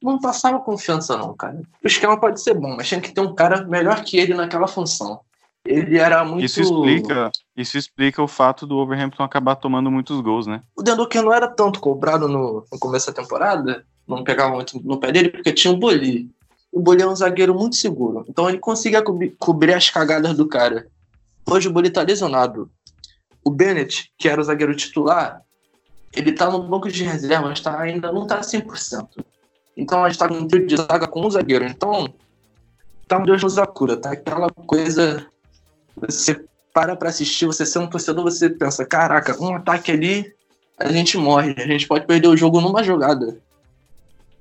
não 0.00 0.20
passava 0.20 0.60
confiança 0.60 1.16
não, 1.16 1.34
cara. 1.34 1.60
O 1.82 1.86
esquema 1.88 2.18
pode 2.18 2.40
ser 2.40 2.54
bom, 2.54 2.76
mas 2.76 2.86
tinha 2.86 3.00
que 3.00 3.12
ter 3.12 3.20
um 3.20 3.34
cara 3.34 3.64
melhor 3.64 4.04
que 4.04 4.16
ele 4.16 4.32
naquela 4.32 4.68
função. 4.68 5.20
Ele 5.66 5.98
era 5.98 6.24
muito. 6.24 6.44
Isso 6.44 6.60
explica, 6.60 7.32
isso 7.56 7.76
explica 7.76 8.22
o 8.22 8.28
fato 8.28 8.64
do 8.64 8.76
Overhampton 8.76 9.24
acabar 9.24 9.56
tomando 9.56 9.90
muitos 9.90 10.20
gols, 10.20 10.46
né? 10.46 10.62
O 10.76 10.82
Dendoker 10.84 11.20
não 11.20 11.34
era 11.34 11.48
tanto 11.48 11.80
cobrado 11.80 12.28
no, 12.28 12.64
no 12.70 12.78
começo 12.78 13.08
da 13.08 13.20
temporada, 13.20 13.84
não 14.08 14.24
pegava 14.24 14.54
muito 14.54 14.80
no 14.84 14.98
pé 14.98 15.12
dele, 15.12 15.28
porque 15.28 15.52
tinha 15.52 15.72
o 15.72 15.76
Boli. 15.76 16.30
O 16.72 16.80
Boli 16.80 17.02
é 17.02 17.06
um 17.06 17.14
zagueiro 17.14 17.54
muito 17.54 17.76
seguro, 17.76 18.24
então 18.28 18.48
ele 18.48 18.58
conseguia 18.58 19.02
cobrir, 19.02 19.34
cobrir 19.38 19.74
as 19.74 19.90
cagadas 19.90 20.36
do 20.36 20.46
cara. 20.46 20.86
Hoje 21.46 21.68
o 21.68 21.72
Boli 21.72 21.90
tá 21.90 22.02
lesionado. 22.02 22.70
O 23.44 23.50
Bennett, 23.50 24.12
que 24.18 24.28
era 24.28 24.40
o 24.40 24.44
zagueiro 24.44 24.74
titular, 24.74 25.42
ele 26.12 26.32
tá 26.32 26.50
no 26.50 26.62
banco 26.62 26.90
de 26.90 27.04
reserva, 27.04 27.48
mas 27.48 27.60
tá, 27.60 27.78
ainda 27.78 28.12
não 28.12 28.26
tá 28.26 28.40
100%. 28.40 29.24
Então 29.76 30.04
a 30.04 30.08
gente 30.08 30.18
tá 30.18 30.28
com 30.28 30.34
um 30.34 30.48
trio 30.48 30.66
de 30.66 30.76
zaga 30.76 31.06
com 31.06 31.24
um 31.24 31.30
zagueiro. 31.30 31.64
Então, 31.64 32.12
tá 33.06 33.18
um 33.18 33.22
Deus 33.22 33.42
nos 33.42 33.56
cura, 33.74 33.96
tá 33.96 34.12
aquela 34.12 34.50
coisa. 34.50 35.26
Você 35.96 36.44
para 36.72 36.94
pra 36.94 37.08
assistir, 37.08 37.46
você 37.46 37.64
ser 37.64 37.78
um 37.78 37.86
torcedor, 37.86 38.24
você 38.24 38.50
pensa: 38.50 38.84
caraca, 38.84 39.40
um 39.42 39.54
ataque 39.54 39.90
ali, 39.90 40.32
a 40.78 40.92
gente 40.92 41.16
morre. 41.16 41.54
A 41.58 41.66
gente 41.66 41.86
pode 41.86 42.06
perder 42.06 42.28
o 42.28 42.36
jogo 42.36 42.60
numa 42.60 42.82
jogada. 42.84 43.36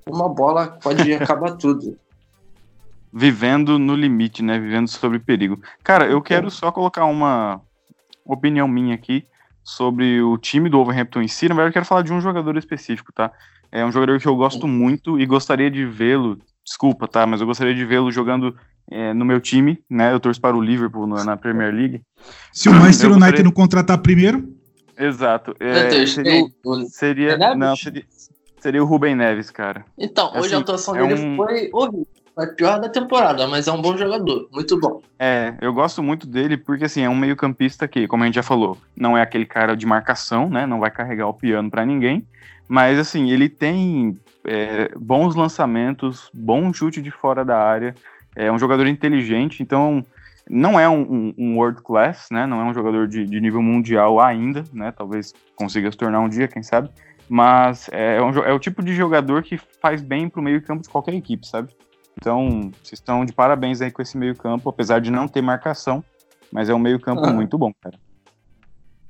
Uma 0.10 0.30
bola 0.30 0.78
pode 0.82 1.14
acabar 1.14 1.52
tudo. 1.58 1.98
Vivendo 3.14 3.80
no 3.80 3.96
limite, 3.96 4.44
né? 4.44 4.60
Vivendo 4.60 4.88
sobre 4.88 5.20
perigo. 5.20 5.60
Cara, 5.84 6.06
eu 6.06 6.22
quero 6.22 6.52
só 6.52 6.72
colocar 6.72 7.06
uma 7.06 7.62
opinião 8.26 8.68
minha 8.68 8.96
aqui 8.96 9.26
sobre 9.64 10.22
o 10.22 10.38
time 10.38 10.70
do 10.70 10.80
Overhampton 10.80 11.22
em 11.22 11.28
si, 11.28 11.50
na 11.50 11.54
verdade 11.56 11.72
eu 11.72 11.74
quero 11.74 11.86
falar 11.86 12.02
de 12.02 12.14
um 12.14 12.22
jogador 12.22 12.56
específico, 12.58 13.12
tá? 13.12 13.32
É 13.70 13.86
um 13.86 13.92
jogador 13.92 14.18
que 14.18 14.26
eu 14.26 14.36
gosto 14.36 14.66
muito 14.66 15.20
e 15.20 15.26
gostaria 15.26 15.70
de 15.70 15.86
vê-lo, 15.86 16.40
desculpa, 16.64 17.06
tá? 17.06 17.26
Mas 17.26 17.42
eu 17.42 17.48
gostaria 17.48 17.76
de 17.76 17.84
vê-lo 17.84 18.10
jogando 18.10 18.56
é, 18.90 19.14
no 19.14 19.26
meu 19.26 19.42
time, 19.42 19.84
né? 19.90 20.14
Eu 20.14 20.22
torço 20.22 20.40
para 20.40 20.56
o 20.56 20.62
Liverpool 20.62 21.06
na, 21.06 21.26
na 21.26 21.36
Premier 21.38 21.74
League. 21.74 22.02
Se 22.54 22.70
o 22.70 22.74
Manchester 22.74 23.08
United 23.10 23.26
gostaria... 23.26 23.44
não 23.44 23.52
contratar 23.52 23.98
primeiro? 23.98 24.56
Exato. 24.98 25.54
É, 25.60 26.06
seria, 26.08 26.48
seria, 26.88 27.56
não, 27.56 27.76
seria, 27.76 28.06
seria 28.68 28.84
o 28.84 28.86
Rubem 28.86 29.16
Neves, 29.16 29.50
cara. 29.50 29.86
Então, 29.98 30.30
hoje 30.32 30.48
assim, 30.48 30.56
a 30.56 30.60
atuação 30.60 30.96
é 30.96 31.08
dele 31.08 31.26
um... 31.26 31.36
foi 31.38 31.70
horrível. 31.72 32.08
Foi 32.36 32.48
pior 32.48 32.80
da 32.80 32.88
temporada, 32.88 33.48
mas 33.48 33.68
é 33.68 33.72
um 33.72 33.82
bom 33.82 33.98
jogador, 33.98 34.48
muito 34.52 34.80
bom. 34.80 35.02
É, 35.18 35.56
eu 35.60 35.74
gosto 35.74 36.04
muito 36.04 36.28
dele 36.28 36.56
porque, 36.56 36.86
assim, 36.86 37.02
é 37.02 37.10
um 37.10 37.16
meio-campista 37.16 37.88
que, 37.88 38.08
como 38.08 38.22
a 38.22 38.26
gente 38.28 38.36
já 38.36 38.44
falou, 38.44 38.78
não 38.96 39.18
é 39.18 39.24
aquele 39.24 39.46
cara 39.46 39.76
de 39.76 39.88
marcação, 39.88 40.48
né? 40.48 40.68
Não 40.68 40.80
vai 40.80 40.92
carregar 40.92 41.28
o 41.28 41.34
piano 41.34 41.72
para 41.72 41.84
ninguém. 41.84 42.28
Mas, 42.68 43.00
assim, 43.00 43.32
ele 43.32 43.50
tem 43.50 44.20
é, 44.46 44.92
bons 44.96 45.34
lançamentos, 45.34 46.30
bom 46.32 46.72
chute 46.72 47.02
de 47.02 47.10
fora 47.10 47.44
da 47.44 47.58
área. 47.58 47.96
É 48.36 48.52
um 48.52 48.60
jogador 48.60 48.86
inteligente, 48.86 49.64
então 49.64 50.06
não 50.48 50.80
é 50.80 50.88
um, 50.88 51.02
um, 51.02 51.34
um 51.38 51.58
world 51.58 51.82
class, 51.82 52.28
né? 52.30 52.46
Não 52.46 52.62
é 52.62 52.66
um 52.66 52.74
jogador 52.74 53.08
de, 53.08 53.26
de, 53.26 53.42
nível 53.42 53.64
mundial 53.64 54.20
ainda, 54.20 54.64
né? 54.72 54.94
Talvez 54.96 55.34
consiga 55.56 55.92
se 55.92 55.98
tornar 55.98 56.20
um 56.20 56.30
dia, 56.30 56.48
quem 56.48 56.62
sabe. 56.62 56.90
Mas 57.30 57.90
é, 57.92 58.22
um, 58.22 58.30
é 58.40 58.54
o 58.54 58.60
tipo 58.60 58.84
de 58.84 58.96
jogador 58.96 59.44
que 59.44 59.60
faz 59.82 60.02
bem 60.02 60.30
pro 60.30 60.42
meio 60.42 60.62
campo 60.62 60.84
de 60.84 60.90
qualquer 60.90 61.14
equipe, 61.14 61.46
sabe? 61.46 61.74
Então, 62.20 62.72
vocês 62.82 63.00
estão 63.00 63.26
de 63.26 63.34
parabéns 63.34 63.82
aí 63.82 63.92
com 63.92 64.02
esse 64.02 64.18
meio-campo, 64.18 64.70
apesar 64.70 65.00
de 65.00 65.12
não 65.12 65.28
ter 65.28 65.42
marcação, 65.42 66.04
mas 66.52 66.70
é 66.70 66.74
um 66.74 66.80
meio-campo 66.80 67.26
ah. 67.26 67.32
muito 67.32 67.58
bom, 67.58 67.72
cara. 67.82 68.00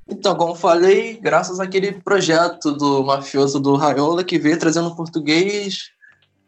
Então, 0.06 0.34
como 0.36 0.54
falei, 0.54 1.18
graças 1.20 1.60
àquele 1.60 1.92
projeto 1.92 2.72
do 2.72 3.04
mafioso 3.04 3.60
do 3.60 3.76
Raiola 3.76 4.24
que 4.24 4.38
veio 4.38 4.58
trazendo 4.58 4.94
português 4.96 5.90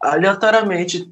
aleatoriamente. 0.01 1.11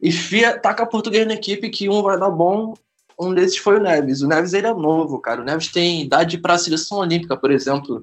E 0.00 0.10
fia, 0.10 0.58
taca 0.58 0.86
português 0.86 1.26
na 1.26 1.34
equipe 1.34 1.68
que 1.68 1.90
um 1.90 2.02
vai 2.02 2.18
dar 2.18 2.30
bom, 2.30 2.74
um 3.20 3.34
desses 3.34 3.58
foi 3.58 3.76
o 3.76 3.82
Neves. 3.82 4.22
O 4.22 4.28
Neves 4.28 4.54
ele 4.54 4.66
é 4.66 4.72
novo, 4.72 5.18
cara. 5.18 5.42
O 5.42 5.44
Neves 5.44 5.68
tem 5.68 6.02
idade 6.02 6.38
para 6.38 6.54
a 6.54 6.58
seleção 6.58 6.98
olímpica, 6.98 7.36
por 7.36 7.50
exemplo. 7.50 8.02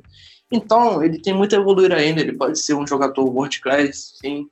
Então, 0.51 1.03
ele 1.03 1.19
tem 1.19 1.33
muito 1.33 1.55
a 1.55 1.59
evoluir 1.59 1.91
ainda. 1.91 2.21
Ele 2.21 2.33
pode 2.33 2.59
ser 2.59 2.73
um 2.73 2.87
jogador 2.87 3.25
world 3.25 3.59
class, 3.59 4.13
sim. 4.21 4.47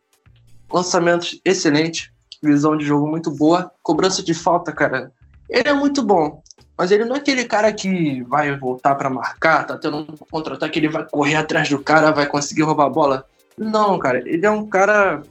Lançamentos 0.72 1.40
excelente 1.46 2.12
visão 2.44 2.78
de 2.78 2.86
jogo 2.86 3.08
muito 3.08 3.32
boa. 3.32 3.72
Cobrança 3.82 4.22
de 4.22 4.34
falta, 4.34 4.72
cara, 4.72 5.12
ele 5.50 5.70
é 5.70 5.74
muito 5.74 6.04
bom. 6.04 6.42
Mas 6.78 6.92
ele 6.92 7.06
não 7.06 7.16
é 7.16 7.20
aquele 7.20 7.46
cara 7.46 7.72
que 7.72 8.22
vai 8.24 8.56
voltar 8.58 8.96
para 8.96 9.10
marcar, 9.10 9.66
tá 9.66 9.78
tendo 9.78 10.00
um 10.00 10.06
contra-ataque, 10.30 10.78
ele 10.78 10.90
vai 10.90 11.08
correr 11.08 11.36
atrás 11.36 11.70
do 11.70 11.80
cara, 11.80 12.12
vai 12.12 12.28
conseguir 12.28 12.64
roubar 12.64 12.88
a 12.88 12.90
bola. 12.90 13.26
Não, 13.58 13.98
cara, 13.98 14.18
ele 14.18 14.46
é 14.46 14.52
um 14.52 14.68
cara 14.68 15.24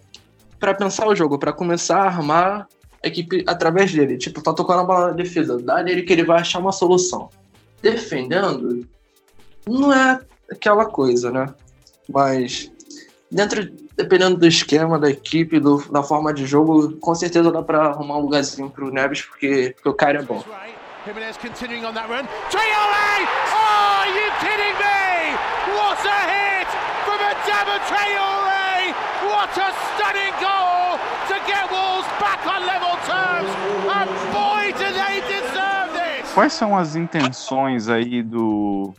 para 0.59 0.73
pensar 0.73 1.07
o 1.07 1.15
jogo, 1.15 1.39
para 1.39 1.53
começar 1.53 1.99
a 1.99 2.07
armar 2.07 2.67
a 3.03 3.09
equipe 3.09 3.45
através 3.47 3.93
dele. 3.93 4.17
Tipo, 4.17 4.41
tá 4.41 4.55
tocando 4.55 4.81
a 4.81 4.85
bola 4.85 5.09
na 5.09 5.13
defesa, 5.13 5.59
dá 5.59 5.83
nele 5.83 6.03
que 6.03 6.13
ele 6.15 6.25
vai 6.25 6.41
achar 6.41 6.61
uma 6.61 6.73
solução. 6.73 7.29
Defendendo, 7.83 8.89
não 9.67 9.93
é 9.93 10.19
aquela 10.51 10.87
coisa, 10.87 11.31
né? 11.31 11.47
Mas 12.09 12.71
dentro 13.31 13.69
dependendo 13.97 14.37
do 14.37 14.47
esquema 14.47 14.99
da 14.99 15.11
equipe, 15.11 15.61
do, 15.61 15.79
da 15.91 16.03
forma 16.03 16.33
de 16.33 16.47
jogo, 16.47 16.97
com 16.97 17.15
certeza 17.15 17.51
dá 17.51 17.63
para 17.63 17.87
arrumar 17.87 18.19
um 18.19 18.23
lugarzinho 18.23 18.69
pro 18.69 18.91
Neves, 18.91 19.23
porque, 19.23 19.73
porque 19.75 19.89
o 19.89 19.95
cara 19.95 20.19
é 20.19 20.23
bom. 20.23 20.43
Jimenez 21.07 21.37
continuing 21.37 21.85
on 21.85 21.93
that 21.93 22.09
run. 22.09 22.27
Traore! 22.51 23.29
Oh, 23.53 24.01
are 24.01 24.09
you 24.09 24.31
kidding 24.41 24.75
me? 24.81 25.37
What 25.77 26.01
a 26.01 26.21
hit 26.33 26.69
from 27.05 27.21
Adama 27.21 27.79
Traore! 27.85 28.95
What 29.29 29.53
a 29.53 29.69
stunning 29.93 30.33
goal 30.41 30.99
to 31.29 31.37
get 31.47 31.71
Wolves 31.71 32.09
back 32.19 32.41
on 32.47 32.65
level 32.65 32.97
terms. 33.05 33.53
And 33.85 34.09
boy, 34.33 34.73
do 34.73 34.93
they 34.95 35.21
deserve 35.29 35.93
this! 35.93 36.33
Quais 36.33 36.55
são 36.55 36.75
as 36.75 36.97
intenções 36.97 37.91
aí 37.91 38.23
do 38.23 38.95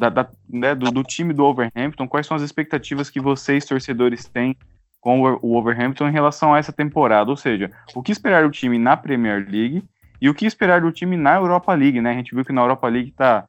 da, 0.00 0.08
da, 0.08 0.28
né, 0.48 0.74
do, 0.74 0.90
do, 0.90 1.02
time 1.02 1.34
do 1.34 1.44
Overhampton, 1.44 2.08
quais 2.08 2.26
são 2.26 2.36
as 2.36 2.42
expectativas 2.42 3.10
que 3.10 3.20
vocês, 3.20 3.66
torcedores, 3.66 4.24
têm 4.24 4.56
com 4.98 5.20
o 5.20 5.54
Overhampton 5.56 6.08
em 6.08 6.12
relação 6.12 6.54
a 6.54 6.58
essa 6.58 6.72
temporada? 6.72 7.30
Ou 7.30 7.36
seja, 7.36 7.70
o 7.94 8.02
que 8.02 8.10
esperar 8.10 8.44
do 8.44 8.50
time 8.50 8.78
na 8.78 8.96
Premier 8.96 9.46
League 9.46 9.84
e 10.20 10.28
o 10.28 10.34
que 10.34 10.46
esperar 10.46 10.80
do 10.80 10.90
time 10.90 11.16
na 11.18 11.34
Europa 11.36 11.74
League, 11.74 12.00
né? 12.00 12.12
A 12.12 12.14
gente 12.14 12.34
viu 12.34 12.44
que 12.44 12.52
na 12.52 12.62
Europa 12.62 12.88
League 12.88 13.12
tá, 13.12 13.44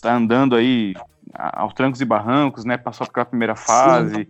tá 0.00 0.14
andando 0.14 0.56
aí 0.56 0.94
aos 1.34 1.74
trancos 1.74 2.00
e 2.00 2.04
barrancos, 2.06 2.64
né? 2.64 2.78
Passou 2.78 3.06
pela 3.06 3.26
primeira 3.26 3.54
fase. 3.54 4.14
Sim. 4.14 4.26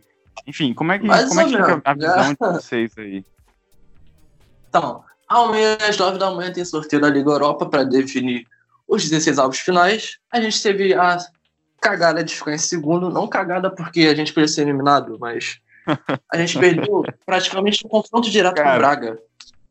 Enfim, 0.47 0.75
como 0.75 0.91
é 0.91 0.99
que, 0.99 1.07
como 1.07 1.41
é 1.41 1.45
que 1.45 1.51
fica 1.51 1.83
a 1.85 1.95
visão 1.95 2.33
de 2.33 2.55
vocês 2.55 2.93
aí? 2.99 3.25
Então, 4.69 5.05
amanhã 5.29 5.77
às 5.89 5.97
nove 5.97 6.19
da 6.19 6.31
manhã 6.31 6.53
tem 6.53 6.65
sorteio 6.65 7.03
da 7.03 7.09
Liga 7.09 7.31
Europa 7.31 7.67
para 7.67 7.85
definir 7.85 8.47
os 8.89 9.09
16 9.09 9.39
avos 9.39 9.59
finais. 9.59 10.19
A 10.33 10.41
gente 10.41 10.63
teve 10.63 10.95
a 10.95 11.19
cagada 11.83 12.23
de 12.23 12.35
ficar 12.35 12.55
em 12.55 12.59
segundo, 12.59 13.11
não 13.11 13.27
cagada 13.27 13.69
porque 13.69 14.03
a 14.03 14.15
gente 14.15 14.33
podia 14.33 14.47
ser 14.47 14.63
eliminado, 14.63 15.19
mas 15.21 15.59
a 16.33 16.39
gente 16.39 16.57
perdeu 16.57 17.03
praticamente 17.27 17.85
o 17.85 17.89
confronto 17.89 18.31
direto 18.31 18.55
Cara, 18.55 18.71
com 18.71 18.77
o 18.77 18.79
Braga. 18.79 19.19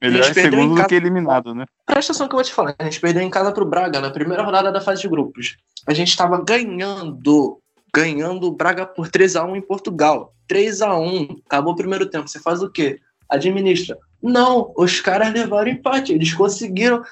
Melhor 0.02 0.30
em 0.30 0.34
segundo 0.34 0.76
do 0.76 0.88
que 0.88 0.96
eliminado, 0.96 1.56
né? 1.56 1.66
Presta 1.86 2.12
atenção 2.12 2.28
que 2.28 2.34
eu 2.34 2.38
vou 2.38 2.44
te 2.44 2.54
falar. 2.54 2.76
A 2.78 2.84
gente 2.84 3.00
perdeu 3.00 3.22
em 3.22 3.30
casa 3.30 3.52
pro 3.52 3.66
Braga 3.66 4.02
na 4.02 4.10
primeira 4.10 4.44
rodada 4.44 4.72
da 4.72 4.82
fase 4.82 5.02
de 5.02 5.08
grupos. 5.08 5.58
A 5.88 5.94
gente 5.94 6.10
estava 6.10 6.44
ganhando, 6.44 7.60
ganhando 7.94 8.48
o 8.48 8.52
Braga 8.52 8.86
por 8.86 9.08
3 9.08 9.38
a 9.38 9.46
1 9.46 9.56
em 9.56 9.62
Portugal. 9.62 10.34
3 10.48 10.82
a 10.82 10.98
1 10.98 11.42
acabou 11.46 11.74
o 11.74 11.78
primeiro 11.78 12.08
tempo. 12.08 12.28
Você 12.28 12.40
faz 12.40 12.62
o 12.62 12.70
quê? 12.70 13.00
Administra. 13.30 13.98
Não, 14.22 14.74
os 14.76 15.00
caras 15.00 15.32
levaram 15.32 15.72
empate. 15.72 16.14
Eles 16.14 16.34
conseguiram. 16.34 17.04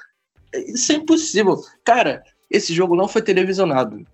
Isso 0.52 0.92
é 0.92 0.96
impossível. 0.96 1.56
Cara, 1.84 2.22
esse 2.50 2.74
jogo 2.74 2.96
não 2.96 3.08
foi 3.08 3.22
televisionado. 3.22 4.04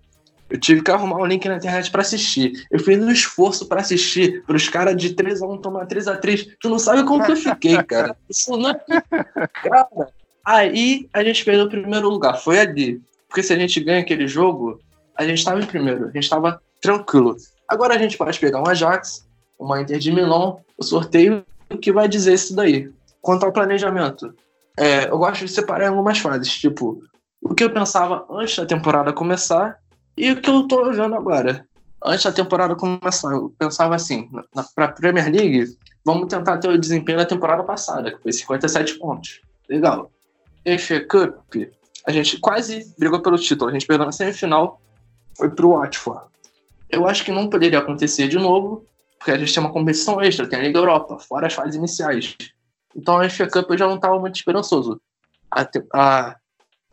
Eu 0.49 0.59
tive 0.59 0.81
que 0.81 0.91
arrumar 0.91 1.17
um 1.17 1.25
link 1.25 1.47
na 1.47 1.57
internet 1.57 1.91
para 1.91 2.01
assistir. 2.01 2.65
Eu 2.71 2.79
fiz 2.79 2.97
um 2.97 3.11
esforço 3.11 3.65
para 3.65 3.81
assistir, 3.81 4.43
para 4.45 4.55
os 4.55 4.69
caras 4.69 4.95
de 4.95 5.13
3x1 5.13 5.61
tomar 5.61 5.85
3x3. 5.87 6.55
Tu 6.59 6.69
não 6.69 6.79
sabe 6.79 7.03
como 7.03 7.23
que 7.25 7.31
eu 7.31 7.35
fiquei, 7.35 7.81
cara. 7.83 8.15
Isso 8.29 8.55
não 8.55 8.69
é... 8.69 8.79
Cara, 9.63 10.09
aí 10.45 11.09
a 11.11 11.23
gente 11.23 11.43
perdeu 11.43 11.65
o 11.65 11.69
primeiro 11.69 12.09
lugar. 12.09 12.37
Foi 12.37 12.59
ali. 12.59 13.01
Porque 13.27 13.43
se 13.43 13.53
a 13.53 13.57
gente 13.57 13.79
ganha 13.81 13.99
aquele 13.99 14.27
jogo, 14.27 14.79
a 15.15 15.25
gente 15.25 15.39
estava 15.39 15.59
em 15.59 15.65
primeiro, 15.65 16.05
a 16.05 16.11
gente 16.11 16.23
estava 16.23 16.61
tranquilo. 16.81 17.35
Agora 17.67 17.95
a 17.95 17.97
gente 17.97 18.17
pode 18.17 18.39
pegar 18.39 18.61
um 18.61 18.67
Ajax, 18.67 19.27
uma 19.59 19.81
Inter 19.81 19.99
de 19.99 20.11
Milão, 20.11 20.61
o 20.77 20.83
sorteio 20.83 21.45
que 21.81 21.91
vai 21.91 22.07
dizer 22.07 22.33
isso 22.33 22.55
daí. 22.55 22.89
Quanto 23.21 23.45
ao 23.45 23.51
planejamento, 23.51 24.33
é, 24.77 25.09
eu 25.09 25.17
gosto 25.17 25.43
de 25.43 25.51
separar 25.51 25.89
algumas 25.89 26.19
fases, 26.19 26.49
tipo, 26.49 27.01
o 27.41 27.53
que 27.53 27.63
eu 27.63 27.69
pensava 27.69 28.25
antes 28.29 28.55
da 28.55 28.65
temporada 28.65 29.11
começar 29.11 29.77
e 30.17 30.31
o 30.31 30.41
que 30.41 30.49
eu 30.49 30.67
tô 30.67 30.91
vendo 30.91 31.15
agora. 31.15 31.65
Antes 32.03 32.25
da 32.25 32.31
temporada 32.31 32.75
começar, 32.75 33.31
eu 33.31 33.53
pensava 33.57 33.95
assim, 33.95 34.29
na, 34.55 34.63
pra 34.75 34.87
Premier 34.89 35.31
League, 35.31 35.77
vamos 36.03 36.27
tentar 36.27 36.57
ter 36.57 36.69
o 36.69 36.77
desempenho 36.77 37.17
da 37.17 37.25
temporada 37.25 37.63
passada, 37.63 38.11
que 38.11 38.21
foi 38.21 38.31
57 38.31 38.97
pontos. 38.97 39.41
Legal. 39.69 40.11
FA 40.79 40.99
Cup, 41.01 41.55
a 42.05 42.11
gente 42.11 42.39
quase 42.39 42.93
brigou 42.97 43.21
pelo 43.21 43.37
título, 43.37 43.69
a 43.69 43.73
gente 43.73 43.85
perdeu 43.85 44.05
na 44.05 44.11
semifinal, 44.11 44.81
foi 45.35 45.49
pro 45.49 45.71
Watford. 45.71 46.25
Eu 46.89 47.07
acho 47.07 47.23
que 47.23 47.31
não 47.31 47.49
poderia 47.49 47.79
acontecer 47.79 48.27
de 48.27 48.37
novo, 48.37 48.85
porque 49.17 49.31
a 49.31 49.37
gente 49.37 49.53
tem 49.53 49.61
uma 49.61 49.71
competição 49.71 50.21
extra, 50.21 50.47
tem 50.47 50.59
a 50.59 50.63
Liga 50.63 50.79
Europa, 50.79 51.19
fora 51.19 51.47
as 51.47 51.53
fases 51.53 51.75
iniciais. 51.75 52.35
Então 52.95 53.19
a 53.19 53.29
FA 53.29 53.47
Cup 53.47 53.69
eu 53.69 53.77
já 53.77 53.87
não 53.87 53.95
estava 53.95 54.19
muito 54.19 54.35
esperançoso. 54.35 54.99
A, 55.51 55.67
a, 55.93 56.35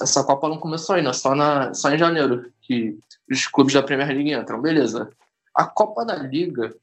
essa 0.00 0.24
Copa 0.24 0.48
não 0.48 0.58
começou 0.58 0.96
ainda, 0.96 1.12
só, 1.12 1.34
na, 1.34 1.72
só 1.74 1.90
em 1.90 1.98
janeiro, 1.98 2.50
que 2.60 2.98
os 3.30 3.46
clubes 3.46 3.74
da 3.74 3.82
Premier 3.82 4.08
League 4.08 4.32
entram, 4.32 4.60
beleza. 4.60 5.08
A 5.54 5.64
Copa 5.64 6.04
da 6.04 6.14
Liga, 6.16 6.74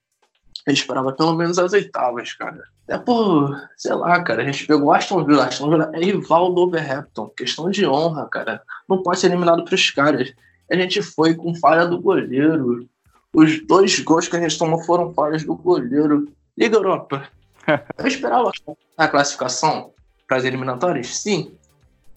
eu 0.65 0.73
esperava 0.73 1.11
pelo 1.11 1.33
menos 1.33 1.59
as 1.59 1.73
oitavas, 1.73 2.33
cara. 2.33 2.63
É 2.87 2.97
por, 2.97 3.55
sei 3.77 3.93
lá, 3.93 4.21
cara, 4.23 4.41
a 4.41 4.45
gente 4.45 4.65
pegou 4.65 4.91
Aston 4.91 5.23
Villa, 5.23 5.45
Aston 5.45 5.69
Villa 5.69 5.91
é 5.93 5.99
rival 5.99 6.53
do 6.53 6.61
Overhampton, 6.61 7.29
questão 7.29 7.69
de 7.69 7.85
honra, 7.85 8.27
cara. 8.27 8.61
Não 8.87 9.01
pode 9.01 9.19
ser 9.19 9.27
eliminado 9.27 9.63
pros 9.63 9.89
caras. 9.91 10.33
A 10.69 10.75
gente 10.75 11.01
foi 11.01 11.33
com 11.35 11.55
falha 11.55 11.85
do 11.85 12.01
goleiro, 12.01 12.87
os 13.33 13.65
dois 13.65 13.97
gols 13.99 14.27
que 14.27 14.35
a 14.35 14.41
gente 14.41 14.57
tomou 14.57 14.83
foram 14.83 15.13
falhas 15.13 15.43
do 15.43 15.55
goleiro. 15.55 16.31
Liga 16.57 16.75
Europa. 16.75 17.29
Eu 17.97 18.07
esperava 18.07 18.51
a 18.97 19.07
classificação 19.07 19.93
para 20.27 20.37
as 20.37 20.43
eliminatórias? 20.43 21.15
Sim. 21.15 21.53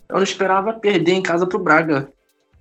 Eu 0.09 0.16
não 0.16 0.22
esperava 0.22 0.72
perder 0.72 1.12
em 1.12 1.22
casa 1.22 1.47
pro 1.47 1.59
Braga. 1.59 2.09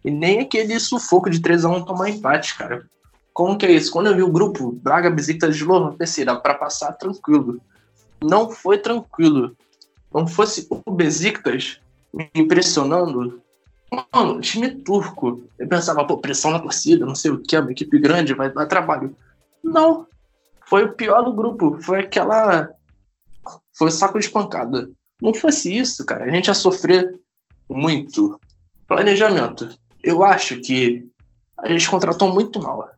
E 0.04 0.12
nem 0.12 0.40
aquele 0.40 0.80
sufoco 0.80 1.30
de 1.30 1.40
3x1 1.40 1.86
tomar 1.86 2.10
empate, 2.10 2.58
cara. 2.58 2.86
Como 3.34 3.58
que 3.58 3.66
é 3.66 3.72
isso? 3.72 3.92
Quando 3.92 4.08
eu 4.08 4.16
vi 4.16 4.24
o 4.24 4.32
grupo 4.32 4.72
Braga, 4.72 5.10
Besiktas 5.10 5.56
de 5.56 5.64
Lohan, 5.64 5.96
pensei, 5.96 6.26
dá 6.26 6.36
pra 6.36 6.54
passar 6.54 6.92
tranquilo. 6.94 7.60
Não 8.22 8.50
foi 8.50 8.78
tranquilo. 8.78 9.56
Não 10.14 10.28
fosse 10.28 10.68
o 10.70 10.92
Besiktas 10.92 11.80
me 12.14 12.30
impressionando, 12.36 13.42
Mano, 14.12 14.42
time 14.42 14.72
turco. 14.72 15.44
Eu 15.60 15.68
pensava, 15.68 16.06
pô, 16.06 16.18
pressão 16.18 16.52
na 16.52 16.60
torcida, 16.60 17.06
não 17.06 17.14
sei 17.14 17.32
o 17.32 17.40
que, 17.40 17.58
uma 17.58 17.72
equipe 17.72 18.00
grande, 18.00 18.34
vai 18.34 18.52
dar 18.52 18.66
trabalho. 18.66 19.16
Não. 19.64 20.08
Foi 20.66 20.84
o 20.84 20.94
pior 20.94 21.22
do 21.24 21.34
grupo. 21.34 21.78
Foi 21.82 22.00
aquela. 22.00 22.70
Foi 23.78 23.92
saco 23.92 24.20
de 24.20 24.30
pancada. 24.30 24.90
Não 25.22 25.34
fosse 25.34 25.76
isso, 25.76 26.06
cara. 26.06 26.26
A 26.26 26.30
gente 26.30 26.48
ia 26.48 26.54
sofrer 26.54 27.20
muito. 27.70 28.40
Planejamento. 28.88 29.70
Eu 30.04 30.24
acho 30.24 30.60
que 30.60 31.08
a 31.58 31.70
gente 31.70 31.90
contratou 31.90 32.34
muito 32.34 32.62
mal. 32.62 32.90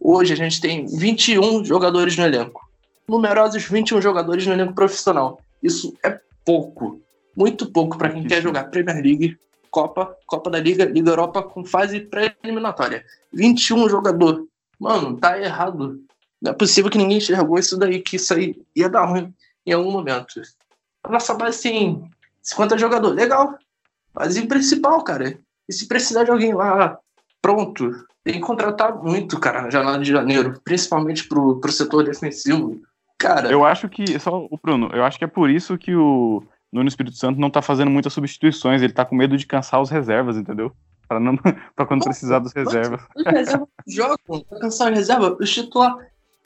Hoje 0.00 0.32
a 0.32 0.36
gente 0.36 0.60
tem 0.60 0.86
21 0.86 1.64
jogadores 1.64 2.16
no 2.16 2.24
elenco. 2.24 2.60
Numerosos 3.06 3.64
21 3.64 4.00
jogadores 4.00 4.46
no 4.46 4.54
elenco 4.54 4.74
profissional. 4.74 5.40
Isso 5.62 5.94
é 6.02 6.18
pouco. 6.44 7.00
Muito 7.36 7.70
pouco 7.70 7.98
para 7.98 8.10
quem 8.10 8.24
quer 8.24 8.42
jogar 8.42 8.64
Premier 8.64 9.02
League 9.02 9.38
Copa, 9.70 10.16
Copa 10.26 10.50
da 10.50 10.60
Liga, 10.60 10.84
Liga 10.84 11.10
Europa 11.10 11.42
com 11.42 11.64
fase 11.64 12.00
pré-eliminatória. 12.00 13.04
21 13.32 13.88
jogador. 13.88 14.46
Mano, 14.78 15.16
tá 15.16 15.38
errado. 15.40 16.02
Não 16.40 16.52
é 16.52 16.54
possível 16.54 16.90
que 16.90 16.98
ninguém 16.98 17.18
enxergou 17.18 17.58
isso 17.58 17.78
daí, 17.78 18.00
que 18.00 18.16
isso 18.16 18.34
aí 18.34 18.60
ia 18.74 18.88
dar 18.88 19.04
ruim 19.04 19.32
em 19.64 19.72
algum 19.72 19.90
momento. 19.90 20.42
A 21.04 21.10
nossa 21.10 21.34
base 21.34 21.62
tem 21.62 22.10
50 22.42 22.76
jogadores. 22.76 23.16
Legal. 23.16 23.54
Base 24.12 24.46
principal, 24.46 25.02
cara. 25.04 25.38
E 25.72 25.74
se 25.74 25.88
precisar 25.88 26.24
de 26.24 26.30
alguém 26.30 26.52
lá, 26.52 26.98
pronto. 27.40 27.90
Tem 28.22 28.34
que 28.34 28.40
contratar 28.40 28.94
muito, 28.94 29.40
cara, 29.40 29.62
na 29.62 29.70
janela 29.70 29.98
de 29.98 30.12
janeiro. 30.12 30.60
Principalmente 30.62 31.26
pro, 31.26 31.58
pro 31.60 31.72
setor 31.72 32.04
defensivo. 32.04 32.78
Cara. 33.18 33.50
Eu 33.50 33.64
acho 33.64 33.88
que. 33.88 34.18
Só 34.18 34.46
o 34.50 34.60
Bruno, 34.62 34.90
eu 34.92 35.02
acho 35.02 35.18
que 35.18 35.24
é 35.24 35.28
por 35.28 35.48
isso 35.48 35.78
que 35.78 35.96
o 35.96 36.44
Nuno 36.70 36.88
Espírito 36.88 37.16
Santo 37.16 37.40
não 37.40 37.48
tá 37.48 37.62
fazendo 37.62 37.90
muitas 37.90 38.12
substituições, 38.12 38.82
ele 38.82 38.92
tá 38.92 39.06
com 39.06 39.16
medo 39.16 39.34
de 39.34 39.46
cansar 39.46 39.80
os 39.80 39.88
reservas, 39.88 40.36
entendeu? 40.36 40.70
Para 41.08 41.18
não 41.18 41.36
para 41.74 41.86
quando 41.86 42.04
precisar 42.04 42.40
dos 42.40 42.52
reservas. 42.52 43.00
Os 43.16 43.24
reservas 43.24 43.68
jogam, 43.88 44.44
pra 44.46 44.60
cansar 44.60 44.92
os 44.92 44.98
reservas, 44.98 45.30
o 45.40 45.44
titular. 45.44 45.96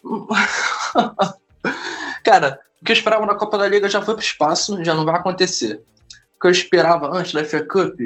Cara, 2.22 2.60
o 2.80 2.84
que 2.84 2.92
eu 2.92 2.96
esperava 2.96 3.26
na 3.26 3.34
Copa 3.34 3.58
da 3.58 3.66
Liga 3.66 3.88
já 3.88 4.00
foi 4.00 4.14
pro 4.14 4.22
espaço, 4.22 4.84
já 4.84 4.94
não 4.94 5.04
vai 5.04 5.16
acontecer. 5.16 5.82
O 6.36 6.40
que 6.40 6.46
eu 6.46 6.52
esperava 6.52 7.10
antes 7.12 7.32
da 7.32 7.44
FA 7.44 7.64
Cup 7.64 7.98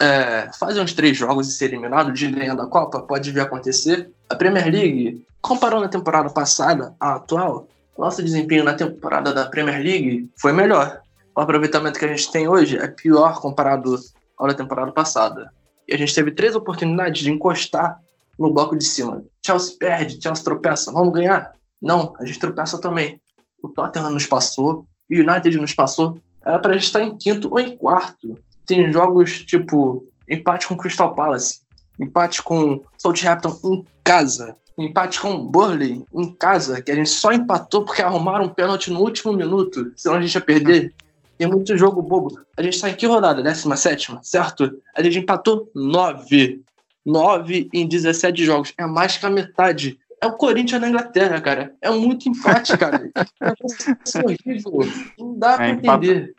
é, 0.00 0.50
fazer 0.58 0.80
uns 0.80 0.92
três 0.92 1.16
jogos 1.16 1.48
e 1.48 1.52
ser 1.52 1.66
eliminado 1.66 2.12
de 2.12 2.30
ganhar 2.30 2.54
da 2.54 2.66
Copa, 2.66 3.00
pode 3.00 3.30
vir 3.30 3.40
a 3.40 3.44
acontecer. 3.44 4.10
A 4.28 4.34
Premier 4.34 4.66
League, 4.66 5.24
comparando 5.40 5.84
a 5.84 5.88
temporada 5.88 6.30
passada 6.30 6.94
à 6.98 7.14
atual, 7.14 7.68
nosso 7.96 8.22
desempenho 8.22 8.64
na 8.64 8.74
temporada 8.74 9.32
da 9.32 9.46
Premier 9.46 9.82
League 9.82 10.30
foi 10.36 10.52
melhor 10.52 11.04
o 11.36 11.40
aproveitamento 11.40 11.98
que 11.98 12.04
a 12.04 12.08
gente 12.08 12.30
tem 12.30 12.46
hoje 12.46 12.78
é 12.78 12.86
pior 12.86 13.40
comparado 13.40 13.96
à 14.38 14.46
da 14.46 14.54
temporada 14.54 14.92
passada. 14.92 15.52
E 15.88 15.92
a 15.92 15.98
gente 15.98 16.14
teve 16.14 16.30
três 16.30 16.54
oportunidades 16.54 17.22
de 17.22 17.30
encostar 17.30 18.00
no 18.38 18.52
bloco 18.52 18.76
de 18.76 18.84
cima. 18.84 19.24
Chelsea 19.44 19.76
perde, 19.78 20.22
Chelsea 20.22 20.44
tropeça. 20.44 20.92
Vamos 20.92 21.12
ganhar? 21.12 21.52
Não, 21.82 22.14
a 22.18 22.24
gente 22.24 22.38
tropeça 22.38 22.80
também. 22.80 23.20
O 23.60 23.68
Tottenham 23.68 24.10
nos 24.10 24.26
passou, 24.26 24.86
o 25.10 25.14
United 25.14 25.58
nos 25.58 25.74
passou. 25.74 26.18
Era 26.44 26.58
pra 26.58 26.74
gente 26.74 26.84
estar 26.84 27.02
em 27.02 27.16
quinto 27.16 27.50
ou 27.50 27.58
em 27.58 27.76
quarto. 27.76 28.38
Tem 28.66 28.92
jogos 28.92 29.44
tipo 29.44 30.06
empate 30.28 30.66
com 30.66 30.76
Crystal 30.76 31.14
Palace, 31.14 31.60
empate 31.98 32.42
com 32.42 32.82
Southampton 32.98 33.58
em 33.64 33.84
casa, 34.02 34.56
empate 34.76 35.20
com 35.20 35.46
Burley 35.46 36.04
em 36.12 36.32
casa, 36.32 36.82
que 36.82 36.90
a 36.90 36.94
gente 36.94 37.10
só 37.10 37.32
empatou 37.32 37.84
porque 37.84 38.02
arrumaram 38.02 38.46
um 38.46 38.48
pênalti 38.48 38.90
no 38.90 39.00
último 39.00 39.32
minuto, 39.32 39.92
senão 39.96 40.16
a 40.16 40.20
gente 40.20 40.34
ia 40.34 40.40
perder. 40.40 40.94
Tem 41.36 41.48
muito 41.48 41.76
jogo 41.76 42.00
bobo. 42.00 42.40
A 42.56 42.62
gente 42.62 42.80
tá 42.80 42.88
em 42.88 42.94
que 42.94 43.06
rodada? 43.06 43.42
17, 43.42 44.18
certo? 44.22 44.80
A 44.94 45.02
gente 45.02 45.18
empatou 45.18 45.68
9. 45.74 46.62
9 47.04 47.68
em 47.72 47.86
17 47.86 48.44
jogos. 48.44 48.72
É 48.78 48.86
mais 48.86 49.16
que 49.16 49.26
a 49.26 49.30
metade. 49.30 49.98
É 50.20 50.26
o 50.26 50.32
Corinthians 50.32 50.80
na 50.80 50.88
Inglaterra, 50.88 51.40
cara. 51.40 51.74
É 51.82 51.90
muito 51.90 52.28
empate, 52.28 52.78
cara. 52.78 53.10
é 53.42 54.24
horrível. 54.24 54.88
Não 55.18 55.38
dá 55.38 55.52
é 55.54 55.56
pra 55.56 55.70
empata, 55.70 56.06
entender. 56.06 56.34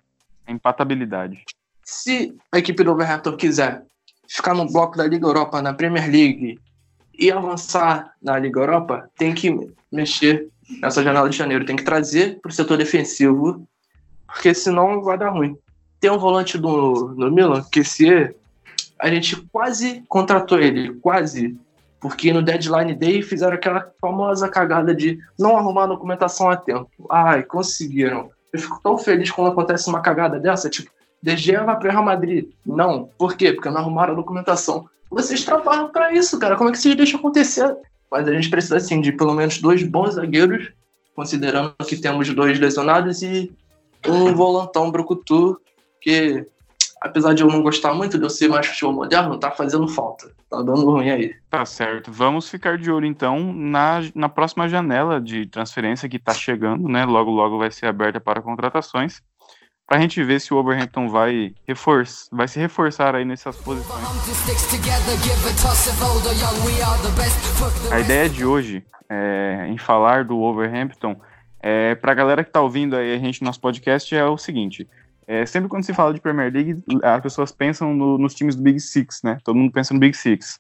É 0.48 0.52
empatabilidade. 0.52 1.44
Se 1.86 2.36
a 2.52 2.58
equipe 2.58 2.84
do 2.84 2.92
Overhampton 2.92 3.38
quiser 3.38 3.84
ficar 4.28 4.56
no 4.56 4.70
bloco 4.70 4.98
da 4.98 5.06
Liga 5.06 5.28
Europa, 5.28 5.62
na 5.62 5.74
Premier 5.74 6.10
League, 6.10 6.60
e 7.18 7.32
avançar 7.32 8.12
na 8.22 8.38
Liga 8.38 8.60
Europa, 8.60 9.10
tem 9.18 9.34
que 9.34 9.56
mexer 9.92 10.50
nessa 10.82 11.04
janela 11.04 11.30
de 11.30 11.38
janeiro. 11.38 11.64
Tem 11.64 11.76
que 11.76 11.84
trazer 11.84 12.40
para 12.42 12.50
o 12.50 12.54
setor 12.54 12.78
defensivo 12.78 13.66
porque 14.26 14.54
senão 14.54 15.02
vai 15.02 15.18
dar 15.18 15.30
ruim. 15.30 15.58
Tem 16.00 16.12
um 16.12 16.18
volante 16.18 16.58
do, 16.58 17.14
do 17.14 17.32
Milan, 17.32 17.64
que 17.72 17.84
se 17.84 18.36
a 19.00 19.10
gente 19.10 19.38
quase 19.52 20.04
contratou 20.10 20.60
ele, 20.60 20.94
quase, 20.96 21.58
porque 22.02 22.34
no 22.34 22.42
deadline 22.42 22.94
day 22.94 23.22
fizeram 23.22 23.56
aquela 23.56 23.90
famosa 24.02 24.50
cagada 24.50 24.94
de 24.94 25.18
não 25.40 25.58
arrumar 25.58 25.84
a 25.84 25.88
documentação 25.88 26.50
a 26.50 26.58
tempo. 26.58 26.90
Ai, 27.10 27.44
conseguiram. 27.44 28.30
Eu 28.52 28.60
fico 28.60 28.80
tão 28.84 28.98
feliz 28.98 29.32
quando 29.32 29.52
acontece 29.52 29.88
uma 29.88 30.02
cagada 30.02 30.40
dessa, 30.40 30.70
tipo, 30.70 30.92
DG 31.26 31.58
vai 31.58 31.80
para 31.80 31.92
Real 31.92 32.04
Madrid. 32.04 32.50
Não. 32.64 33.10
Por 33.18 33.36
quê? 33.36 33.52
Porque 33.52 33.68
não 33.68 33.80
arrumaram 33.80 34.14
a 34.14 34.16
documentação. 34.16 34.88
Vocês 35.10 35.44
trabalham 35.44 35.90
para 35.90 36.14
isso, 36.14 36.38
cara. 36.38 36.56
Como 36.56 36.70
é 36.70 36.72
que 36.72 36.78
vocês 36.78 36.96
deixam 36.96 37.20
acontecer? 37.20 37.76
Mas 38.12 38.28
a 38.28 38.34
gente 38.34 38.48
precisa, 38.48 38.78
assim, 38.78 39.02
de 39.02 39.12
pelo 39.12 39.34
menos 39.34 39.60
dois 39.60 39.82
bons 39.82 40.14
zagueiros, 40.14 40.72
considerando 41.16 41.74
que 41.88 41.98
temos 41.98 42.32
dois 42.32 42.60
lesionados 42.60 43.24
e 43.24 43.52
um 44.08 44.36
volantão 44.36 44.92
brucutu 44.92 45.60
que, 46.00 46.46
apesar 47.02 47.34
de 47.34 47.42
eu 47.42 47.48
não 47.48 47.64
gostar 47.64 47.92
muito 47.92 48.20
de 48.20 48.24
eu 48.24 48.30
ser 48.30 48.48
mais 48.48 48.68
futebol 48.68 48.94
moderno, 48.94 49.40
tá 49.40 49.50
fazendo 49.50 49.88
falta. 49.88 50.28
Tá 50.48 50.58
dando 50.58 50.86
ruim 50.86 51.10
aí. 51.10 51.34
Tá 51.50 51.66
certo. 51.66 52.12
Vamos 52.12 52.48
ficar 52.48 52.78
de 52.78 52.92
olho, 52.92 53.08
então, 53.08 53.52
na, 53.52 54.02
na 54.14 54.30
próxima 54.30 54.70
janela 54.70 55.20
de 55.20 55.48
transferência 55.48 56.08
que 56.08 56.20
tá 56.20 56.36
chegando, 56.36 56.88
né? 56.88 57.04
Logo, 57.04 57.32
logo 57.32 57.58
vai 57.58 57.72
ser 57.72 57.88
aberta 57.88 58.20
para 58.20 58.44
contratações. 58.44 59.24
Pra 59.88 60.00
gente 60.00 60.24
ver 60.24 60.42
se 60.42 60.52
o 60.52 60.58
Overhampton 60.58 61.08
vai, 61.08 61.54
reforçar, 61.68 62.36
vai 62.36 62.48
se 62.48 62.60
reforçar 62.60 63.16
aí 63.16 63.24
nessas 63.24 63.56
posições. 63.58 64.02
A 67.92 68.00
ideia 68.00 68.28
de 68.28 68.44
hoje, 68.44 68.84
é, 69.08 69.68
em 69.70 69.78
falar 69.78 70.26
do 70.26 70.40
Overhampton, 70.40 71.16
é, 71.62 71.94
para 71.94 72.12
a 72.14 72.16
galera 72.16 72.44
que 72.44 72.50
está 72.50 72.62
ouvindo 72.62 72.96
aí 72.96 73.14
a 73.14 73.20
gente 73.20 73.42
no 73.42 73.46
nosso 73.46 73.62
podcast 73.62 74.16
é 74.16 74.26
o 74.26 74.40
seguinte: 74.40 74.88
é, 75.28 75.46
sempre 75.46 75.70
quando 75.70 75.84
se 75.84 75.94
fala 75.94 76.16
de 76.16 76.20
Premier 76.20 76.52
League, 76.52 76.84
as 77.04 77.22
pessoas 77.22 77.52
pensam 77.52 77.94
no, 77.94 78.18
nos 78.18 78.34
times 78.34 78.56
do 78.56 78.64
Big 78.64 78.80
Six, 78.80 79.22
né? 79.24 79.38
Todo 79.44 79.56
mundo 79.56 79.72
pensa 79.72 79.94
no 79.94 80.00
Big 80.00 80.18
Six. 80.18 80.58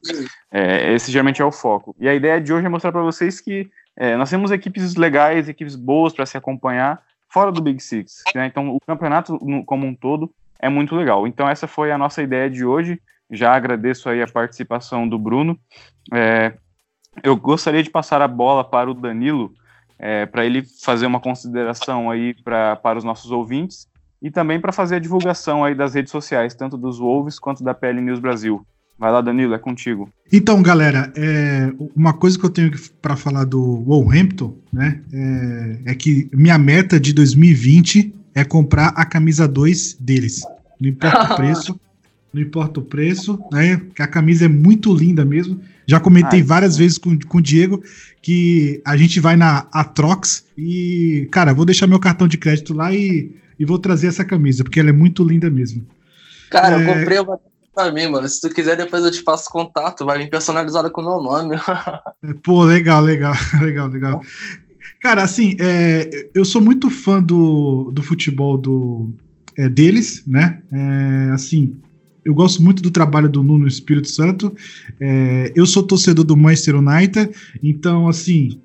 É, 0.52 0.94
esse 0.94 1.12
geralmente 1.12 1.42
é 1.42 1.46
o 1.46 1.52
foco. 1.52 1.96
E 2.00 2.08
a 2.08 2.14
ideia 2.14 2.40
de 2.40 2.54
hoje 2.54 2.68
é 2.68 2.70
mostrar 2.70 2.92
para 2.92 3.02
vocês 3.02 3.42
que 3.42 3.70
é, 3.96 4.16
nós 4.18 4.30
temos 4.30 4.52
equipes 4.52 4.96
legais, 4.96 5.50
equipes 5.50 5.76
boas 5.76 6.14
para 6.14 6.28
se 6.28 6.38
acompanhar 6.38 7.02
fora 7.36 7.52
do 7.52 7.62
Big 7.62 7.84
Six. 7.84 8.24
Né? 8.34 8.48
Então, 8.48 8.74
o 8.74 8.80
campeonato 8.80 9.38
como 9.66 9.86
um 9.86 9.94
todo 9.94 10.32
é 10.58 10.70
muito 10.70 10.96
legal. 10.96 11.28
Então, 11.28 11.50
essa 11.50 11.68
foi 11.68 11.92
a 11.92 11.98
nossa 11.98 12.24
ideia 12.24 12.50
de 12.50 12.64
hoje. 12.64 12.98
Já 13.30 13.54
agradeço 13.54 14.08
aí 14.08 14.22
a 14.22 14.28
participação 14.28 15.06
do 15.06 15.20
Bruno. 15.20 15.60
É, 16.14 16.54
eu 17.22 17.36
gostaria 17.36 17.84
de 17.84 17.90
passar 17.90 18.22
a 18.22 18.28
bola 18.28 18.64
para 18.64 18.90
o 18.90 18.94
Danilo, 18.94 19.54
é, 20.00 20.26
para 20.26 20.46
ele 20.46 20.64
fazer 20.82 21.06
uma 21.08 21.20
consideração 21.20 22.10
aí 22.10 22.34
pra, 22.42 22.78
para 22.78 22.98
os 22.98 23.04
nossos 23.04 23.30
ouvintes 23.32 23.86
e 24.22 24.32
também 24.32 24.62
para 24.62 24.72
fazer 24.72 24.96
a 24.96 25.00
divulgação 25.00 25.62
aí 25.62 25.76
das 25.76 25.94
redes 25.94 26.12
sociais, 26.12 26.56
tanto 26.56 26.78
dos 26.78 27.00
Wolves 27.00 27.38
quanto 27.38 27.66
da 27.66 27.74
PL 27.74 28.00
News 28.00 28.20
Brasil. 28.20 28.66
Vai 28.98 29.12
lá, 29.12 29.20
Danilo, 29.20 29.54
é 29.54 29.60
contigo. 29.60 30.10
Então, 30.32 30.62
galera, 30.62 31.12
é, 31.16 31.72
uma 31.96 32.14
coisa 32.14 32.40
que 32.40 32.46
eu 32.46 32.50
tenho 32.50 32.72
para 33.02 33.16
falar 33.18 33.44
do 33.44 33.84
Wolverhampton, 33.84 34.58
né, 34.72 35.02
é, 35.12 35.92
é, 35.92 35.96
que 35.96 36.30
minha 36.34 36.58
meta 36.58 37.00
de 37.00 37.14
2020 37.14 38.14
é 38.34 38.44
comprar 38.46 38.88
a 38.96 39.06
camisa 39.06 39.48
2 39.48 39.98
deles. 40.00 40.44
Não 40.80 40.90
importa 40.90 41.34
o 41.34 41.36
preço, 41.36 41.80
não 42.34 42.42
importa 42.42 42.80
o 42.80 42.84
preço, 42.84 43.38
né, 43.52 43.82
que 43.94 44.02
a 44.02 44.08
camisa 44.08 44.46
é 44.46 44.50
muito 44.50 44.96
linda 44.96 45.26
mesmo. 45.26 45.60
Já 45.86 46.00
comentei 46.00 46.40
Ai, 46.40 46.46
várias 46.46 46.74
sim. 46.74 46.80
vezes 46.80 46.98
com, 46.98 47.20
com 47.20 47.38
o 47.40 47.42
Diego 47.42 47.84
que 48.22 48.82
a 48.86 48.96
gente 48.96 49.20
vai 49.20 49.36
na 49.36 49.68
Atrox 49.74 50.46
e, 50.58 51.28
cara, 51.32 51.54
vou 51.54 51.66
deixar 51.66 51.86
meu 51.86 52.00
cartão 52.00 52.28
de 52.30 52.38
crédito 52.38 52.74
lá 52.74 52.94
e, 52.94 53.36
e 53.60 53.66
vou 53.66 53.78
trazer 53.78 54.08
essa 54.08 54.24
camisa, 54.24 54.64
porque 54.64 54.80
ela 54.80 54.90
é 54.90 54.94
muito 54.94 55.24
linda 55.24 55.50
mesmo. 55.50 55.86
Cara, 56.50 56.82
é... 56.82 56.82
eu 56.82 56.94
comprei 56.94 57.20
uma 57.20 57.40
pra 57.76 57.92
mim, 57.92 58.08
mano. 58.08 58.28
Se 58.28 58.42
tu 58.42 58.50
quiser, 58.50 58.78
depois 58.78 59.04
eu 59.04 59.12
te 59.12 59.22
passo 59.22 59.50
contato. 59.50 60.06
Vai 60.06 60.20
vir 60.20 60.30
personalizada 60.30 60.90
com 60.90 61.02
o 61.02 61.04
meu 61.04 61.22
nome. 61.22 61.58
Pô, 62.42 62.64
legal, 62.64 63.04
legal, 63.04 63.36
legal, 63.62 63.90
legal. 63.90 64.22
Cara, 65.02 65.22
assim, 65.22 65.56
é, 65.60 66.30
eu 66.34 66.46
sou 66.46 66.62
muito 66.62 66.90
fã 66.90 67.22
do, 67.22 67.92
do 67.92 68.02
futebol 68.02 68.58
do, 68.58 69.10
é, 69.58 69.70
deles, 69.70 70.24
né? 70.26 70.62
É, 70.72 71.32
assim, 71.32 71.76
eu 72.24 72.34
gosto 72.34 72.64
muito 72.64 72.82
do 72.82 72.90
trabalho 72.90 73.30
do 73.30 73.44
Nuno 73.44 73.68
Espírito 73.68 74.10
Santo. 74.10 74.56
É, 75.00 75.52
eu 75.56 75.66
sou 75.66 75.84
torcedor 75.84 76.26
do 76.26 76.36
Manchester 76.36 76.78
United, 76.78 77.30
então, 77.62 78.08
assim, 78.08 78.60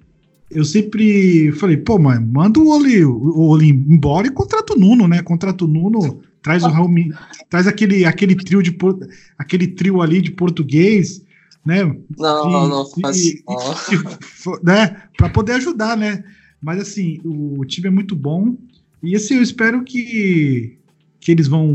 eu 0.51 0.65
sempre 0.65 1.53
falei, 1.53 1.77
pô, 1.77 1.99
mano, 1.99 2.27
manda 2.27 2.59
o 2.59 2.69
Oli, 2.69 3.05
o 3.05 3.41
Oli 3.41 3.69
embora 3.69 4.27
e 4.27 4.31
contrata 4.31 4.73
o 4.73 4.79
Nuno, 4.79 5.07
né? 5.07 5.23
Contrata 5.23 5.65
o 5.65 5.69
Nuno 5.69 6.23
Traz 6.43 6.65
o 6.65 6.69
Raul, 6.69 6.91
traz 7.49 7.67
aquele, 7.67 8.05
aquele 8.05 8.35
trio 8.35 8.63
de 8.63 8.77
aquele 9.39 9.67
trio 9.67 10.01
ali 10.01 10.23
de 10.23 10.31
português, 10.31 11.23
né? 11.65 11.85
Não, 11.85 11.99
de, 12.09 12.19
não, 12.19 12.69
não, 12.69 13.13
de, 13.13 13.45
né? 14.63 15.03
Para 15.17 15.29
poder 15.29 15.53
ajudar, 15.53 15.97
né? 15.97 16.25
Mas 16.61 16.81
assim, 16.81 17.21
o, 17.25 17.61
o, 17.61 17.65
time 17.65 17.89
é 17.89 17.91
muito 17.91 18.15
bom 18.15 18.57
e 19.03 19.15
assim 19.17 19.37
eu 19.37 19.43
espero 19.43 19.83
que 19.85 20.77
que 21.21 21.31
eles 21.31 21.47
vão 21.47 21.67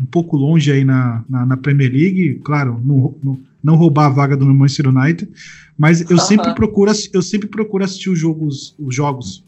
um 0.00 0.06
pouco 0.10 0.34
longe 0.34 0.72
aí 0.72 0.82
na, 0.82 1.22
na, 1.28 1.44
na 1.44 1.56
Premier 1.58 1.92
League, 1.92 2.40
claro, 2.42 2.80
não, 2.82 3.14
não, 3.22 3.40
não, 3.62 3.76
roubar 3.76 4.06
a 4.06 4.08
vaga 4.08 4.34
do 4.34 4.46
Manchester 4.46 4.88
United, 4.88 5.30
mas 5.76 6.10
eu 6.10 6.16
sempre 6.18 6.54
procuro 6.54 6.90
eu 7.12 7.20
sempre 7.20 7.46
procuro 7.46 7.84
assistir 7.84 8.08
os 8.08 8.18
jogos 8.18 8.74
os 8.78 8.94
jogos 8.94 9.44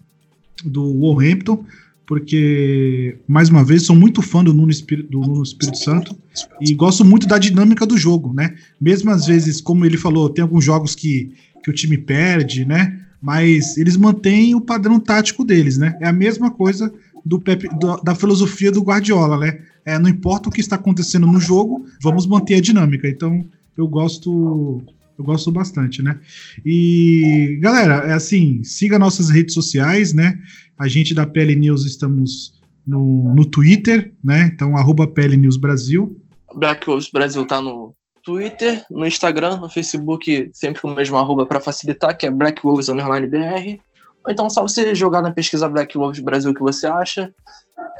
do 0.62 0.92
Wolverhampton 0.98 1.64
porque, 2.06 3.18
mais 3.26 3.48
uma 3.48 3.64
vez, 3.64 3.82
sou 3.82 3.96
muito 3.96 4.22
fã 4.22 4.42
do 4.44 4.54
Nuno, 4.54 4.70
Espírito, 4.70 5.10
do 5.10 5.20
Nuno 5.20 5.42
Espírito 5.42 5.78
Santo 5.78 6.16
e 6.60 6.72
gosto 6.72 7.04
muito 7.04 7.26
da 7.26 7.36
dinâmica 7.36 7.84
do 7.84 7.98
jogo, 7.98 8.32
né? 8.32 8.54
Mesmo 8.80 9.10
às 9.10 9.26
vezes, 9.26 9.60
como 9.60 9.84
ele 9.84 9.96
falou, 9.96 10.30
tem 10.30 10.42
alguns 10.42 10.64
jogos 10.64 10.94
que, 10.94 11.32
que 11.64 11.68
o 11.68 11.72
time 11.72 11.98
perde, 11.98 12.64
né? 12.64 13.00
Mas 13.20 13.76
eles 13.76 13.96
mantêm 13.96 14.54
o 14.54 14.60
padrão 14.60 15.00
tático 15.00 15.44
deles, 15.44 15.78
né? 15.78 15.96
É 16.00 16.06
a 16.06 16.12
mesma 16.12 16.48
coisa 16.48 16.94
do, 17.24 17.40
Pepe, 17.40 17.68
do 17.76 17.96
da 17.96 18.14
filosofia 18.14 18.70
do 18.70 18.82
Guardiola, 18.82 19.38
né? 19.38 19.58
É, 19.84 19.98
não 19.98 20.08
importa 20.08 20.48
o 20.48 20.52
que 20.52 20.60
está 20.60 20.76
acontecendo 20.76 21.26
no 21.26 21.40
jogo, 21.40 21.86
vamos 22.00 22.24
manter 22.24 22.54
a 22.54 22.60
dinâmica. 22.60 23.08
Então, 23.08 23.44
eu 23.76 23.88
gosto 23.88 24.80
eu 25.18 25.24
gosto 25.24 25.50
bastante, 25.50 26.02
né? 26.02 26.18
E 26.64 27.58
galera, 27.60 28.06
é 28.06 28.12
assim, 28.12 28.62
siga 28.62 28.98
nossas 28.98 29.30
redes 29.30 29.54
sociais, 29.54 30.12
né? 30.12 30.38
A 30.78 30.88
gente 30.88 31.14
da 31.14 31.26
PL 31.26 31.56
News 31.56 31.84
estamos 31.84 32.60
no, 32.86 33.34
no 33.34 33.44
Twitter, 33.44 34.14
né? 34.22 34.50
Então, 34.52 34.76
arroba 34.76 35.06
PL 35.06 35.36
News 35.36 35.56
Brasil. 35.56 36.20
Black 36.54 36.86
Wolves 36.86 37.10
Brasil 37.10 37.44
tá 37.46 37.60
no 37.60 37.94
Twitter, 38.22 38.84
no 38.90 39.06
Instagram, 39.06 39.56
no 39.56 39.68
Facebook, 39.68 40.50
sempre 40.52 40.82
com 40.82 40.88
o 40.88 40.94
mesmo 40.94 41.16
arroba 41.16 41.46
para 41.46 41.60
facilitar, 41.60 42.16
que 42.16 42.26
é 42.26 42.30
Black 42.30 42.62
Wolves 42.62 42.88
Underline 42.88 43.26
BR. 43.26 43.80
Ou 44.24 44.32
então 44.32 44.50
só 44.50 44.62
você 44.62 44.94
jogar 44.94 45.22
na 45.22 45.30
pesquisa 45.30 45.68
Black 45.68 45.96
Wolves 45.96 46.20
Brasil 46.20 46.50
o 46.50 46.54
que 46.54 46.60
você 46.60 46.86
acha. 46.86 47.32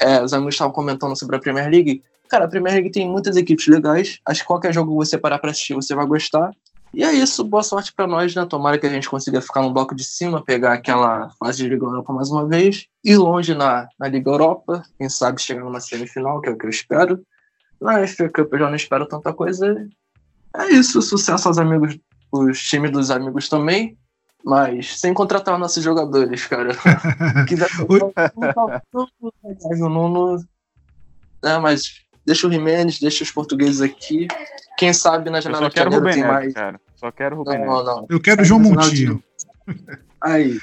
É, 0.01 0.23
os 0.23 0.33
amigos 0.33 0.55
estavam 0.55 0.73
comentando 0.73 1.17
sobre 1.17 1.37
a 1.37 1.39
Premier 1.39 1.71
League. 1.71 2.03
Cara, 2.29 2.47
a 2.47 2.49
Premier 2.49 2.75
League 2.75 2.91
tem 2.91 3.09
muitas 3.09 3.37
equipes 3.37 3.69
legais. 3.69 4.19
Acho 4.27 4.41
que 4.41 4.47
qualquer 4.47 4.75
jogo 4.75 4.91
que 4.91 4.97
você 4.97 5.17
parar 5.17 5.39
pra 5.39 5.53
assistir, 5.53 5.75
você 5.75 5.95
vai 5.95 6.07
gostar. 6.07 6.51
E 6.97 7.05
é 7.05 7.13
isso, 7.13 7.45
boa 7.45 7.63
sorte 7.63 7.93
para 7.93 8.07
nós, 8.07 8.35
né? 8.35 8.47
Tomara 8.47 8.79
que 8.79 8.87
a 8.87 8.89
gente 8.89 9.11
consiga 9.11 9.43
ficar 9.43 9.61
no 9.61 9.71
bloco 9.71 9.95
de 9.95 10.03
cima, 10.03 10.43
pegar 10.43 10.73
aquela 10.73 11.29
fase 11.39 11.59
de 11.59 11.69
Liga 11.69 11.85
Europa 11.85 12.11
mais 12.11 12.31
uma 12.31 12.49
vez, 12.49 12.87
ir 13.05 13.19
longe 13.19 13.55
na, 13.55 13.87
na 13.99 14.09
Liga 14.09 14.31
Europa, 14.31 14.83
quem 14.97 15.07
sabe 15.07 15.43
chegar 15.43 15.63
numa 15.63 15.79
semifinal, 15.79 16.41
que 16.41 16.49
é 16.49 16.53
o 16.53 16.57
que 16.57 16.65
eu 16.65 16.71
espero. 16.71 17.23
Na 17.79 18.07
FA 18.09 18.31
Cup 18.31 18.51
eu 18.51 18.61
já 18.61 18.69
não 18.71 18.77
espero 18.77 19.07
tanta 19.07 19.31
coisa. 19.35 19.87
É 20.57 20.69
isso, 20.73 21.03
sucesso 21.03 21.47
aos 21.49 21.59
amigos, 21.59 21.99
os 22.33 22.63
times 22.63 22.91
dos 22.91 23.11
amigos 23.11 23.47
também, 23.47 23.95
mas 24.43 24.99
sem 24.99 25.13
contratar 25.13 25.59
nossos 25.59 25.85
jogadores, 25.85 26.47
cara. 26.47 26.71
Quiser 27.47 27.69
o 29.83 29.89
Nuno. 29.91 30.43
É, 31.45 31.59
mas 31.59 32.07
deixa 32.25 32.47
o 32.47 32.51
Jimenez, 32.51 32.99
deixa 32.99 33.23
os 33.23 33.31
portugueses 33.31 33.83
aqui. 33.83 34.29
Quem 34.79 34.95
sabe 34.95 35.29
na 35.29 35.43
janela 35.43 35.69
de 35.69 35.77
janeiro 35.77 36.11
tem 36.11 36.25
mais. 36.25 36.55
Cara. 36.55 36.81
Só 36.97 37.13
quero 37.13 37.37
o 37.37 37.39
Rubem 37.39 37.65
não, 37.65 37.85
não, 37.85 38.07
Eu 38.09 38.21
quero 38.21 38.43
o 38.43 38.45
João 38.45 38.61
Montinho. 38.61 39.23
Aí. 40.21 40.59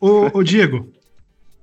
Ô, 0.00 0.30
ô, 0.38 0.42
Diego. 0.42 0.88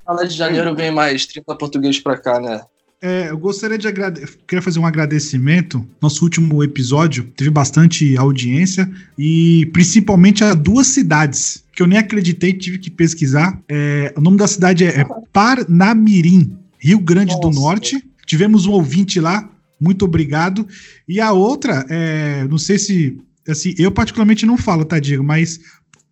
Fala 0.06 0.28
de 0.28 0.36
janeiro 0.36 0.76
vem 0.76 0.92
mais 0.92 1.26
30 1.26 1.56
portugueses 1.56 2.00
pra 2.00 2.18
cá, 2.18 2.40
né? 2.40 2.62
É, 3.04 3.32
eu 3.32 3.38
gostaria 3.38 3.80
de 3.80 3.88
agradecer, 3.88 4.38
queria 4.48 4.62
fazer 4.62 4.78
um 4.78 4.86
agradecimento. 4.86 5.84
Nosso 6.00 6.24
último 6.24 6.64
episódio 6.64 7.24
teve 7.36 7.50
bastante 7.50 8.16
audiência 8.16 8.90
e 9.18 9.66
principalmente 9.74 10.44
a 10.44 10.54
duas 10.54 10.86
cidades 10.88 11.64
que 11.74 11.82
eu 11.82 11.88
nem 11.88 11.98
acreditei, 11.98 12.54
tive 12.54 12.78
que 12.78 12.92
pesquisar. 12.92 13.60
É, 13.68 14.14
o 14.16 14.22
nome 14.22 14.38
da 14.38 14.46
cidade 14.46 14.86
é, 14.86 15.02
é 15.02 15.06
Parnamirim, 15.34 16.56
Rio 16.78 17.00
Grande 17.00 17.34
Nossa. 17.34 17.50
do 17.50 17.60
Norte. 17.60 18.04
Tivemos 18.28 18.68
um 18.68 18.72
ouvinte 18.72 19.20
lá, 19.20 19.50
muito 19.80 20.06
obrigado. 20.06 20.68
E 21.08 21.20
a 21.20 21.32
outra, 21.32 21.84
é, 21.90 22.46
não 22.48 22.60
sei 22.60 22.78
se 22.78 23.20
assim, 23.52 23.74
eu 23.78 23.92
particularmente 23.92 24.46
não 24.46 24.58
falo, 24.58 24.86
tá, 24.86 25.00
Diego, 25.00 25.24
mas 25.24 25.60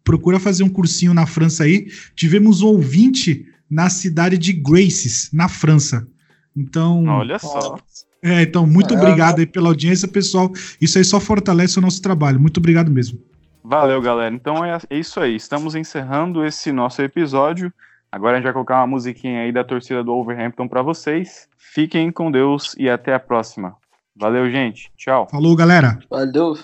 procura 0.03 0.39
fazer 0.39 0.63
um 0.63 0.69
cursinho 0.69 1.13
na 1.13 1.25
França 1.25 1.63
aí. 1.63 1.87
Tivemos 2.15 2.61
um 2.61 2.67
ouvinte 2.67 3.45
na 3.69 3.89
cidade 3.89 4.37
de 4.37 4.53
Graces, 4.53 5.29
na 5.31 5.47
França. 5.47 6.07
Então. 6.55 7.05
Olha 7.05 7.37
só. 7.39 7.77
É, 8.21 8.41
então, 8.41 8.67
muito 8.67 8.93
é, 8.93 8.97
obrigado 8.97 9.39
aí 9.39 9.45
pela 9.45 9.69
audiência, 9.69 10.07
pessoal. 10.07 10.51
Isso 10.81 10.97
aí 10.97 11.03
só 11.03 11.19
fortalece 11.19 11.77
o 11.79 11.81
nosso 11.81 12.01
trabalho. 12.01 12.39
Muito 12.39 12.57
obrigado 12.57 12.91
mesmo. 12.91 13.19
Valeu, 13.63 14.01
galera. 14.01 14.33
Então 14.33 14.65
é, 14.65 14.77
é 14.89 14.97
isso 14.97 15.19
aí. 15.19 15.35
Estamos 15.35 15.75
encerrando 15.75 16.43
esse 16.43 16.71
nosso 16.71 17.01
episódio. 17.01 17.71
Agora 18.11 18.33
a 18.33 18.35
gente 18.37 18.45
vai 18.45 18.53
colocar 18.53 18.77
uma 18.77 18.87
musiquinha 18.87 19.41
aí 19.41 19.51
da 19.51 19.63
torcida 19.63 20.03
do 20.03 20.11
Overhampton 20.13 20.67
para 20.67 20.81
vocês. 20.81 21.47
Fiquem 21.57 22.11
com 22.11 22.31
Deus 22.31 22.75
e 22.79 22.89
até 22.89 23.13
a 23.13 23.19
próxima. 23.19 23.75
Valeu, 24.15 24.49
gente. 24.49 24.91
Tchau. 24.97 25.27
Falou, 25.29 25.55
galera. 25.55 25.99
Valeu. 26.09 26.57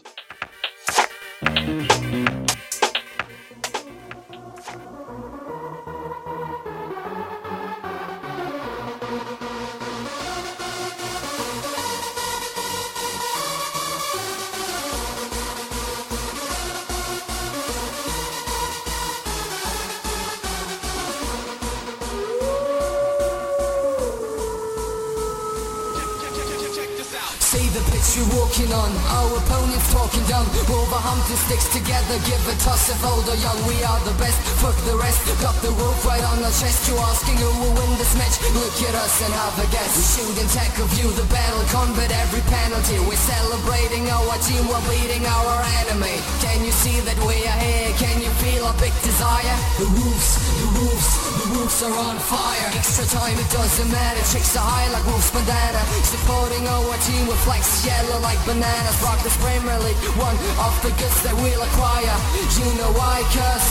Together 31.95 32.19
Give 32.27 32.43
a 32.47 32.55
toss 32.59 32.91
of 32.91 32.99
old 33.05 33.27
or 33.27 33.37
young 33.39 33.59
We 33.67 33.75
are 33.83 33.99
the 34.03 34.15
best, 34.19 34.39
fuck 34.59 34.75
the 34.83 34.97
rest 34.99 35.23
Got 35.39 35.55
the 35.63 35.71
rope 35.79 35.99
right 36.03 36.23
on 36.23 36.43
our 36.43 36.51
chest. 36.51 36.87
You 36.87 36.95
asking 36.97 37.37
who 37.39 37.49
will 37.59 37.75
win 37.75 37.91
this 37.97 38.15
match? 38.19 38.35
Look 38.55 38.75
at 38.83 38.95
us 38.95 39.15
and 39.23 39.31
have 39.31 39.55
a 39.59 39.67
guess. 39.71 39.95
We 39.95 40.03
shoot 40.03 40.35
and 40.41 40.49
tackle, 40.51 40.87
view 40.95 41.09
the 41.15 41.27
battle 41.31 41.63
Combat 41.71 42.11
every 42.11 42.43
penalty. 42.51 42.99
We're 43.07 43.19
celebrating 43.19 44.07
our 44.11 44.35
team 44.43 44.63
We're 44.67 44.83
beating 44.91 45.23
our 45.23 45.55
enemy. 45.85 46.19
Can 46.43 46.63
you 46.65 46.71
see 46.71 46.99
that 47.07 47.17
we 47.23 47.35
are 47.47 47.59
here? 47.63 47.91
Can 47.95 48.19
you 48.19 48.31
feel 48.43 48.65
our 48.67 48.75
big 48.79 48.93
desire? 49.03 49.57
The 49.79 49.87
roofs, 49.87 50.29
the 50.59 50.67
roofs, 50.75 51.09
the 51.39 51.47
roofs 51.55 51.79
are 51.83 51.95
on 51.95 52.17
fire. 52.19 52.69
Extra 52.75 53.05
time, 53.07 53.37
it 53.39 53.49
doesn't 53.51 53.89
matter. 53.91 54.23
Chicks 54.31 54.55
are 54.55 54.65
high 54.65 54.89
like 54.91 55.05
Wolf's 55.05 55.31
bandana 55.31 55.81
Supporting 56.03 56.65
our 56.67 56.97
team 57.07 57.27
with 57.27 57.39
flags 57.45 57.85
yellow 57.85 58.19
like 58.19 58.39
bananas. 58.45 58.97
Rock 59.03 59.19
this 59.23 59.37
Premier 59.37 59.77
League, 59.85 59.99
one 60.19 60.37
of 60.63 60.73
the 60.83 60.91
goods 60.99 61.19
that 61.23 61.35
we'll 61.39 61.61
acquire 61.61 61.84
fire. 61.85 62.17
You 62.57 62.69
know 62.77 62.91
I 62.97 63.21
curse. 63.35 63.69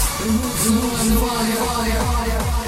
Losing 0.70 1.16
fire. 1.20 2.04
fire. 2.06 2.63